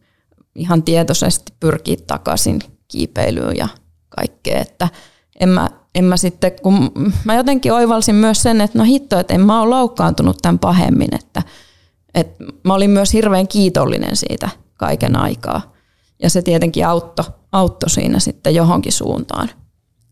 ihan 0.55 0.83
tietoisesti 0.83 1.53
pyrkii 1.61 1.97
takaisin 1.97 2.61
kiipeilyyn 2.89 3.57
ja 3.57 3.69
kaikkea, 4.09 4.61
että 4.61 4.89
en 5.43 5.49
mä, 5.49 5.71
en 5.95 6.05
mä 6.05 6.17
sitten, 6.17 6.53
kun 6.63 6.91
mä 7.25 7.35
jotenkin 7.35 7.73
oivalsin 7.73 8.15
myös 8.15 8.43
sen, 8.43 8.61
että 8.61 8.79
no 8.79 8.85
hitto, 8.85 9.19
että 9.19 9.35
en 9.35 9.41
mä 9.41 9.61
ole 9.61 9.71
loukkaantunut 9.71 10.39
tämän 10.43 10.59
pahemmin, 10.59 11.15
että 11.15 11.43
et 12.15 12.37
mä 12.65 12.75
olin 12.75 12.91
myös 12.91 13.13
hirveän 13.13 13.49
kiitollinen 13.49 14.17
siitä 14.17 14.49
kaiken 14.79 15.17
aikaa. 15.17 15.73
Ja 16.23 16.31
se 16.31 16.43
tietenkin 16.43 16.87
auttoi, 16.87 17.25
auttoi 17.53 17.91
siinä 17.91 18.19
sitten 18.19 18.55
johonkin 18.55 18.93
suuntaan. 18.93 19.51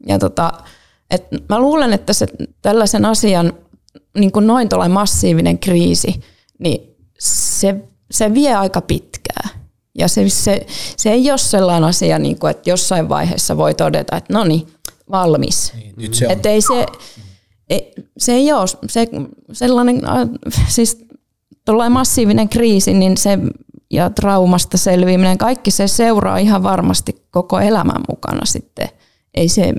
Ja 0.07 0.19
tota, 0.19 0.53
et 1.11 1.27
mä 1.49 1.59
luulen, 1.59 1.93
että 1.93 2.13
se 2.13 2.27
tällaisen 2.63 3.05
asian 3.05 3.53
niin 4.19 4.33
kuin 4.33 4.47
noin 4.47 4.69
massiivinen 4.89 5.59
kriisi, 5.59 6.21
niin 6.59 6.97
se, 7.19 7.77
se 8.11 8.35
vie 8.35 8.55
aika 8.55 8.81
pitkää. 8.81 9.49
Ja 9.99 10.09
se, 10.09 10.29
se, 10.29 10.67
se 10.97 11.11
ei 11.11 11.31
ole 11.31 11.39
sellainen 11.39 11.89
asia, 11.89 12.19
niin 12.19 12.39
kuin, 12.39 12.51
että 12.51 12.71
jossain 12.71 13.09
vaiheessa 13.09 13.57
voi 13.57 13.75
todeta, 13.75 14.17
että 14.17 14.35
no 14.35 14.45
niin, 14.45 14.67
valmis. 15.11 15.73
Niin, 15.75 15.95
nyt 15.97 16.15
se 16.15 16.27
on. 16.27 16.33
Että 16.33 16.49
ei 16.49 16.61
se, 16.61 16.87
ei, 17.71 17.93
se 18.19 18.33
ei 18.33 18.53
ole 18.53 18.67
se, 18.87 19.09
sellainen, 19.53 20.03
siis 20.69 21.05
massiivinen 21.91 22.49
kriisi, 22.49 22.95
niin 22.95 23.17
se 23.17 23.39
ja 23.91 24.11
traumasta 24.11 24.79
selviäminen, 24.79 25.39
kaikki 25.39 25.71
se 25.71 25.89
seuraa 25.89 26.39
ihan 26.39 26.63
varmasti 26.63 27.27
koko 27.31 27.61
elämän 27.61 28.03
mukana 28.09 28.45
sitten. 28.45 28.89
Ei 29.35 29.49
se, 29.49 29.73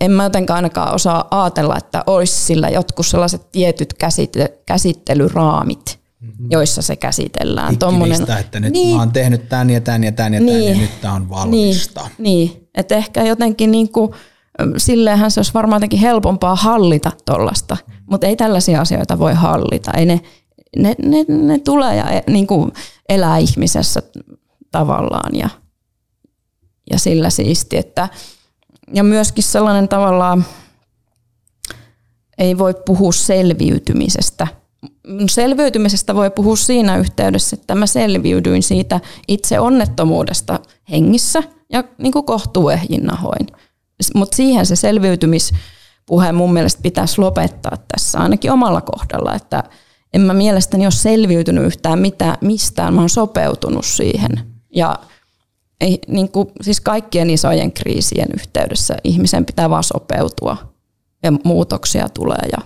en 0.00 0.10
mä 0.10 0.24
jotenkaan 0.24 0.56
ainakaan 0.56 0.94
osaa 0.94 1.28
ajatella, 1.30 1.76
että 1.78 2.04
olisi 2.06 2.34
sillä 2.46 2.68
jotkut 2.68 3.06
sellaiset 3.06 3.52
tietyt 3.52 3.94
käsitte- 3.98 4.58
käsittelyraamit, 4.66 5.98
mm-hmm. 6.20 6.46
joissa 6.50 6.82
se 6.82 6.96
käsitellään. 6.96 7.78
Tommonen, 7.78 8.26
että 8.40 8.60
nyt 8.60 8.72
niin, 8.72 8.96
mä 8.96 9.02
oon 9.02 9.12
tehnyt 9.12 9.48
tämän 9.48 9.70
ja 9.70 9.80
tämän 9.80 10.04
ja 10.04 10.12
tämän 10.12 10.32
niin, 10.32 10.68
ja 10.68 10.76
nyt 10.76 11.00
tämä 11.00 11.14
on 11.14 11.30
valmista. 11.30 12.08
Niin, 12.18 12.48
niin. 12.52 12.63
Että 12.74 12.94
ehkä 12.94 13.22
jotenkin 13.22 13.70
niin 13.70 13.92
kuin, 13.92 14.10
silleenhän 14.76 15.30
se 15.30 15.40
olisi 15.40 15.54
varmaan 15.54 15.76
jotenkin 15.76 15.98
helpompaa 15.98 16.56
hallita 16.56 17.12
tuollaista, 17.26 17.76
mutta 18.10 18.26
ei 18.26 18.36
tällaisia 18.36 18.80
asioita 18.80 19.18
voi 19.18 19.34
hallita. 19.34 19.90
Ei 19.90 20.06
ne, 20.06 20.20
ne, 20.76 20.94
ne, 21.02 21.24
ne 21.28 21.58
tulee 21.58 21.96
ja 21.96 22.10
e, 22.10 22.22
niin 22.26 22.46
kuin 22.46 22.72
elää 23.08 23.38
ihmisessä 23.38 24.02
tavallaan 24.70 25.36
ja, 25.36 25.48
ja 26.90 26.98
sillä 26.98 27.30
siisti, 27.30 27.76
että 27.76 28.08
ja 28.94 29.04
myöskin 29.04 29.44
sellainen 29.44 29.88
tavallaan 29.88 30.44
ei 32.38 32.58
voi 32.58 32.74
puhua 32.86 33.12
selviytymisestä. 33.12 34.46
Selviytymisestä 35.30 36.14
voi 36.14 36.30
puhua 36.30 36.56
siinä 36.56 36.96
yhteydessä, 36.96 37.56
että 37.60 37.74
mä 37.74 37.86
selviydyin 37.86 38.62
siitä 38.62 39.00
itse 39.28 39.60
onnettomuudesta 39.60 40.60
hengissä 40.90 41.42
ja 41.72 41.84
niin 41.98 42.12
kuin 42.12 42.24
kohtuuehjin 42.24 43.02
nahoin 43.02 43.46
mutta 44.14 44.36
siihen 44.36 44.66
se 44.66 44.76
selviytymispuhe 44.76 46.32
mun 46.32 46.52
mielestä 46.52 46.82
pitäisi 46.82 47.20
lopettaa 47.20 47.76
tässä 47.92 48.18
ainakin 48.18 48.50
omalla 48.50 48.80
kohdalla, 48.80 49.34
että 49.34 49.62
en 50.12 50.20
mä 50.20 50.34
mielestäni 50.34 50.84
ole 50.84 50.90
selviytynyt 50.90 51.64
yhtään 51.64 51.98
mitään, 51.98 52.36
mistään, 52.40 52.94
mä 52.94 53.00
oon 53.00 53.08
sopeutunut 53.08 53.84
siihen. 53.84 54.40
Ja 54.74 54.98
ei, 55.80 55.98
niin 56.08 56.28
kuin, 56.28 56.48
siis 56.60 56.80
kaikkien 56.80 57.30
isojen 57.30 57.72
kriisien 57.72 58.28
yhteydessä 58.34 58.96
ihmisen 59.04 59.44
pitää 59.44 59.70
vaan 59.70 59.84
sopeutua 59.84 60.56
ja 61.22 61.32
muutoksia 61.44 62.08
tulee. 62.08 62.48
Ja, 62.52 62.58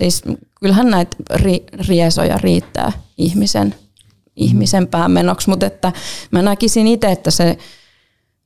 siis 0.00 0.22
kyllähän 0.60 0.90
näitä 0.90 1.16
ri, 1.34 1.64
riesoja 1.88 2.38
riittää 2.38 2.92
ihmisen, 3.18 3.74
ihmisen 4.36 4.88
päämenoksi, 4.88 5.50
mutta 5.50 5.66
että 5.66 5.92
mä 6.30 6.42
näkisin 6.42 6.86
itse, 6.86 7.10
että 7.10 7.30
se 7.30 7.58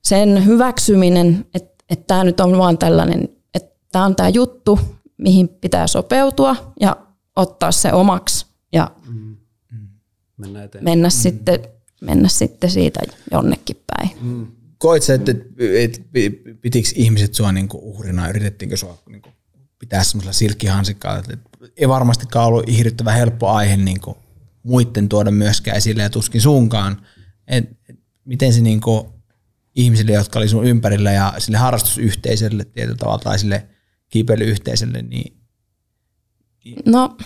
sen 0.03 0.47
hyväksyminen, 0.47 1.47
että, 1.55 1.85
että 1.91 2.05
tämä 2.07 2.25
nyt 2.25 2.41
on 2.41 2.59
vaan 2.59 2.79
tällainen, 2.79 3.29
että 3.55 3.77
tämä 3.93 4.05
on 4.05 4.17
tämä 4.17 4.29
juttu, 4.29 4.79
mihin 5.17 5.49
pitää 5.49 5.87
sopeutua 5.87 6.73
ja 6.81 6.97
ottaa 7.37 7.73
se 7.73 7.93
omaksi 7.93 8.47
ja 8.73 8.91
mm. 9.09 9.37
mennä, 10.37 10.69
mennä, 10.81 11.09
mm. 11.09 11.13
sitten, 11.13 11.61
mennä 12.01 12.29
sitten 12.29 12.71
siitä 12.71 13.01
jonnekin 13.31 13.77
päin. 13.87 14.11
Mm. 14.21 14.47
Koit 14.79 15.03
sä, 15.03 15.15
että, 15.15 15.33
että 15.79 16.01
pitikö 16.61 16.89
ihmiset 16.95 17.35
sua 17.35 17.53
niin 17.53 17.69
uhrina, 17.73 18.29
yritettiinkö 18.29 18.77
sua 18.77 18.99
niin 19.09 19.23
pitää 19.85 20.05
semmoisella 20.05 20.33
silkkihansikkaa, 20.33 21.19
että 21.19 21.37
ei 21.77 21.89
varmastikaan 21.89 22.47
ollut 22.47 22.67
hirvittävän 22.77 23.15
helppo 23.15 23.49
aihe 23.49 23.77
niin 23.77 24.01
muiden 24.63 25.09
tuoda 25.09 25.31
myöskään 25.31 25.77
esille 25.77 26.03
ja 26.03 26.11
tuskin 26.11 26.41
suunkaan. 26.41 27.07
Et, 27.47 27.65
et, 27.89 27.97
miten 28.25 28.53
se 28.53 28.61
niin 28.61 28.81
kuin, 28.81 29.07
ihmisille, 29.75 30.13
jotka 30.13 30.39
oli 30.39 30.49
sun 30.49 30.65
ympärillä 30.65 31.13
ja 31.13 31.35
sille 31.39 31.59
harrastusyhteisölle 31.59 32.65
tietyllä 32.65 32.97
tavalla 32.97 33.19
tai 33.19 33.39
sille 33.39 33.67
kiipeilyyhteisölle, 34.09 35.03
niin 35.03 35.37
No, 36.87 37.17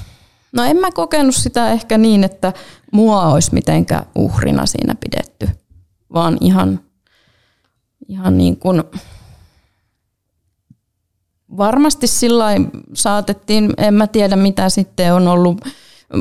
no 0.53 0.63
en 0.65 0.77
mä 0.77 0.91
kokenut 0.91 1.35
sitä 1.35 1.73
ehkä 1.73 1.99
niin, 1.99 2.25
että 2.25 2.53
mua 2.93 3.27
olisi 3.27 3.55
mitenkään 3.55 4.07
uhrina 4.15 4.67
siinä 4.67 4.95
pidetty, 4.95 5.49
vaan 6.13 6.39
ihan, 6.41 6.81
ihan 8.09 8.39
niin 8.39 8.57
kuin, 8.57 8.83
varmasti 11.57 12.07
sillä 12.07 12.47
saatettiin, 12.95 13.73
en 13.79 13.95
mä 13.95 14.07
tiedä 14.07 14.37
mitä 14.37 14.69
sitten 14.69 15.15
on 15.15 15.29
ollut 15.29 15.61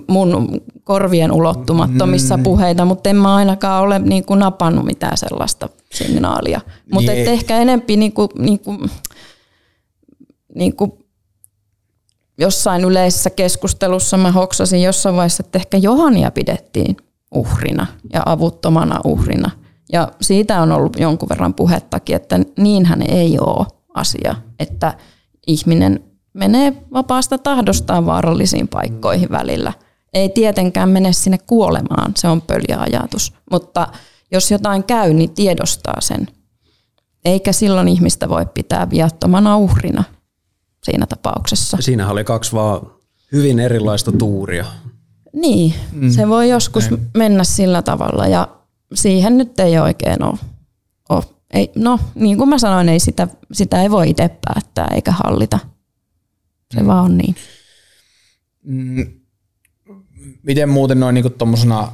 mun 0.08 0.62
korvien 0.84 1.32
ulottumattomissa 1.32 2.38
mm. 2.38 2.44
puheita, 2.44 2.86
mutta 2.86 3.10
en 3.10 3.16
mä 3.16 3.36
ainakaan 3.36 3.84
ole 3.84 4.00
niin 4.00 4.26
kuin 4.26 4.40
napannut 4.40 4.86
mitään 4.86 5.18
sellaista 5.18 5.70
signaalia. 5.94 6.62
Mutta 6.92 7.12
niin 7.12 7.28
ehkä 7.28 7.58
enempi 7.58 7.98
niin 7.98 8.14
kuin, 8.14 8.30
niin 8.40 8.60
kuin, 8.60 8.80
niin 10.56 10.76
kuin 10.76 10.92
jossain 12.38 12.84
yleisessä 12.84 13.30
keskustelussa 13.30 14.18
mä 14.18 14.32
hoksasin 14.32 14.84
jossain 14.84 15.16
vaiheessa, 15.16 15.44
että 15.46 15.60
ehkä 15.60 15.78
Johania 15.78 16.32
pidettiin 16.32 16.98
uhrina 17.32 17.88
ja 18.14 18.24
avuttomana 18.26 19.02
uhrina. 19.06 19.52
Ja 19.92 20.12
siitä 20.22 20.62
on 20.62 20.72
ollut 20.72 21.00
jonkun 21.00 21.30
verran 21.30 21.54
puhettakin, 21.54 22.16
että 22.16 22.40
niinhän 22.58 23.02
ei 23.02 23.40
ole 23.40 23.66
asia, 23.94 24.36
että 24.60 24.94
ihminen 25.48 26.00
menee 26.34 26.74
vapaasta 26.94 27.38
tahdostaan 27.38 28.06
vaarallisiin 28.06 28.68
paikkoihin 28.68 29.30
välillä. 29.30 29.74
Ei 30.14 30.30
tietenkään 30.30 30.90
mene 30.90 31.14
sinne 31.14 31.38
kuolemaan, 31.38 32.12
se 32.16 32.28
on 32.28 32.42
pöljä 32.42 32.78
ajatus. 32.80 33.34
Mutta 33.52 33.88
jos 34.32 34.52
jotain 34.52 34.84
käy, 34.84 35.14
niin 35.14 35.32
tiedostaa 35.34 36.02
sen. 36.02 36.28
Eikä 37.26 37.52
silloin 37.52 37.88
ihmistä 37.88 38.30
voi 38.30 38.46
pitää 38.54 38.90
viattomana 38.90 39.58
uhrina 39.58 40.04
siinä 40.84 41.06
tapauksessa. 41.06 41.78
Siinä 41.80 42.10
oli 42.10 42.24
kaksi 42.24 42.54
vaan 42.54 42.82
hyvin 43.32 43.60
erilaista 43.60 44.12
tuuria. 44.12 44.66
Niin, 45.34 45.74
mm. 45.92 46.10
se 46.10 46.28
voi 46.28 46.50
joskus 46.50 46.90
Näin. 46.90 47.08
mennä 47.18 47.44
sillä 47.44 47.82
tavalla 47.82 48.28
ja 48.28 48.48
siihen 48.94 49.38
nyt 49.38 49.60
ei 49.60 49.80
oikein 49.80 50.24
ole. 50.24 50.38
Ei, 51.54 51.72
no, 51.76 52.00
niin 52.16 52.38
kuin 52.38 52.50
mä 52.50 52.58
sanoin, 52.58 52.90
ei 52.90 53.00
sitä, 53.00 53.28
sitä 53.52 53.82
ei 53.82 53.92
voi 53.92 54.10
itse 54.10 54.30
päättää 54.46 54.88
eikä 54.96 55.12
hallita. 55.12 55.60
Se 56.74 56.82
mm. 56.82 56.88
vaan 56.88 57.06
on 57.06 57.18
niin. 57.18 57.36
Mm. 58.64 59.06
Miten 60.44 60.70
muuten 60.70 61.00
noin 61.00 61.14
niin 61.14 61.34
tuommoisena 61.34 61.92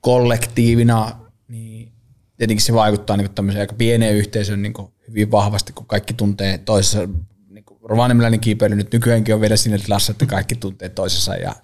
kollektiivina, 0.00 1.20
niin 1.48 1.92
tietenkin 2.36 2.66
se 2.66 2.74
vaikuttaa 2.74 3.16
niin 3.16 3.34
tämmöiseen 3.34 3.60
aika 3.60 3.74
pieneen 3.74 4.16
yhteisöön 4.16 4.62
niin 4.62 4.74
hyvin 5.08 5.30
vahvasti, 5.30 5.72
kun 5.72 5.86
kaikki 5.86 6.14
tuntee 6.14 6.58
toisessa, 6.58 7.08
niin 7.48 7.64
Rovaniemiläinen 7.82 8.40
kiipeily 8.40 8.74
nyt 8.74 8.92
nykyäänkin 8.92 9.34
on 9.34 9.40
vielä 9.40 9.56
siinä 9.56 9.78
tilassa, 9.78 10.12
että 10.12 10.26
kaikki 10.26 10.54
tuntee 10.54 10.88
toisessa 10.88 11.34
ja, 11.34 11.54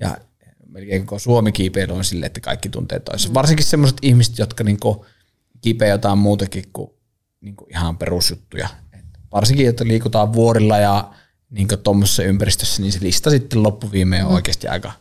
ja 0.00 0.16
melkein 0.66 1.06
koko 1.06 1.18
Suomi 1.18 1.52
kiipeily 1.52 1.92
on 1.92 2.04
sille, 2.04 2.26
että 2.26 2.40
kaikki 2.40 2.68
tuntee 2.68 3.00
toisessa. 3.00 3.28
Mm. 3.28 3.34
Varsinkin 3.34 3.66
sellaiset 3.66 3.98
ihmiset, 4.02 4.38
jotka 4.38 4.64
niin 4.64 4.78
kipeä 5.60 5.88
jotain 5.88 6.18
muutakin 6.18 6.64
kuin, 6.72 6.90
niin 7.40 7.56
kuin 7.56 7.72
ihan 7.72 7.98
perusjuttuja. 7.98 8.68
Et 8.92 9.04
varsinkin, 9.32 9.68
että 9.68 9.84
liikutaan 9.84 10.32
vuorilla 10.32 10.78
ja 10.78 11.14
niin 11.50 11.68
tuommoisessa 11.82 12.22
ympäristössä, 12.22 12.82
niin 12.82 12.92
se 12.92 12.98
lista 13.02 13.30
sitten 13.30 13.62
loppuviimeen 13.62 14.24
on 14.24 14.30
mm. 14.30 14.34
oikeasti 14.34 14.68
aika, 14.68 14.92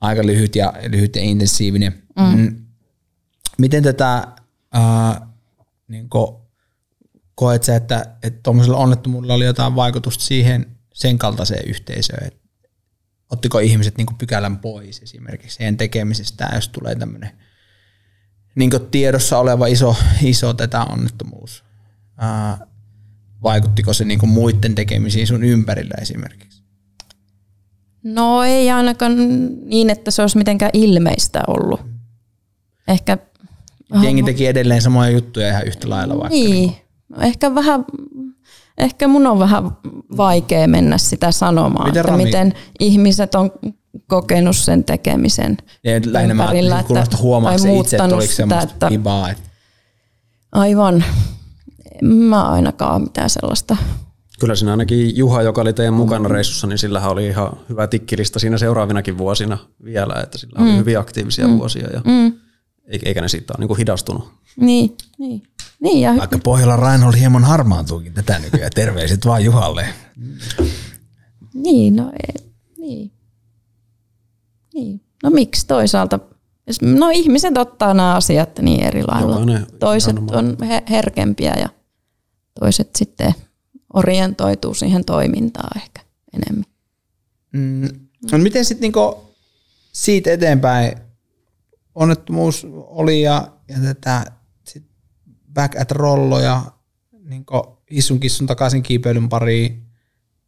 aika 0.00 0.26
lyhyt, 0.26 0.56
ja, 0.56 0.72
lyhyt 0.88 1.16
ja 1.16 1.22
intensiivinen. 1.22 2.02
Mm. 2.16 2.38
Mm. 2.38 2.64
Miten 3.58 3.82
tätä 3.82 4.26
ää, 4.72 5.28
niin 5.88 6.08
koet 7.34 7.62
sä, 7.62 7.76
että 7.76 8.16
tuommoisella 8.42 8.78
onnettomuudella 8.78 9.34
oli 9.34 9.44
jotain 9.44 9.76
vaikutusta 9.76 10.24
siihen 10.24 10.66
sen 10.94 11.18
kaltaiseen 11.18 11.68
yhteisöön, 11.68 12.26
että 12.26 12.44
ottiko 13.30 13.58
ihmiset 13.58 13.96
niin 13.96 14.18
pykälän 14.18 14.58
pois 14.58 15.02
esimerkiksi 15.02 15.60
heidän 15.60 15.76
tekemisestä, 15.76 16.50
jos 16.54 16.68
tulee 16.68 16.94
tämmöinen 16.94 17.30
niin 18.54 18.70
tiedossa 18.90 19.38
oleva 19.38 19.66
iso, 19.66 19.96
iso 20.22 20.54
tätä 20.54 20.84
onnettomuus. 20.84 21.64
Ää, 22.16 22.66
vaikuttiko 23.42 23.92
se 23.92 24.04
niin 24.04 24.28
muiden 24.28 24.74
tekemisiin 24.74 25.26
sun 25.26 25.44
ympärillä 25.44 25.94
esimerkiksi? 26.00 26.62
No 28.02 28.42
ei 28.42 28.70
ainakaan 28.70 29.16
niin, 29.68 29.90
että 29.90 30.10
se 30.10 30.22
olisi 30.22 30.38
mitenkään 30.38 30.70
ilmeistä 30.74 31.42
ollut. 31.46 31.80
Ehkä 32.88 33.18
Jengi 34.02 34.22
teki 34.22 34.46
edelleen 34.46 34.82
samoja 34.82 35.10
juttuja 35.10 35.48
ihan 35.48 35.66
yhtä 35.66 35.90
lailla 35.90 36.14
vaikka. 36.14 36.28
Niin. 36.28 36.50
niin 36.50 36.74
No 37.08 37.22
ehkä 37.22 37.54
vähän, 37.54 37.84
ehkä 38.78 39.08
mun 39.08 39.26
on 39.26 39.38
vähän 39.38 39.64
vaikea 40.16 40.68
mennä 40.68 40.98
sitä 40.98 41.32
sanomaan, 41.32 41.88
miten, 41.88 42.00
että 42.00 42.16
miten 42.16 42.52
ihmiset 42.80 43.34
on 43.34 43.50
kokenut 44.06 44.56
sen 44.56 44.84
tekemisen 44.84 45.56
ja 45.84 45.92
lähinnä 46.06 46.34
ympärillä, 46.34 46.84
mä 46.90 47.00
että, 47.00 47.16
huomaa 47.16 47.58
se 47.58 47.76
itse, 47.78 47.96
että 47.96 48.16
oliko 48.16 48.32
semmoista 48.32 48.72
että, 48.72 48.88
kibaa, 48.88 49.30
että... 49.30 49.42
Aivan. 50.52 51.04
En 52.02 52.06
mä 52.06 52.48
ainakaan 52.48 53.02
mitään 53.02 53.30
sellaista. 53.30 53.76
Kyllä 54.40 54.54
siinä 54.54 54.70
ainakin 54.70 55.16
Juha, 55.16 55.42
joka 55.42 55.60
oli 55.60 55.72
teidän 55.72 55.94
mukana 55.94 56.28
reissussa, 56.28 56.66
niin 56.66 56.78
sillä 56.78 57.08
oli 57.08 57.26
ihan 57.26 57.52
hyvä 57.68 57.86
tikkilista 57.86 58.38
siinä 58.38 58.58
seuraavinakin 58.58 59.18
vuosina 59.18 59.58
vielä, 59.84 60.14
että 60.22 60.38
sillä 60.38 60.62
oli 60.62 60.70
mm. 60.70 60.78
hyvin 60.78 60.98
aktiivisia 60.98 61.48
mm. 61.48 61.58
vuosia 61.58 61.88
ja 61.92 62.02
mm. 62.04 62.32
eikä 62.86 63.20
ne 63.20 63.28
siitä 63.28 63.52
ole 63.52 63.58
niin 63.58 63.68
kuin 63.68 63.78
hidastunut. 63.78 64.32
Niin, 64.56 64.96
niin. 65.18 65.42
Niin, 65.80 66.00
ja... 66.00 66.14
Vaikka 66.18 66.38
Pohjola 66.38 66.76
Reinhold 66.76 67.14
hieman 67.14 67.44
harmaantuukin 67.44 68.14
tätä 68.14 68.38
nykyään. 68.38 68.70
Terveiset 68.74 69.26
vaan 69.26 69.44
Juhalle. 69.44 69.88
Niin, 71.54 71.96
no 71.96 72.12
ei, 72.12 72.52
niin. 72.78 73.13
Niin. 74.74 75.00
No 75.22 75.30
miksi 75.30 75.66
toisaalta? 75.66 76.18
No 76.82 77.10
ihmiset 77.10 77.58
ottaa 77.58 77.94
nämä 77.94 78.14
asiat 78.14 78.58
niin 78.58 78.84
eri 78.84 79.02
lailla. 79.08 79.36
Joo, 79.36 79.44
ne, 79.44 79.66
toiset 79.78 80.16
on 80.18 80.56
herkempiä 80.90 81.54
ja 81.58 81.68
toiset 82.60 82.90
sitten 82.96 83.34
orientoituu 83.94 84.74
siihen 84.74 85.04
toimintaan 85.04 85.80
ehkä 85.82 86.00
enemmän. 86.34 86.64
Mm. 87.52 87.88
No 88.32 88.38
miten 88.38 88.64
sitten 88.64 88.82
niinku 88.82 89.34
siitä 89.92 90.32
eteenpäin 90.32 90.96
onnettomuus 91.94 92.66
oli 92.72 93.22
ja, 93.22 93.48
ja 93.68 93.76
tätä 93.82 94.24
back 95.54 95.80
at 95.80 95.90
rollo 95.90 96.40
ja 96.40 96.62
niin 97.24 97.44
hissun 97.90 98.20
kissun 98.20 98.46
takaisin 98.46 98.82
kiipeilyn 98.82 99.28
pariin. 99.28 99.82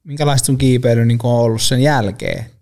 Minkälaista 0.05 0.47
sun 0.47 0.59
kiipeily 0.59 1.05
niin 1.05 1.19
on 1.23 1.41
ollut 1.41 1.63
sen 1.63 1.83
jälkeen? 1.83 2.56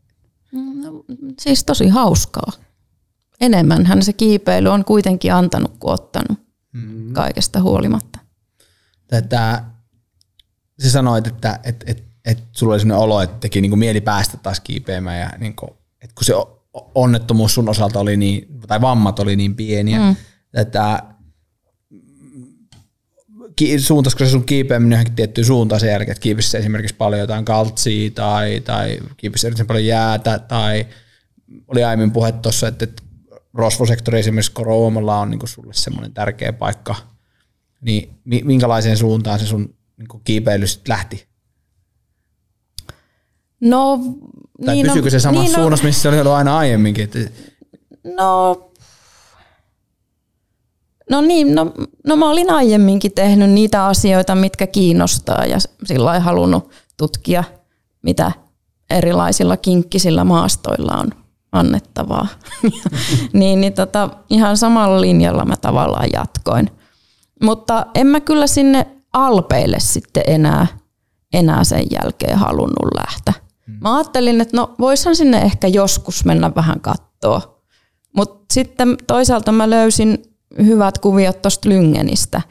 No, 0.55 1.05
siis 1.41 1.65
tosi 1.65 1.89
hauskaa. 1.89 2.53
Enemmänhän 3.41 4.03
se 4.03 4.13
kiipeily 4.13 4.69
on 4.69 4.85
kuitenkin 4.85 5.35
antanut 5.35 5.73
kuin 5.79 5.95
ottanut 5.95 6.39
mm. 6.73 7.13
kaikesta 7.13 7.63
huolimatta. 7.63 8.19
Tätä, 9.07 9.65
sä 10.83 10.91
sanoit, 10.91 11.27
että 11.27 11.61
et, 11.63 11.85
et, 11.87 12.05
et 12.25 12.45
sulla 12.53 12.75
oli 12.75 12.81
sellainen 12.81 13.05
olo, 13.05 13.21
että 13.21 13.37
teki 13.41 13.61
niin 13.61 13.79
mieli 13.79 14.01
päästä 14.01 14.37
taas 14.37 14.61
kiipeämään 14.61 15.21
ja 15.21 15.31
niin 15.39 15.57
kuin, 15.57 15.71
että 16.01 16.15
kun 16.15 16.25
se 16.25 16.35
onnettomuus 16.95 17.55
sun 17.55 17.69
osalta 17.69 18.01
oli 18.01 18.17
niin, 18.17 18.49
tai 18.67 18.81
vammat 18.81 19.19
oli 19.19 19.37
niin 19.37 19.57
pieniä, 19.57 19.99
mm. 19.99 20.17
että 20.55 21.03
suuntaisiko 23.79 24.25
se 24.25 24.31
sun 24.31 24.45
kiipeäminen 24.45 24.97
johonkin 24.97 25.15
tiettyyn 25.15 25.45
suuntaan 25.45 25.81
sen 25.81 25.91
jälkeen, 25.91 26.13
että 26.13 26.23
kiipissä 26.23 26.59
esimerkiksi 26.59 26.97
paljon 26.97 27.21
jotain 27.21 27.45
kaltsia 27.45 28.11
tai, 28.11 28.61
tai 28.61 28.99
kiipissä 29.17 29.49
erityisen 29.49 29.67
paljon 29.67 29.87
jäätä 29.87 30.39
tai 30.39 30.87
oli 31.69 31.85
aiemmin 31.85 32.11
puhe 32.13 32.33
tuossa, 32.33 32.69
että, 32.69 32.85
että 32.85 33.03
rosvosektori 33.55 34.19
esimerkiksi 34.19 34.53
Koroumalla 34.53 35.21
on 35.21 35.31
niin 35.31 35.49
sulle 35.49 35.75
semmoinen 35.75 36.13
tärkeä 36.13 36.53
paikka, 36.53 36.95
niin 37.81 38.11
minkälaiseen 38.45 38.97
suuntaan 38.97 39.39
se 39.39 39.47
sun 39.47 39.75
niin 39.97 40.23
kiipeily 40.25 40.67
sitten 40.67 40.93
lähti? 40.93 41.27
No, 43.61 44.01
tai 44.67 44.75
niin 44.75 44.87
pysyykö 44.87 45.07
no, 45.07 45.11
se 45.11 45.21
samassa 45.21 45.43
niin 45.43 45.53
no- 45.53 45.59
suunnassa, 45.59 45.87
missä 45.87 46.03
se 46.03 46.09
oli 46.09 46.21
ollut 46.21 46.33
aina 46.33 46.59
aiemminkin? 46.59 47.05
Että... 47.05 47.19
No 48.17 48.71
No 51.11 51.21
niin, 51.21 51.55
no, 51.55 51.73
no 52.07 52.17
mä 52.17 52.31
olin 52.31 52.51
aiemminkin 52.51 53.13
tehnyt 53.13 53.51
niitä 53.51 53.87
asioita, 53.87 54.35
mitkä 54.35 54.67
kiinnostaa 54.67 55.45
ja 55.45 55.59
sillä 55.85 56.21
halunnut 56.21 56.71
tutkia, 56.97 57.45
mitä 58.03 58.33
erilaisilla 58.91 59.57
kinkkisillä 59.57 60.25
maastoilla 60.25 60.93
on 60.97 61.11
annettavaa. 61.53 62.27
niin, 63.33 63.61
niin 63.61 63.73
tota, 63.73 64.11
ihan 64.31 64.57
samalla 64.57 65.01
linjalla 65.01 65.45
mä 65.45 65.57
tavallaan 65.57 66.09
jatkoin. 66.13 66.71
Mutta 67.43 67.87
en 67.95 68.07
mä 68.07 68.21
kyllä 68.21 68.47
sinne 68.47 68.87
Alpeille 69.13 69.81
sitten 69.81 70.23
enää, 70.27 70.67
enää 71.33 71.65
sen 71.65 71.87
jälkeen 71.91 72.39
halunnut 72.39 72.95
lähteä. 72.95 73.35
Hmm. 73.67 73.79
Mä 73.81 73.97
ajattelin, 73.97 74.41
että 74.41 74.57
no 74.57 74.75
voishan 74.79 75.17
sinne 75.17 75.39
ehkä 75.39 75.69
joskus 75.69 76.25
mennä 76.25 76.55
vähän 76.55 76.81
kattoa. 76.81 77.61
Mutta 78.17 78.45
sitten 78.53 78.97
toisaalta 79.07 79.53
mä 79.53 79.71
löysin 79.71 80.23
hyvät 80.59 80.99
kuviot 80.99 81.43
tuosta 81.43 81.69
Lyngenistä. 81.69 82.43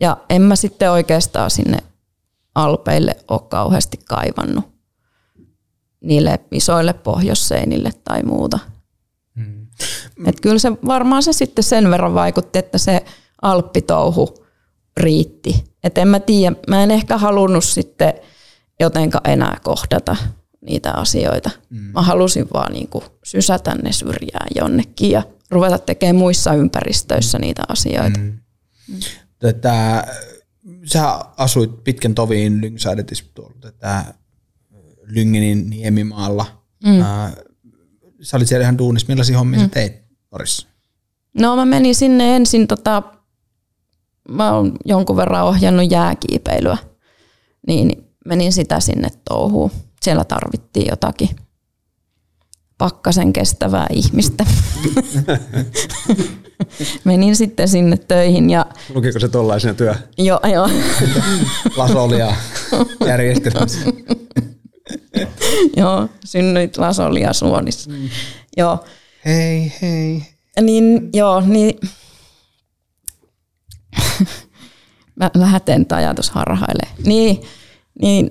Ja 0.00 0.16
en 0.30 0.42
mä 0.42 0.56
sitten 0.56 0.90
oikeastaan 0.90 1.50
sinne 1.50 1.78
Alpeille 2.54 3.16
ole 3.28 3.40
kauheasti 3.48 3.96
kaivannut 4.08 4.64
niille 6.00 6.40
isoille 6.50 6.92
pohjosseinille 6.92 7.90
tai 8.04 8.22
muuta. 8.22 8.58
Hmm. 9.36 9.66
Et 10.26 10.40
kyllä 10.40 10.58
se 10.58 10.72
varmaan 10.86 11.22
se 11.22 11.32
sitten 11.32 11.64
sen 11.64 11.90
verran 11.90 12.14
vaikutti, 12.14 12.58
että 12.58 12.78
se 12.78 13.04
alppitouhu 13.42 14.34
riitti. 14.96 15.64
Et 15.84 15.98
en 15.98 16.08
mä 16.08 16.20
tiedä, 16.20 16.56
mä 16.68 16.82
en 16.82 16.90
ehkä 16.90 17.18
halunnut 17.18 17.64
sitten 17.64 18.14
jotenka 18.80 19.20
enää 19.24 19.58
kohdata 19.62 20.16
niitä 20.60 20.92
asioita. 20.92 21.50
Mm. 21.70 21.78
Mä 21.78 22.02
halusin 22.02 22.46
vaan 22.52 22.72
niinku 22.72 23.04
sysätä 23.24 23.74
ne 23.74 23.92
syrjään 23.92 24.48
jonnekin 24.56 25.10
ja 25.10 25.22
ruveta 25.50 25.78
tekemään 25.78 26.16
muissa 26.16 26.54
ympäristöissä 26.54 27.38
niitä 27.38 27.62
asioita. 27.68 28.20
Mm. 28.20 28.38
Tätä, 29.38 30.06
sä 30.84 31.08
asuit 31.36 31.84
pitkän 31.84 32.14
toviin 32.14 32.60
Lyngsäädetissä 32.60 33.24
tuolla 33.34 33.56
tätä 33.60 34.04
Lyngenin 35.02 35.70
niemimaalla. 35.70 36.62
Mm. 36.84 37.00
Ää, 37.00 37.32
sä 38.20 38.36
olit 38.36 38.48
siellä 38.48 38.62
ihan 38.62 38.78
duunissa. 38.78 39.08
Millaisia 39.08 39.38
hommia 39.38 39.58
mm. 39.58 39.64
sä 39.64 39.68
teit 39.68 39.92
Norissa? 40.32 40.68
No 41.40 41.56
mä 41.56 41.64
menin 41.64 41.94
sinne 41.94 42.36
ensin, 42.36 42.68
tota, 42.68 43.02
mä 44.28 44.52
oon 44.52 44.72
jonkun 44.84 45.16
verran 45.16 45.44
ohjannut 45.44 45.90
jääkiipeilyä, 45.90 46.78
niin 47.66 48.08
menin 48.26 48.52
sitä 48.52 48.80
sinne 48.80 49.08
touhuun. 49.28 49.70
Siellä 50.02 50.24
tarvittiin 50.24 50.86
jotakin 50.90 51.28
pakkasen 52.78 53.32
kestävää 53.32 53.86
ihmistä. 53.90 54.46
Menin 57.04 57.36
sitten 57.36 57.68
sinne 57.68 57.96
töihin. 57.96 58.50
Ja, 58.50 58.66
Lukiko 58.94 59.18
se 59.20 59.28
tollaisen 59.28 59.76
työ? 59.76 59.94
Joo, 60.18 60.40
joo. 60.52 60.68
Lasolia 61.76 62.34
järjestelmässä. 63.06 63.78
joo, 65.76 66.08
synnyit 66.24 66.76
Lasolia 66.76 67.32
Suonissa. 67.32 67.90
Mm. 67.90 68.08
Joo. 68.56 68.84
Hei, 69.24 69.72
hei. 69.82 70.22
Niin, 70.60 71.10
joo, 71.12 71.40
niin 71.40 71.78
mä 75.16 75.30
lähten 75.34 75.86
ajatus 75.94 76.30
harhailee. 76.30 76.88
Niin, 77.04 77.42
niin 78.02 78.30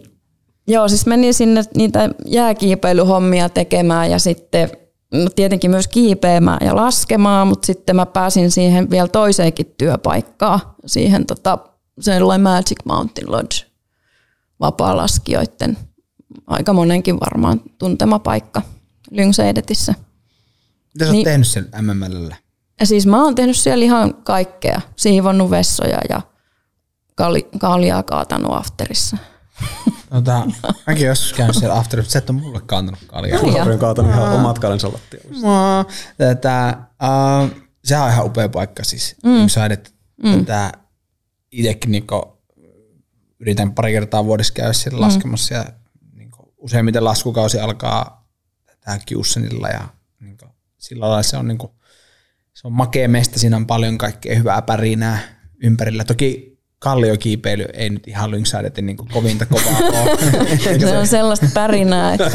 Joo, 0.68 0.89
siis 0.89 1.05
menin 1.05 1.34
sinne 1.34 1.64
niitä 1.78 2.09
jääkiipeilyhommia 2.26 3.49
tekemään 3.49 4.11
ja 4.11 4.20
sitten 4.20 4.70
no 5.14 5.30
tietenkin 5.36 5.72
myös 5.72 5.88
kiipeämään 5.88 6.66
ja 6.66 6.76
laskemaan, 6.76 7.47
mutta 7.47 7.66
sitten 7.66 7.95
mä 7.95 8.05
pääsin 8.05 8.51
siihen 8.51 8.89
vielä 8.89 9.07
toiseenkin 9.07 9.74
työpaikkaan, 9.78 10.59
siihen 10.86 11.26
tota, 11.26 11.57
sellainen 11.99 12.43
Magic 12.43 12.80
Mountain 12.86 13.32
Lodge 13.32 13.55
vapaa-laskijoiden 14.59 15.78
aika 16.47 16.74
monenkin 16.74 17.20
varmaan 17.20 17.61
tuntema 17.78 18.20
paikka 18.20 18.61
Lyngseidetissä. 19.11 19.95
Mitä 20.93 21.05
sä 21.05 21.11
niin, 21.11 21.24
tehnyt 21.24 21.47
siellä 21.47 21.82
MMLllä? 21.82 22.36
Ja 22.80 22.86
siis 22.86 23.07
mä 23.07 23.24
oon 23.24 23.36
tehnyt 23.36 23.57
siellä 23.57 23.86
ihan 23.86 24.14
kaikkea, 24.14 24.82
siivonnut 24.95 25.49
vessoja 25.49 25.99
ja 26.09 26.22
kaljaa 27.59 28.03
kaatanut 28.03 28.53
afterissa. 28.53 29.18
Tota, 30.14 30.45
mäkin 30.88 31.07
joskus 31.07 31.34
käynyt 31.34 31.55
siellä 31.55 31.76
after, 31.76 31.99
mutta 31.99 32.11
sä 32.11 32.20
et 32.20 32.30
ole 32.30 32.39
mulle 32.39 32.61
kantanut 32.61 32.99
kaljaa. 33.07 33.39
Sulla 33.39 33.64
on 33.64 33.80
kaatanut 33.80 34.11
ihan 34.11 34.34
omat 34.34 34.59
kalensa 34.59 34.88
lattialle. 34.93 35.38
Tätä, 36.18 36.78
uh, 37.03 37.49
sehän 37.84 38.05
on 38.05 38.11
ihan 38.11 38.26
upea 38.26 38.49
paikka 38.49 38.84
siis. 38.84 39.16
Mm. 39.24 39.30
Niin 39.30 39.49
saidet, 39.49 39.95
mm. 40.24 40.39
tätä, 40.45 40.72
itsekin 41.51 41.91
niinku, 41.91 42.41
yritän 43.39 43.74
pari 43.74 43.91
kertaa 43.91 44.26
vuodessa 44.26 44.53
käydä 44.53 44.74
siellä 44.74 44.97
mm. 44.97 45.01
laskemassa 45.01 45.53
ja 45.53 45.66
niinku, 46.14 46.53
useimmiten 46.57 47.03
laskukausi 47.03 47.59
alkaa 47.59 48.30
tätä 48.66 48.99
Kiussenilla 49.05 49.68
ja 49.68 49.88
niinku, 50.20 50.45
sillä 50.78 51.05
lailla 51.05 51.24
se 51.24 51.38
on, 51.38 51.47
niinku, 51.47 51.76
se 52.53 52.68
on 52.68 52.74
makea 52.74 53.09
mesta, 53.09 53.39
siinä 53.39 53.57
on 53.57 53.68
paljon 53.68 53.97
kaikkea 53.97 54.36
hyvää 54.36 54.61
pärinää 54.61 55.20
ympärillä. 55.64 56.03
Toki 56.03 56.52
kalliokiipeily 56.84 57.65
ei 57.73 57.89
nyt 57.89 58.07
ihan 58.07 58.31
lyngsäädetin 58.31 58.86
niin 58.86 58.97
kovinta 58.97 59.45
kovaa 59.45 59.79
ole. 60.01 60.79
se 60.79 60.97
on 60.97 61.07
sellaista 61.07 61.45
pärinää, 61.53 62.13
että 62.13 62.31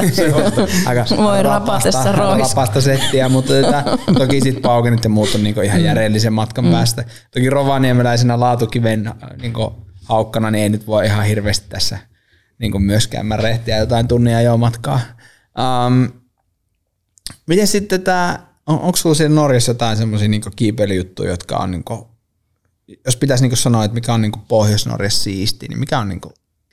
aika 0.87 1.05
voi 1.17 1.43
rapatessa 1.43 2.13
roiskua. 2.13 2.49
Rapasta 2.49 2.81
settiä, 2.81 3.29
mutta 3.29 3.53
tätä, 3.53 3.85
toki 4.19 4.41
sitten 4.41 4.63
paukenit 4.63 5.05
ja 5.05 5.11
muut 5.11 5.35
on 5.35 5.45
niin 5.45 5.65
ihan 5.65 5.81
mm. 5.81 5.85
järjellisen 5.85 6.33
matkan 6.33 6.65
mm. 6.65 6.71
päästä. 6.71 7.05
Toki 7.31 7.51
rovaniemeläisenä 7.51 8.41
laatukiven 8.41 9.11
niin 9.43 9.53
haukkana, 10.05 10.51
niin 10.51 10.63
ei 10.63 10.69
nyt 10.69 10.87
voi 10.87 11.07
ihan 11.07 11.25
hirveästi 11.25 11.67
tässä 11.69 11.99
niin 12.59 12.83
myöskään 12.83 13.27
märehtiä 13.27 13.79
jotain 13.79 14.09
tunnia 14.09 14.41
jo 14.41 14.57
matkaa. 14.57 15.01
Um, 15.87 16.09
miten 17.47 17.67
sitten 17.67 18.03
tämä, 18.03 18.39
on, 18.67 18.81
onko 18.81 18.97
sulla 18.97 19.15
siellä 19.15 19.35
Norjassa 19.35 19.71
jotain 19.71 19.97
semmoisia 19.97 20.29
niin 20.29 20.43
kiipeilyjuttuja, 20.57 21.31
jotka 21.31 21.57
on 21.57 21.71
niin 21.71 21.85
jos 23.07 23.17
pitäisi 23.17 23.49
niin 23.49 23.57
sanoa, 23.57 23.85
että 23.85 23.95
mikä 23.95 24.15
on 24.15 24.23
niin 24.23 24.33
Pohjois-Norjassa 24.49 25.23
siisti, 25.23 25.69
niin 25.69 25.79
mikä 25.79 25.99
on 25.99 26.09
niin 26.09 26.21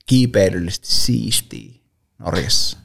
kiipeilyllisesti 0.06 0.88
siistiä 0.88 1.74
Norjassa? 2.20 2.78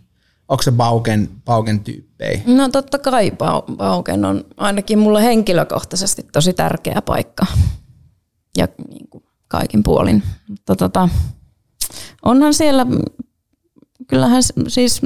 Onko 0.48 0.62
se 0.62 0.72
Bauken, 0.72 1.28
Bauken 1.44 1.80
tyyppejä? 1.80 2.40
No 2.46 2.68
totta 2.68 2.98
kai 2.98 3.32
Bauken 3.76 4.24
on 4.24 4.44
ainakin 4.56 4.98
mulle 4.98 5.22
henkilökohtaisesti 5.22 6.26
tosi 6.32 6.52
tärkeä 6.52 7.02
paikka. 7.02 7.46
Ja 8.56 8.68
niin 8.88 9.08
kuin 9.08 9.24
kaikin 9.48 9.82
puolin. 9.82 10.22
Mutta 10.48 10.76
tota, 10.76 11.08
onhan 12.22 12.54
siellä, 12.54 12.86
kyllähän 14.08 14.42
siis 14.68 15.02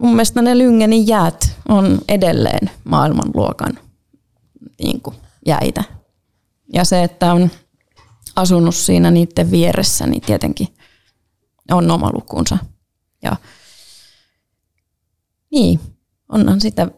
mun 0.00 0.10
mielestä 0.10 0.42
ne 0.42 0.58
Lyngenin 0.58 1.06
jäät 1.06 1.56
on 1.68 1.98
edelleen 2.08 2.70
maailmanluokan 2.84 3.78
niin 4.82 5.00
kuin 5.00 5.16
jäitä. 5.46 5.84
Ja 6.72 6.84
se, 6.84 7.02
että 7.02 7.32
on 7.32 7.50
asunut 8.36 8.74
siinä 8.74 9.10
niiden 9.10 9.50
vieressä, 9.50 10.06
niin 10.06 10.22
tietenkin 10.22 10.68
on 11.70 11.90
oma 11.90 12.10
lukunsa. 12.12 12.58
Ja 13.22 13.36
niin, 15.50 15.80
onhan 16.28 16.60
sitä, 16.60 16.88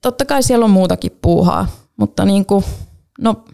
totta 0.00 0.24
kai 0.24 0.42
siellä 0.42 0.64
on 0.64 0.70
muutakin 0.70 1.18
puuhaa, 1.22 1.68
mutta 1.96 2.24
niin 2.24 2.46
kuin, 2.46 2.64
no, 3.20 3.44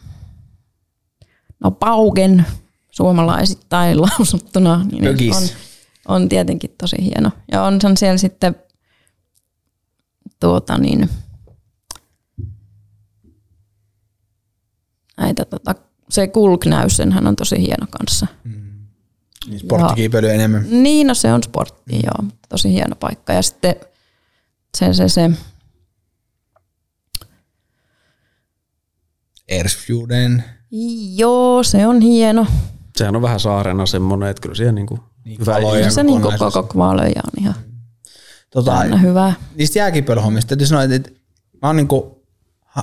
no 1.61 1.71
paugen 1.71 2.47
suomalaisittain 2.91 4.01
lausuttuna, 4.07 4.85
niin 4.85 5.35
on, 5.35 5.43
on 6.09 6.29
tietenkin 6.29 6.75
tosi 6.79 6.97
hieno. 7.01 7.31
Ja 7.53 7.63
on 7.63 7.81
siellä 7.97 8.19
sitten 8.19 8.57
tuota 10.41 10.79
niin, 10.79 11.11
näitä, 15.17 15.45
tota, 15.45 15.75
se 16.11 16.27
kulknäys, 16.27 16.97
senhän 16.97 17.27
on 17.27 17.37
tosi 17.37 17.61
hieno 17.61 17.87
kanssa. 17.91 18.27
Mm. 18.45 18.67
Niin 19.47 19.61
sporttikiipeily 19.61 20.31
enemmän. 20.31 20.67
Niin, 20.83 21.07
no 21.07 21.15
se 21.15 21.33
on 21.33 21.43
sportti, 21.43 21.93
mm. 21.93 22.01
joo. 22.05 22.31
Tosi 22.49 22.73
hieno 22.73 22.97
paikka. 22.97 23.33
Ja 23.33 23.43
sitten 23.43 23.75
se, 24.77 24.95
se, 24.95 25.09
se 25.09 25.31
Ersfjorden. 29.49 30.45
Joo, 31.17 31.63
se 31.63 31.87
on 31.87 32.01
hieno. 32.01 32.47
Sehän 32.97 33.17
on 33.17 33.23
vähän 33.23 33.41
saarena 33.41 33.87
semmoinen, 33.87 34.29
että 34.29 34.41
kyllä 34.41 34.55
siellä 34.55 34.73
niinku 34.73 34.99
niin 35.25 35.41
hyvä 35.41 35.91
Se 35.91 36.03
niinku 36.03 36.33
koko 36.39 36.63
Kvalöja 36.63 37.21
on 37.25 37.43
ihan 37.43 37.55
tota, 38.51 38.85
hyvä. 38.85 39.33
Niistä 39.57 39.79
jääkiipeilyhommista 39.79 40.49
täytyy 40.49 40.67
sanoa, 40.67 40.83
että 40.83 41.11
mä 41.63 41.69
oon 41.69 41.77
niinku 41.77 42.16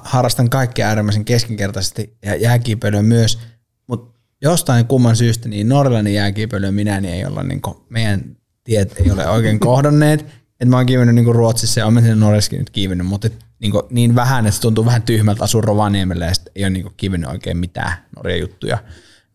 harrastan 0.03 0.49
kaikkea 0.49 0.87
äärimmäisen 0.87 1.25
keskinkertaisesti 1.25 2.17
ja 2.25 2.35
jääkiipeilyä 2.35 3.01
myös, 3.01 3.39
mutta 3.87 4.19
jostain 4.41 4.87
kumman 4.87 5.15
syystä 5.15 5.49
niin 5.49 5.69
norjalainen 5.69 6.13
jääkiipeily 6.13 6.71
minä 6.71 7.01
niin 7.01 7.13
ei 7.13 7.25
olla 7.25 7.43
niin 7.43 7.61
kuin, 7.61 7.77
meidän 7.89 8.35
tiet 8.63 8.99
ei 8.99 9.11
ole 9.11 9.27
oikein 9.27 9.59
kohdanneet. 9.59 10.25
että 10.63 10.65
mä 10.65 10.77
oon 10.77 10.85
kiivennyt 10.85 11.15
niin 11.15 11.35
Ruotsissa 11.35 11.79
ja 11.79 11.85
olen 11.85 12.19
Norjassakin 12.19 12.59
nyt 12.59 12.69
kiivennyt, 12.69 13.07
mutta 13.07 13.27
et, 13.27 13.45
niin, 13.59 13.71
kuin, 13.71 13.83
niin 13.89 14.15
vähän, 14.15 14.45
että 14.45 14.55
se 14.55 14.61
tuntuu 14.61 14.85
vähän 14.85 15.01
tyhmältä 15.01 15.43
asua 15.43 15.61
Rovaniemellä 15.61 16.25
ja 16.25 16.31
ei 16.55 16.63
ole 16.63 16.69
niin 16.69 16.83
kuin, 16.83 16.93
kiivennyt 16.97 17.29
oikein 17.29 17.57
mitään 17.57 17.93
Norjan 18.15 18.39
juttuja. 18.39 18.77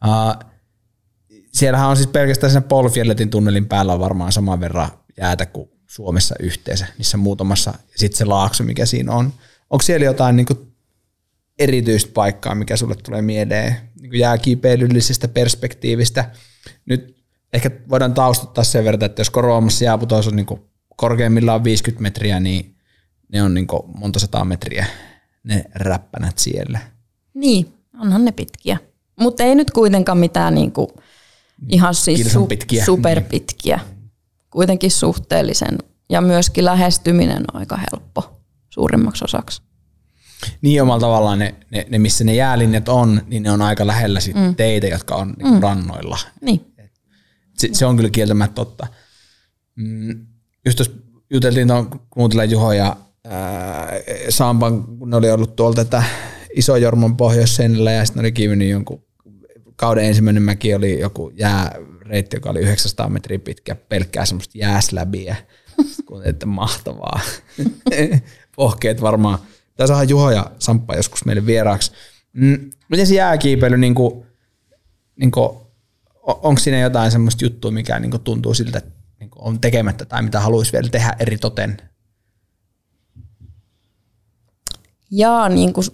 Uh, 0.07 0.49
siellähän 1.53 1.89
on 1.89 1.97
siis 1.97 2.07
pelkästään 2.07 2.53
sen 2.53 2.63
Polfjelletin 2.63 3.31
tunnelin 3.31 3.67
päällä 3.67 3.93
on 3.93 4.01
varmaan 4.01 4.33
saman 4.33 4.61
verran 4.61 4.89
jäätä 5.17 5.47
kuin 5.47 5.71
Suomessa 5.87 6.35
yhteensä, 6.41 6.87
niissä 6.99 7.17
muutamassa, 7.17 7.71
ja 7.71 7.99
sitten 7.99 8.19
se 8.19 8.25
laakso, 8.25 8.65
mikä 8.65 8.87
siinä 8.87 9.13
on. 9.13 9.33
Onko 9.71 9.83
siellä 9.83 10.07
jotain 10.07 10.37
niin 10.37 10.47
kuin 10.47 10.73
erityistä 11.59 12.11
paikkaa, 12.15 12.55
mikä 12.55 12.77
sulle 12.77 12.95
tulee 12.95 13.23
mieleen 13.23 13.77
niin 14.01 14.11
kuin 14.11 14.21
jääkiipeilyllisestä 14.21 15.29
perspektiivistä? 15.29 16.31
Nyt 16.87 17.17
ehkä 17.53 17.71
voidaan 17.89 18.15
taustuttaa 18.15 18.65
sen 18.65 18.85
verran, 18.85 19.05
että 19.05 19.21
jos 19.21 19.31
Koroamassa 19.31 19.85
jääputous 19.85 20.29
on 20.29 20.37
niin 20.37 20.47
kuin 20.47 20.61
korkeimmillaan 20.97 21.65
50 21.65 22.03
metriä, 22.03 22.41
niin 22.41 22.77
ne 23.33 23.43
on 23.43 23.55
niin 23.55 23.67
kuin 23.67 23.83
monta 23.99 24.19
sataa 24.19 24.45
metriä 24.45 24.87
ne 25.45 25.65
räppänät 25.75 26.39
siellä. 26.39 26.79
Niin, 27.35 27.75
onhan 28.01 28.25
ne 28.25 28.33
pitkiä. 28.33 28.79
Mutta 29.21 29.43
ei 29.43 29.55
nyt 29.55 29.71
kuitenkaan 29.71 30.19
mitään 30.19 30.55
niin 30.55 30.73
kuin 30.73 30.89
ihan 31.69 31.95
siis 31.95 32.37
su- 32.37 32.47
pitkiä. 32.47 32.85
superpitkiä. 32.85 33.81
Kuitenkin 34.51 34.91
suhteellisen 34.91 35.79
ja 36.11 36.21
myöskin 36.21 36.65
lähestyminen 36.65 37.45
on 37.53 37.61
aika 37.61 37.77
helppo 37.77 38.38
suurimmaksi 38.79 39.25
osaksi. 39.25 39.63
Niin 40.63 40.83
omalla 40.83 41.01
tavallaan 41.01 41.39
ne, 41.39 41.55
ne, 41.71 41.87
ne, 41.91 41.99
missä 41.99 42.25
ne 42.25 42.35
jäälinjat 42.35 42.89
on, 42.89 43.23
niin 43.27 43.43
ne 43.43 43.51
on 43.51 43.63
aika 43.63 43.87
lähellä 43.87 44.21
sit 44.21 44.37
mm. 44.37 44.55
teitä, 44.55 44.87
jotka 44.87 45.15
on 45.15 45.35
niin 45.39 45.55
mm. 45.55 45.61
rannoilla. 45.61 46.19
Niin. 46.41 46.75
Se, 47.55 47.69
se 47.73 47.87
on 47.87 47.97
kyllä 47.97 48.11
kieltämättä 48.11 48.55
totta. 48.55 48.87
Mm, 49.77 50.27
just 50.65 50.77
tuossa 50.77 50.95
juteltiin 51.31 51.69
tuon 51.69 52.01
kuuntelemaan 52.11 52.51
Juho 52.51 52.73
ja 52.73 52.97
ää, 53.25 53.93
Sampan, 54.29 54.83
kun 54.83 55.11
ne 55.11 55.17
oli 55.17 55.31
ollut 55.31 55.57
tuolta 55.57 55.85
tätä 55.85 56.03
Iso-Jormon 56.57 57.17
ja 57.95 58.05
sitten 58.05 58.21
oli 58.21 58.33
kiivinnyt 58.33 58.69
jonkun 58.69 59.05
kauden 59.77 60.05
ensimmäinen 60.05 60.43
mäki 60.43 60.75
oli 60.75 61.01
joku 61.01 61.33
jääreitti, 61.35 62.37
joka 62.37 62.51
oli 62.51 62.61
900 62.61 63.09
metriä 63.09 63.39
pitkä, 63.39 63.75
pelkkää 63.75 64.27
semmoista 64.27 64.59
jääsläbiä. 64.59 65.37
kun 66.07 66.23
että 66.25 66.47
mahtavaa. 66.47 67.21
Pohkeet 68.59 69.03
varmaan. 69.03 69.39
Tässä 69.77 69.95
saada 69.95 70.11
Juho 70.11 70.31
ja 70.31 70.51
Samppa 70.59 70.95
joskus 70.95 71.25
meille 71.25 71.47
vieraaksi. 71.47 71.93
Mm, 72.33 72.71
miten 72.89 73.07
se 73.07 73.15
jääkiipeily, 73.15 73.79
niin 73.79 73.95
kuin, 73.95 74.27
niin 75.17 75.31
kuin, 75.31 75.59
onko 76.23 76.59
siinä 76.59 76.79
jotain 76.79 77.11
semmoista 77.11 77.45
juttua, 77.45 77.71
mikä 77.71 77.99
niin 77.99 78.11
kuin 78.11 78.23
tuntuu 78.23 78.55
siltä, 78.55 78.79
että 78.79 78.91
niin 79.21 79.31
kuin 79.31 79.43
on 79.43 79.61
tekemättä 79.61 80.05
tai 80.05 80.23
mitä 80.23 80.41
haluaisi 80.41 80.73
vielä 80.73 80.89
tehdä 80.89 81.17
eri 81.19 81.39
toten? 81.39 81.77
Jaa, 85.11 85.49
niin 85.49 85.73
kuin, 85.73 85.87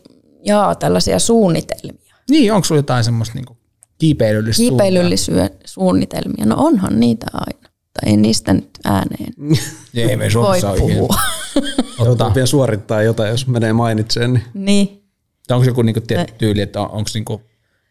jaa 0.45 0.75
tällaisia 0.75 1.19
suunnitelmia. 1.19 2.17
Niin, 2.31 2.53
onko 2.53 2.65
sulla 2.65 2.79
jotain 2.79 3.05
semmoista 3.05 3.35
niin 3.35 3.59
kiipeilyllistä 3.99 4.61
Kiipeilyllisiä 4.61 5.51
suunnitelmia? 5.65 6.47
No 6.47 6.57
onhan 6.59 7.01
niitä 7.01 7.27
aina. 7.33 7.74
Tai 8.01 8.11
ei 8.11 8.17
niistä 8.17 8.53
nyt 8.53 8.71
ääneen 8.85 9.35
ei 9.95 10.17
me 10.17 10.29
voi 10.35 10.61
puhua. 10.79 11.17
Joutuu 12.05 12.35
vielä 12.35 12.47
suorittaa 12.47 13.03
jotain, 13.03 13.31
jos 13.31 13.47
menee 13.47 13.73
mainitseen. 13.73 14.33
Niin. 14.33 14.55
niin. 14.55 15.05
Onko 15.51 15.65
joku 15.67 15.83
niinku 15.83 16.01
tietty 16.01 16.35
tyyli, 16.39 16.61
että 16.61 16.81
on, 16.81 16.91
onko 16.91 17.11
niinku 17.15 17.43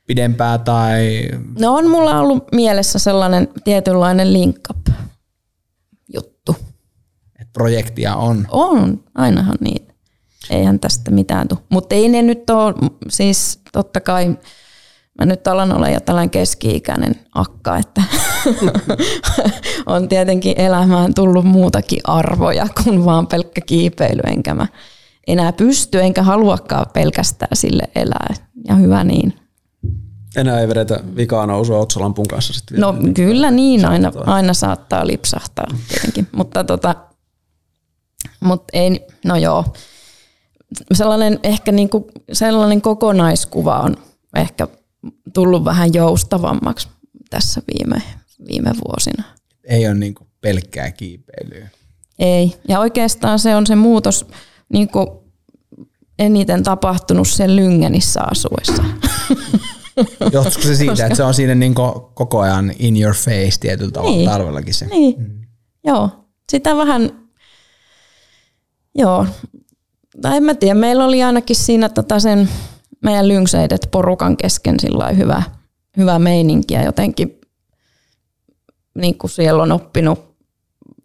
pidempää 0.07 0.57
tai... 0.57 1.29
No 1.59 1.75
on 1.75 1.89
mulla 1.89 2.19
ollut 2.19 2.51
mielessä 2.51 2.99
sellainen 2.99 3.47
tietynlainen 3.63 4.33
link 4.33 4.55
up 4.69 4.87
juttu. 6.13 6.55
Et 7.41 7.47
projektia 7.53 8.15
on. 8.15 8.47
On, 8.51 9.03
ainahan 9.15 9.57
niitä. 9.59 9.93
Eihän 10.49 10.79
tästä 10.79 11.11
mitään 11.11 11.47
tule. 11.47 11.59
Mutta 11.69 11.95
ei 11.95 12.09
ne 12.09 12.21
nyt 12.21 12.49
ole, 12.49 12.73
siis 13.09 13.59
totta 13.71 14.01
kai 14.01 14.37
mä 15.19 15.25
nyt 15.25 15.47
alan 15.47 15.71
olla 15.71 15.89
jo 15.89 15.99
tällainen 15.99 16.29
keski-ikäinen 16.29 17.15
akka, 17.35 17.77
että 17.77 18.03
on 19.85 20.09
tietenkin 20.09 20.53
elämään 20.57 21.13
tullut 21.13 21.45
muutakin 21.45 21.99
arvoja 22.03 22.67
kuin 22.83 23.05
vaan 23.05 23.27
pelkkä 23.27 23.61
kiipeily, 23.61 24.21
enkä 24.27 24.53
mä 24.53 24.67
enää 25.27 25.53
pysty, 25.53 26.01
enkä 26.01 26.23
haluakaan 26.23 26.85
pelkästään 26.93 27.55
sille 27.55 27.83
elää. 27.95 28.33
Ja 28.67 28.75
hyvä 28.75 29.03
niin. 29.03 29.33
Enää 30.35 30.59
ei 30.59 30.67
vedetä 30.67 30.99
vikaa 31.15 31.45
nousua 31.45 31.79
otsalampun 31.79 32.27
kanssa 32.27 32.53
sitten 32.53 32.79
No 32.79 32.95
kyllä 33.15 33.51
niin, 33.51 33.85
aina, 33.85 34.11
aina 34.25 34.53
saattaa 34.53 35.07
lipsahtaa 35.07 35.67
tietenkin, 35.87 36.27
mutta 36.31 36.63
tota, 36.63 36.95
mut 38.39 38.63
ei, 38.73 39.07
no 39.25 39.35
joo, 39.35 39.65
sellainen 40.93 41.39
ehkä 41.43 41.71
niinku, 41.71 42.07
sellainen 42.31 42.81
kokonaiskuva 42.81 43.79
on 43.79 43.97
ehkä 44.35 44.67
tullut 45.33 45.65
vähän 45.65 45.93
joustavammaksi 45.93 46.87
tässä 47.29 47.61
viime, 47.73 48.01
viime 48.47 48.71
vuosina. 48.87 49.23
Ei 49.63 49.87
ole 49.87 49.95
niin 49.95 50.15
pelkkää 50.41 50.91
kiipeilyä. 50.91 51.69
Ei, 52.19 52.53
ja 52.67 52.79
oikeastaan 52.79 53.39
se 53.39 53.55
on 53.55 53.67
se 53.67 53.75
muutos 53.75 54.25
niin 54.69 54.89
eniten 56.19 56.63
tapahtunut 56.63 57.27
sen 57.27 57.55
Lyngenissä 57.55 58.21
asuessa. 58.31 58.83
Johtuisiko 60.33 60.63
se 60.63 60.75
siitä, 60.75 60.91
Koska... 60.91 61.05
että 61.05 61.15
se 61.15 61.23
on 61.23 61.33
siinä 61.33 61.55
niin 61.55 61.75
koko 62.13 62.39
ajan 62.39 62.71
in 62.79 63.01
your 63.01 63.15
face 63.15 63.59
tietyllä 63.59 63.91
tavalla 63.91 64.15
niin. 64.15 64.29
talvellakin 64.29 64.73
se? 64.73 64.85
Niin, 64.85 65.15
mm. 65.17 65.41
joo. 65.83 66.09
Sitä 66.51 66.77
vähän, 66.77 67.11
joo. 68.95 69.25
Tai 70.21 70.37
en 70.37 70.43
mä 70.43 70.55
tiedä, 70.55 70.75
meillä 70.75 71.05
oli 71.05 71.23
ainakin 71.23 71.55
siinä 71.55 71.89
tota 71.89 72.19
sen 72.19 72.49
meidän 73.03 73.27
lynkseidet 73.27 73.87
porukan 73.91 74.37
kesken 74.37 74.79
sillä 74.79 75.09
hyvä, 75.09 75.43
hyvä 75.97 76.19
meininki 76.19 76.73
ja 76.73 76.83
jotenkin 76.83 77.39
niin 78.95 79.17
kuin 79.17 79.31
siellä 79.31 79.63
on 79.63 79.71
oppinut 79.71 80.35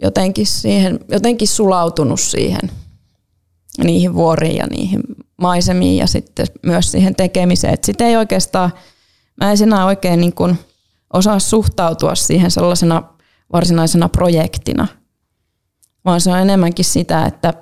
jotenkin, 0.02 0.46
siihen, 0.46 1.00
jotenkin 1.08 1.48
sulautunut 1.48 2.20
siihen 2.20 2.70
niihin 3.84 4.14
vuoriin 4.14 4.56
ja 4.56 4.66
niihin 4.66 5.02
maisemiin 5.36 5.96
ja 5.96 6.06
sitten 6.06 6.46
myös 6.62 6.92
siihen 6.92 7.14
tekemiseen. 7.14 7.74
Et 7.74 7.84
sit 7.84 8.00
ei 8.00 8.16
oikeastaan, 8.16 8.72
mä 9.40 9.52
en 9.52 9.62
enää 9.62 9.84
oikein 9.84 10.20
niin 10.20 10.34
kuin 10.34 10.58
osaa 11.12 11.38
suhtautua 11.38 12.14
siihen 12.14 12.50
sellaisena 12.50 13.02
varsinaisena 13.52 14.08
projektina, 14.08 14.86
vaan 16.04 16.20
se 16.20 16.30
on 16.30 16.38
enemmänkin 16.38 16.84
sitä, 16.84 17.26
että 17.26 17.54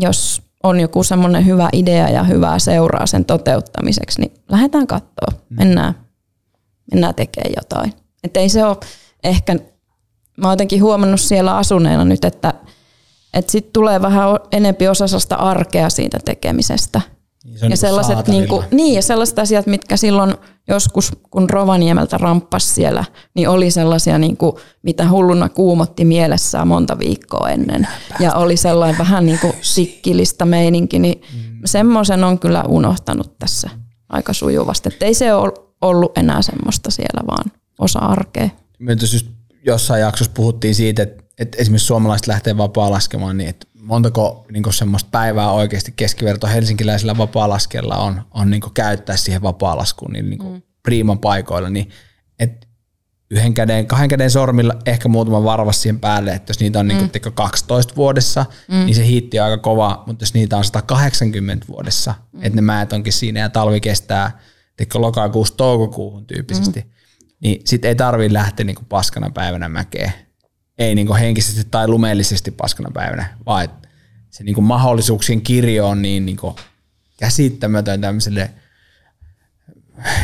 jos 0.00 0.42
on 0.62 0.80
joku 0.80 1.02
semmoinen 1.02 1.46
hyvä 1.46 1.68
idea 1.72 2.08
ja 2.08 2.22
hyvää 2.22 2.58
seuraa 2.58 3.06
sen 3.06 3.24
toteuttamiseksi, 3.24 4.20
niin 4.20 4.32
lähdetään 4.48 4.86
katsoa, 4.86 5.28
mm. 5.30 5.56
mennään, 5.56 5.94
mennään 6.92 7.14
tekemään 7.14 7.52
jotain. 7.56 8.05
Että 8.26 8.40
ei 8.40 8.48
se 8.48 8.64
ole 8.64 8.76
ehkä, 9.24 9.54
mä 10.36 10.46
oon 10.46 10.52
jotenkin 10.52 10.82
huomannut 10.82 11.20
siellä 11.20 11.56
asuneena 11.56 12.04
nyt, 12.04 12.24
että 12.24 12.54
että 13.36 13.52
sitten 13.52 13.72
tulee 13.72 14.02
vähän 14.02 14.28
enempi 14.52 14.88
osa 14.88 15.06
sellaista 15.06 15.34
arkea 15.34 15.90
siitä 15.90 16.18
tekemisestä. 16.24 17.00
Niin, 17.44 17.58
se 17.58 17.64
ja 17.64 17.68
niin 17.68 17.76
sellaiset, 17.76 18.28
niin, 18.28 18.48
kuin, 18.48 18.64
niin, 18.70 18.94
ja 18.94 19.02
sellaiset 19.02 19.38
asiat, 19.38 19.66
mitkä 19.66 19.96
silloin 19.96 20.34
joskus, 20.68 21.12
kun 21.30 21.50
Rovaniemeltä 21.50 22.18
ramppas 22.18 22.74
siellä, 22.74 23.04
niin 23.34 23.48
oli 23.48 23.70
sellaisia, 23.70 24.18
niin 24.18 24.36
kuin, 24.36 24.56
mitä 24.82 25.10
hulluna 25.10 25.48
kuumotti 25.48 26.04
mielessään 26.04 26.68
monta 26.68 26.98
viikkoa 26.98 27.48
ennen. 27.48 27.88
Ja 28.20 28.34
oli 28.34 28.56
sellainen 28.56 28.98
vähän 28.98 29.26
niin 29.26 29.38
kuin 29.38 29.52
sikkilistä 29.60 30.44
meininki, 30.44 30.98
niin 30.98 31.22
mm. 31.34 31.60
semmoisen 31.64 32.24
on 32.24 32.38
kyllä 32.38 32.64
unohtanut 32.68 33.38
tässä 33.38 33.70
aika 34.08 34.32
sujuvasti. 34.32 34.88
Että 34.88 35.06
ei 35.06 35.14
se 35.14 35.34
ole 35.34 35.52
ollut 35.80 36.18
enää 36.18 36.42
semmoista 36.42 36.90
siellä, 36.90 37.26
vaan 37.26 37.52
osa 37.78 37.98
arkea. 37.98 38.48
Myös 38.78 39.12
just 39.12 39.26
jossain 39.66 40.00
jaksossa 40.00 40.32
puhuttiin 40.36 40.74
siitä, 40.74 41.02
että, 41.02 41.24
että 41.38 41.58
esimerkiksi 41.58 41.86
suomalaiset 41.86 42.26
lähtee 42.26 42.56
vapaa 42.56 42.90
laskemaan, 42.90 43.36
niin 43.36 43.50
että 43.50 43.66
montako 43.80 44.46
niin 44.52 44.72
semmoista 44.72 45.08
päivää 45.12 45.50
oikeasti 45.50 45.92
keskiverto 45.96 46.46
helsinkiläisellä 46.46 47.18
vapaa-laskella 47.18 47.96
on, 47.96 48.22
on 48.30 48.50
niin 48.50 48.62
käyttää 48.74 49.16
siihen 49.16 49.42
vapaa-laskuun 49.42 50.12
niin, 50.12 50.30
niin 50.30 50.52
mm. 50.52 50.62
priiman 50.82 51.18
paikoilla, 51.18 51.70
niin 51.70 51.90
et 52.38 52.68
yhden 53.30 53.54
käden, 53.54 53.86
kahden 53.86 54.08
käden 54.08 54.30
sormilla 54.30 54.74
ehkä 54.86 55.08
muutama 55.08 55.44
varvas 55.44 55.82
siihen 55.82 56.00
päälle, 56.00 56.32
että 56.32 56.50
jos 56.50 56.60
niitä 56.60 56.78
on 56.80 56.88
niin 56.88 57.02
mm. 57.02 57.10
niin 57.24 57.34
12 57.34 57.96
vuodessa, 57.96 58.46
mm. 58.68 58.74
niin 58.74 58.94
se 58.94 59.06
hiitti 59.06 59.40
on 59.40 59.44
aika 59.44 59.58
kova, 59.58 60.02
mutta 60.06 60.22
jos 60.22 60.34
niitä 60.34 60.56
on 60.56 60.64
180 60.64 61.66
vuodessa, 61.68 62.14
mm. 62.32 62.40
että 62.42 62.56
ne 62.56 62.62
määt 62.62 62.92
onkin 62.92 63.12
siinä 63.12 63.40
ja 63.40 63.48
talvi 63.48 63.80
kestää 63.80 64.40
lokakuusta 64.94 65.56
toukokuuhun 65.56 66.26
tyyppisesti, 66.26 66.80
mm. 66.80 66.90
Niin 67.40 67.62
sitten 67.64 67.88
ei 67.88 67.94
tarvitse 67.94 68.32
lähteä 68.32 68.64
niin 68.64 68.76
paskana 68.88 69.30
päivänä 69.30 69.68
mäkeen 69.68 70.12
ei 70.78 70.94
niin 70.94 71.06
kuin 71.06 71.20
henkisesti 71.20 71.64
tai 71.70 71.88
lumeellisesti 71.88 72.50
paskana 72.50 72.90
päivänä, 72.94 73.36
vaan 73.46 73.68
se 74.30 74.44
niin 74.44 74.54
kuin 74.54 74.64
mahdollisuuksien 74.64 75.42
kirjo 75.42 75.88
on 75.88 76.02
niin, 76.02 76.26
niin 76.26 76.36
kuin 76.36 76.54
käsittämätön 77.16 78.00
tämmöiselle, 78.00 78.50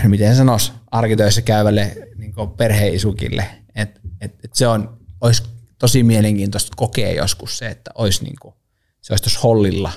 no 0.03 0.09
miten 0.09 0.37
sanoisi, 0.37 0.73
arkitöissä 0.91 1.43
käyvälle 1.43 1.97
niin 2.17 2.35
kuin 2.35 2.51
perheisukille. 2.51 3.47
Et, 3.75 4.01
et, 4.21 4.35
et 4.45 4.55
se 4.55 4.67
on, 4.67 5.01
olisi 5.21 5.43
tosi 5.79 6.03
mielenkiintoista 6.03 6.73
kokea 6.77 7.13
joskus 7.13 7.59
se, 7.59 7.69
että 7.69 7.91
olisi 7.95 8.25
niin 8.25 8.37
kuin, 8.41 8.55
se 9.01 9.13
olisi 9.13 9.25
tuossa 9.25 9.41
hollilla, 9.41 9.93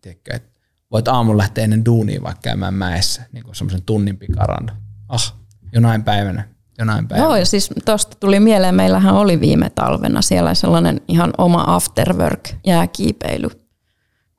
tiedätkö, 0.00 0.34
että 0.34 0.60
voit 0.90 1.08
aamulla 1.08 1.38
lähteä 1.38 1.64
ennen 1.64 1.84
duunia 1.84 2.22
vaikka 2.22 2.40
käymään 2.42 2.74
mäessä 2.74 3.22
niin 3.32 3.44
kuin 3.44 3.54
semmoisen 3.54 3.82
tunnin 3.82 4.16
pikaran. 4.16 4.82
Ah, 5.08 5.34
jonain 5.72 6.02
päivänä 6.04 6.48
jonain 6.80 7.08
päivänä. 7.08 7.26
Joo, 7.28 7.36
ja 7.36 7.46
siis 7.46 7.70
tuosta 7.84 8.16
tuli 8.20 8.40
mieleen, 8.40 8.74
meillähän 8.74 9.14
oli 9.14 9.40
viime 9.40 9.70
talvena 9.70 10.22
siellä 10.22 10.54
sellainen 10.54 11.00
ihan 11.08 11.32
oma 11.38 11.64
afterwork 11.66 12.48
jääkiipeily 12.66 13.48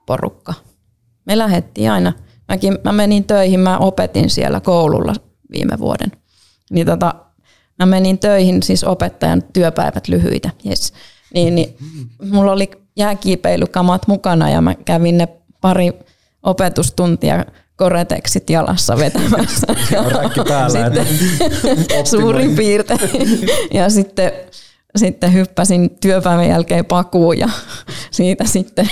porukka. 0.05 0.53
Me 1.25 1.37
lähdettiin 1.37 1.91
aina, 1.91 2.13
mäkin, 2.47 2.77
mä 2.83 2.91
menin 2.91 3.23
töihin, 3.23 3.59
mä 3.59 3.77
opetin 3.77 4.29
siellä 4.29 4.59
koululla 4.59 5.15
viime 5.51 5.79
vuoden. 5.79 6.11
Niin 6.71 6.87
tota, 6.87 7.15
mä 7.79 7.85
menin 7.85 8.19
töihin, 8.19 8.63
siis 8.63 8.83
opettajan 8.83 9.43
työpäivät 9.53 10.07
lyhyitä, 10.07 10.49
yes. 10.65 10.93
niin, 11.33 11.55
niin 11.55 11.75
mulla 12.31 12.51
oli 12.51 12.71
jääkiipeilykamat 12.97 14.07
mukana 14.07 14.49
ja 14.49 14.61
mä 14.61 14.75
kävin 14.75 15.17
ne 15.17 15.27
pari 15.61 15.93
opetustuntia 16.43 17.45
koreteksit 17.75 18.49
jalassa 18.49 18.97
vetämässä. 18.97 19.67
sitten, 20.71 21.07
suurin 22.05 22.55
piirtein. 22.55 23.49
Ja 23.73 23.89
sitten, 23.89 24.31
sitten 24.95 25.33
hyppäsin 25.33 25.97
työpäivän 26.01 26.49
jälkeen 26.49 26.85
pakuun 26.85 27.39
ja 27.39 27.49
siitä 28.11 28.45
sitten 28.45 28.89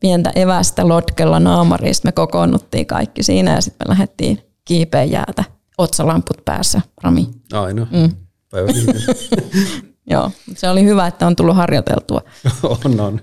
pientä 0.00 0.32
evästä 0.34 0.88
lotkella 0.88 1.40
naamariin. 1.40 1.94
me 2.04 2.12
kokoonnuttiin 2.12 2.86
kaikki 2.86 3.22
siinä 3.22 3.54
ja 3.54 3.60
sitten 3.60 3.88
me 3.88 3.92
lähdettiin 3.92 4.38
kiipeen 4.64 5.10
jäätä. 5.10 5.44
Otsalamput 5.78 6.44
päässä, 6.44 6.80
Rami. 7.02 7.28
Aina. 7.52 7.86
Mm. 7.90 8.10
Joo, 10.10 10.30
se 10.56 10.68
oli 10.68 10.84
hyvä, 10.84 11.06
että 11.06 11.26
on 11.26 11.36
tullut 11.36 11.56
harjoiteltua. 11.56 12.20
on, 12.84 13.00
on. 13.00 13.20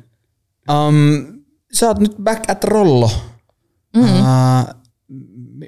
Um, 0.72 1.28
sä 1.74 1.88
oot 1.88 2.00
nyt 2.00 2.16
back 2.24 2.50
at 2.50 2.64
Rollo. 2.64 3.12
Mm-hmm. 3.96 4.20
Uh, 4.20 4.80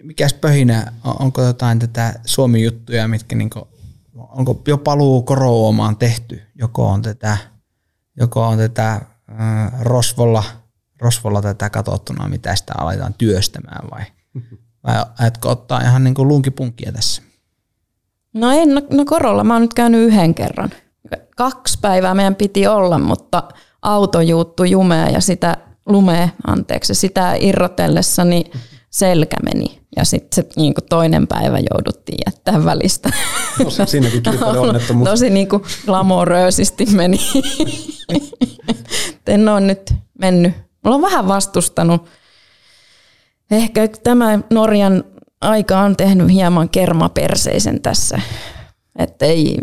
mikäs 0.03 0.34
pöhinä, 0.34 0.91
onko 1.03 1.41
jotain 1.41 1.80
tätä 1.80 2.13
Suomi-juttuja, 2.26 3.07
mitkä 3.07 3.36
niinku, 3.36 3.67
onko 4.15 4.61
jo 4.67 4.78
paluu 4.78 5.24
korouomaan 5.24 5.97
tehty, 5.97 6.41
joko 6.55 6.88
on 6.88 7.01
tätä, 7.01 7.38
joko 8.17 8.47
on 8.47 8.57
tätä 8.57 8.91
äh, 8.93 9.01
rosvolla, 9.82 10.43
rosvolla 11.01 11.41
tätä 11.41 11.69
katsottuna, 11.69 12.28
mitä 12.28 12.55
sitä 12.55 12.74
aletaan 12.78 13.13
työstämään 13.13 13.89
vai, 13.91 14.01
vai 14.88 15.05
ajatko 15.19 15.49
ottaa 15.49 15.82
ihan 15.82 16.03
niinku 16.03 16.28
lunkipunkia 16.28 16.91
tässä? 16.91 17.22
No 18.34 18.51
en, 18.51 18.76
no, 18.76 18.82
no 18.91 19.05
korolla 19.05 19.43
mä 19.43 19.53
oon 19.53 19.61
nyt 19.61 19.74
käynyt 19.74 20.01
yhden 20.01 20.36
kerran. 20.36 20.69
Kaksi 21.38 21.80
päivää 21.82 22.13
meidän 22.13 22.36
piti 22.36 22.67
olla, 22.67 22.99
mutta 22.99 23.43
auto 23.82 24.22
juuttu 24.22 24.63
jumea 24.63 25.09
ja 25.09 25.22
sitä 25.22 25.57
lumea, 25.91 26.29
anteeksi, 26.47 26.95
sitä 26.95 27.35
irrotellessa, 27.39 28.23
niin 28.23 28.51
selkä 28.89 29.37
meni. 29.43 29.81
Ja 29.95 30.05
sitten 30.05 30.35
se 30.35 30.49
niin 30.55 30.73
kuin 30.73 30.85
toinen 30.89 31.27
päivä 31.27 31.59
jouduttiin 31.73 32.17
jättää 32.25 32.65
välistä. 32.65 33.09
No, 33.59 33.85
siinäkin 33.85 34.23
onnettomuus. 34.43 35.09
Tosi 35.09 35.29
niin 35.29 35.49
kuin 35.49 35.63
glamoröösisti 35.85 36.85
meni. 36.85 37.19
en 39.27 39.49
ole 39.49 39.61
nyt 39.61 39.93
mennyt. 40.19 40.53
Mulla 40.83 40.95
on 40.95 41.01
vähän 41.01 41.27
vastustanut. 41.27 42.05
Ehkä 43.51 43.87
tämä 44.03 44.39
Norjan 44.49 45.03
aika 45.41 45.79
on 45.79 45.95
tehnyt 45.95 46.31
hieman 46.31 46.69
kermaperseisen 46.69 47.81
tässä. 47.81 48.21
Että 48.95 49.25
ei, 49.25 49.57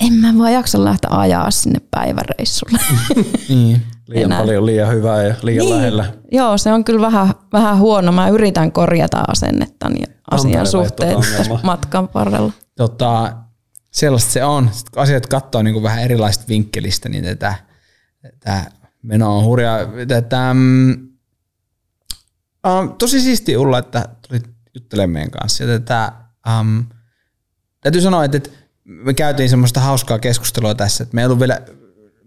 en 0.00 0.12
mä 0.12 0.38
vaan 0.38 0.52
jaksa 0.52 0.84
lähteä 0.84 1.10
ajaa 1.10 1.50
sinne 1.50 1.80
päiväreissulle. 1.90 2.78
Niin. 3.48 3.82
Liian 4.10 4.24
Enää. 4.24 4.40
paljon, 4.40 4.66
liian 4.66 4.92
hyvää 4.92 5.22
ja 5.22 5.34
liian 5.42 5.66
niin. 5.66 5.76
lähellä. 5.76 6.12
Joo, 6.32 6.58
se 6.58 6.72
on 6.72 6.84
kyllä 6.84 7.00
vähän, 7.00 7.34
vähän 7.52 7.78
huono. 7.78 8.12
Mä 8.12 8.28
yritän 8.28 8.72
korjata 8.72 9.22
asennettani 9.28 10.02
asian 10.30 10.66
suhteen 10.66 11.16
matkan 11.62 12.08
varrella. 12.14 12.52
Tota, 12.76 13.32
sellaista 13.90 14.30
se 14.30 14.44
on. 14.44 14.70
Sitten 14.72 14.92
kun 14.92 15.02
asiat 15.02 15.26
katsoo 15.26 15.62
niin 15.62 15.74
kuin 15.74 15.82
vähän 15.82 16.02
erilaisista 16.02 16.44
vinkkelistä, 16.48 17.08
niin 17.08 17.24
tätä, 17.24 17.54
tätä 18.22 18.64
meno 19.02 19.38
on 19.38 19.44
hurjaa. 19.44 19.78
Tätä, 20.08 20.50
um, 20.50 21.08
tosi 22.98 23.20
siisti 23.20 23.56
Ulla, 23.56 23.78
että 23.78 24.08
tulit 24.28 24.48
juttelemaan 24.74 25.10
meidän 25.10 25.30
kanssa. 25.30 25.64
Ja 25.64 25.78
tätä, 25.78 26.12
um, 26.60 26.84
täytyy 27.80 28.00
sanoa, 28.00 28.24
että, 28.24 28.36
että 28.36 28.50
me 28.84 29.14
käytiin 29.14 29.50
semmoista 29.50 29.80
hauskaa 29.80 30.18
keskustelua 30.18 30.74
tässä, 30.74 31.02
että 31.02 31.14
me 31.14 31.20
ei 31.20 31.26
ollut 31.26 31.40
vielä 31.40 31.60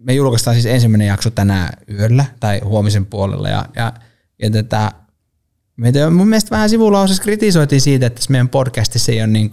me 0.03 0.13
julkaistaan 0.13 0.55
siis 0.55 0.65
ensimmäinen 0.65 1.07
jakso 1.07 1.29
tänään 1.29 1.69
yöllä 1.89 2.25
tai 2.39 2.61
huomisen 2.63 3.05
puolella 3.05 3.49
ja, 3.49 3.65
ja, 3.75 3.93
ja 4.41 4.49
tätä, 4.49 4.91
meitä 5.77 6.09
mun 6.09 6.27
mielestä 6.27 6.51
vähän 6.51 6.69
sivulausessa 6.69 7.23
kritisoitiin 7.23 7.81
siitä, 7.81 8.05
että 8.05 8.21
meidän 8.29 8.49
podcastissa 8.49 9.11
ei 9.11 9.19
ole 9.19 9.27
niin 9.27 9.49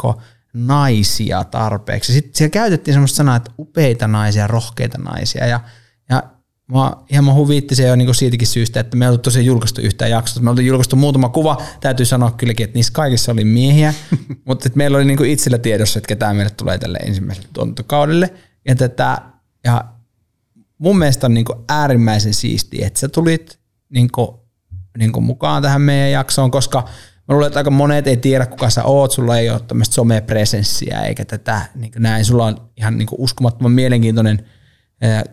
naisia 0.53 1.45
tarpeeksi. 1.45 2.13
Sitten 2.13 2.35
siellä 2.35 2.51
käytettiin 2.51 2.95
semmoista 2.95 3.17
sanaa, 3.17 3.37
että 3.37 3.51
upeita 3.59 4.09
naisia, 4.09 4.47
rohkeita 4.47 4.99
naisia 4.99 5.47
ja, 5.47 5.61
ja 6.11 6.23
Mä 6.73 6.93
hieman 7.11 7.35
huviitti 7.35 7.75
se 7.75 7.89
jo 7.89 7.97
niin 7.97 8.15
siitäkin 8.15 8.49
syystä, 8.49 8.81
että 8.81 8.97
me 8.97 9.05
ei 9.05 9.09
ollut 9.09 9.23
tosiaan 9.23 9.47
julkaistu 9.47 9.81
yhtään 9.81 10.11
jaksoa. 10.11 10.43
Me 10.43 10.51
oltiin 10.51 10.67
julkaistu 10.67 10.97
muutama 10.97 11.29
kuva, 11.29 11.63
täytyy 11.81 12.07
sanoa 12.07 12.31
kylläkin, 12.31 12.65
että 12.65 12.75
niissä 12.75 12.93
kaikissa 12.93 13.33
oli 13.33 13.45
miehiä, 13.45 13.95
mutta 14.47 14.69
että 14.69 14.77
meillä 14.77 14.97
oli 14.97 15.05
niin 15.05 15.25
itsellä 15.25 15.59
tiedossa, 15.59 15.99
että 15.99 16.09
ketään 16.09 16.37
meille 16.37 16.51
tulee 16.51 16.79
tälle 16.79 16.99
ensimmäiselle 16.99 17.49
tuotantokaudelle. 17.53 18.35
Ja, 18.69 18.75
tätä, 18.75 19.19
ja 19.65 19.85
mun 20.81 20.99
mielestä 20.99 21.27
on 21.27 21.35
niin 21.35 21.45
kuin 21.45 21.59
äärimmäisen 21.69 22.35
siistiä, 22.35 22.87
että 22.87 23.01
sä 23.01 23.09
tulit 23.09 23.59
niin 23.89 24.11
kuin, 24.13 24.29
niin 24.99 25.13
kuin 25.13 25.25
mukaan 25.25 25.63
tähän 25.63 25.83
meidän 25.83 26.11
jaksoon, 26.11 26.51
koska 26.51 26.79
mä 27.29 27.35
luulen, 27.35 27.47
että 27.47 27.61
aika 27.61 27.71
monet 27.71 28.07
ei 28.07 28.17
tiedä, 28.17 28.47
kuka 28.47 28.71
sä 28.71 28.85
oot, 28.85 29.13
sulla 29.13 29.39
ei 29.39 29.51
ole 29.51 29.61
tämmöistä 29.61 29.95
somepresenssiä 29.95 31.01
eikä 31.01 31.25
tätä 31.25 31.67
niin 31.75 31.93
kuin 31.93 32.03
näin. 32.03 32.25
Sulla 32.25 32.47
on 32.47 32.71
ihan 32.77 32.99
niin 32.99 33.07
kuin 33.07 33.21
uskomattoman 33.21 33.73
mielenkiintoinen 33.73 34.47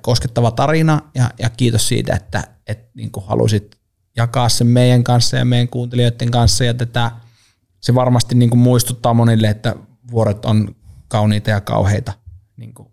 koskettava 0.01 0.51
tarina. 0.51 1.01
Ja, 1.15 1.31
ja 1.39 1.49
kiitos 1.49 1.87
siitä, 1.87 2.15
että, 2.15 2.43
että 2.67 2.91
niin 2.93 3.11
kuin 3.11 3.25
halusit 3.25 3.77
jakaa 4.17 4.49
sen 4.49 4.67
meidän 4.67 5.03
kanssa 5.03 5.37
ja 5.37 5.45
meidän 5.45 5.67
kuuntelijoiden 5.67 6.31
kanssa. 6.31 6.63
Ja 6.63 6.73
tätä, 6.73 7.11
se 7.81 7.95
varmasti 7.95 8.35
niin 8.35 8.49
kuin 8.49 8.59
muistuttaa 8.59 9.13
monille, 9.13 9.47
että 9.47 9.75
vuoret 10.11 10.45
on 10.45 10.75
kauniita 11.07 11.49
ja 11.49 11.61
kauheita 11.61 12.13
niin, 12.57 12.73
kuin, 12.73 12.89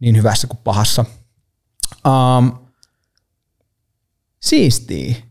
niin 0.00 0.16
hyvässä 0.16 0.46
kuin 0.46 0.60
pahassa– 0.64 1.04
Um, 2.08 2.52
siistii. 4.40 5.24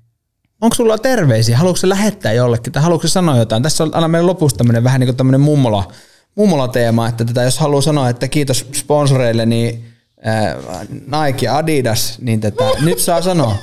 Onko 0.62 0.76
sulla 0.76 0.98
terveisiä? 0.98 1.58
Haluatko 1.58 1.90
lähettää 1.90 2.34
jollekin 2.34 2.74
tai 2.74 2.84
haluatko 2.84 3.08
sanoa 3.08 3.38
jotain? 3.38 3.64
Tässä 3.64 3.84
on 3.84 3.96
aina 3.96 4.08
meidän 4.08 4.28
lopussa 4.28 4.58
tämmöinen 4.58 4.84
vähän 4.84 5.00
niin 5.00 5.08
kuin 5.08 5.18
tämmöinen 5.18 5.42
mummola, 5.42 5.92
mummola-teema, 6.36 7.08
että 7.08 7.26
tätä, 7.26 7.44
jos 7.44 7.60
haluaa 7.60 7.82
sanoa, 7.82 8.10
että 8.10 8.28
kiitos 8.28 8.66
sponsoreille, 8.74 9.46
niin 9.46 9.86
äh, 10.28 10.88
Nike 10.90 11.46
ja 11.46 11.58
Adidas, 11.58 12.18
niin 12.22 12.42
tätä 12.42 12.64
nyt 12.86 13.00
saa 13.00 13.22
sanoa. 13.22 13.56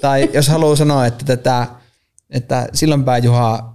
Tai 0.00 0.30
jos 0.32 0.48
haluaa 0.48 0.76
sanoa, 0.76 1.06
että, 1.06 1.24
tätä, 1.24 1.66
että 2.30 2.68
silloinpäin 2.72 3.24
Juha 3.24 3.74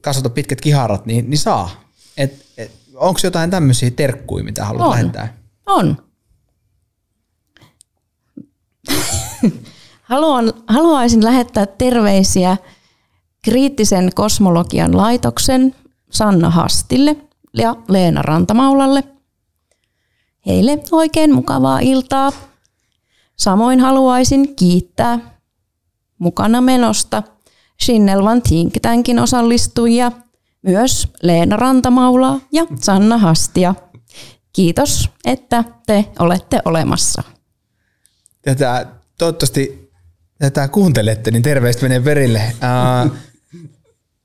kasvata 0.00 0.30
pitkät 0.30 0.60
kiharat, 0.60 1.06
niin, 1.06 1.30
niin 1.30 1.38
saa. 1.38 1.84
Et, 2.16 2.46
et, 2.56 2.70
Onko 2.94 3.20
jotain 3.22 3.50
tämmöisiä 3.50 3.90
terkkuja, 3.90 4.44
mitä 4.44 4.64
haluat 4.64 4.86
on. 4.86 4.90
lähettää? 4.90 5.36
On. 5.66 6.05
Haluan, 10.02 10.52
haluaisin 10.66 11.24
lähettää 11.24 11.66
terveisiä 11.66 12.56
kriittisen 13.44 14.10
kosmologian 14.14 14.96
laitoksen 14.96 15.74
Sanna 16.10 16.50
Hastille 16.50 17.16
ja 17.54 17.76
Leena 17.88 18.22
Rantamaulalle. 18.22 19.04
Heille 20.46 20.78
oikein 20.92 21.34
mukavaa 21.34 21.78
iltaa. 21.80 22.32
Samoin 23.36 23.80
haluaisin 23.80 24.56
kiittää 24.56 25.18
mukana 26.18 26.60
menosta 26.60 27.22
Shinnelvan 27.82 28.42
Think 28.42 28.74
Tankin 28.82 29.18
osallistujia, 29.18 30.12
myös 30.62 31.08
Leena 31.22 31.56
Rantamaulaa 31.56 32.40
ja 32.52 32.66
Sanna 32.80 33.18
Hastia. 33.18 33.74
Kiitos, 34.52 35.10
että 35.24 35.64
te 35.86 36.04
olette 36.18 36.60
olemassa 36.64 37.22
tätä, 38.42 38.86
toivottavasti 39.18 39.90
tätä 40.38 40.68
kuuntelette, 40.68 41.30
niin 41.30 41.42
terveistä 41.42 41.82
menee 41.82 42.00
perille. 42.00 42.42
Uh, 43.06 43.12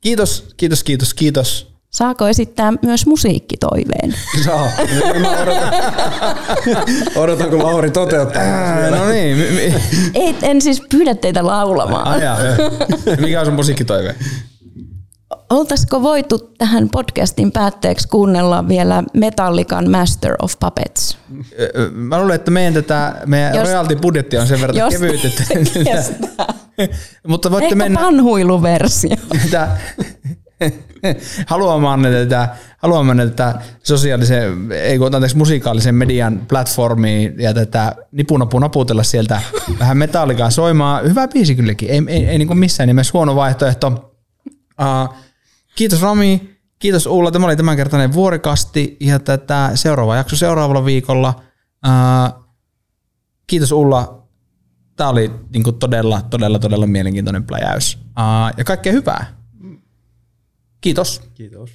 kiitos, 0.01 0.53
kiitos, 0.57 0.83
kiitos, 0.83 1.13
kiitos. 1.13 1.71
Saako 1.89 2.27
esittää 2.27 2.73
myös 2.81 3.05
musiikkitoiveen? 3.05 4.15
Saa. 4.45 4.67
Mä 5.21 5.41
odotan, 5.41 5.73
odotan 7.15 7.49
kun 7.49 7.63
Lauri 7.63 7.91
toteuttaa. 7.91 8.43
Uh, 8.43 8.97
no 8.97 9.09
niin. 9.09 9.37
Ei, 10.13 10.35
en 10.41 10.61
siis 10.61 10.81
pyydä 10.91 11.15
teitä 11.15 11.45
laulamaan. 11.45 12.07
Ah, 12.07 12.21
jaa, 12.21 12.37
Mikä 13.19 13.39
on 13.39 13.45
sun 13.45 13.55
musiikkitoive? 13.55 14.15
Oltaisiko 15.51 16.01
voitu 16.01 16.37
tähän 16.57 16.89
podcastin 16.89 17.51
päätteeksi 17.51 18.07
kuunnella 18.07 18.67
vielä 18.67 19.03
Metallican 19.13 19.89
Master 19.89 20.35
of 20.41 20.53
Puppets? 20.59 21.17
Mä 21.91 22.19
luulen, 22.19 22.35
että 22.35 22.51
meidän, 22.51 22.73
tätä, 22.73 23.21
meidän 23.25 23.55
jos, 23.55 23.67
royalty-budjetti 23.67 24.37
on 24.37 24.47
sen 24.47 24.61
verran 24.61 24.77
jos 24.77 24.93
kevyt, 24.93 25.25
että... 25.25 25.43
Mutta 27.27 27.51
voitte 27.51 27.65
Ehkä 27.65 27.75
mennä... 27.75 27.99
panhuiluversio. 27.99 29.15
haluamaan 31.47 32.01
tätä, 32.01 32.49
haluamaan 32.77 33.17
tätä 33.17 33.55
sosiaalisen, 33.83 34.71
ei 34.71 34.97
kun 34.97 35.15
anteeksi, 35.15 35.37
musikaalisen 35.37 35.95
median 35.95 36.41
platformiin 36.49 37.33
ja 37.37 37.53
tätä 37.53 37.95
nipunapu 38.11 38.59
naputella 38.59 39.03
sieltä 39.03 39.41
vähän 39.79 39.97
metallikaa 39.97 40.49
soimaan. 40.49 41.05
Hyvä 41.09 41.27
biisi 41.27 41.55
kylläkin, 41.55 41.89
ei, 41.89 42.01
ei, 42.07 42.25
ei 42.25 42.37
niin 42.37 42.57
missään 42.57 42.87
nimessä 42.87 43.11
huono 43.13 43.35
vaihtoehto. 43.35 44.11
Uh, 44.81 45.15
Kiitos 45.75 46.01
Rami, 46.01 46.57
kiitos 46.79 47.05
Ulla. 47.05 47.31
Tämä 47.31 47.45
oli 47.45 47.55
tämänkertainen 47.55 48.13
vuorikasti 48.13 48.97
ja 48.99 49.19
tätä 49.19 49.71
seuraava 49.75 50.15
jakso 50.15 50.35
seuraavalla 50.35 50.85
viikolla. 50.85 51.43
Uh, 51.87 52.45
kiitos 53.47 53.71
Ulla. 53.71 54.27
Tämä 54.95 55.09
oli 55.09 55.31
niin 55.53 55.63
kuin 55.63 55.79
todella, 55.79 56.21
todella, 56.21 56.59
todella 56.59 56.87
mielenkiintoinen 56.87 57.43
pläjäys. 57.43 57.95
Uh, 57.95 58.57
ja 58.57 58.63
kaikkea 58.63 58.93
hyvää. 58.93 59.25
Kiitos. 60.81 61.21
Kiitos. 61.33 61.71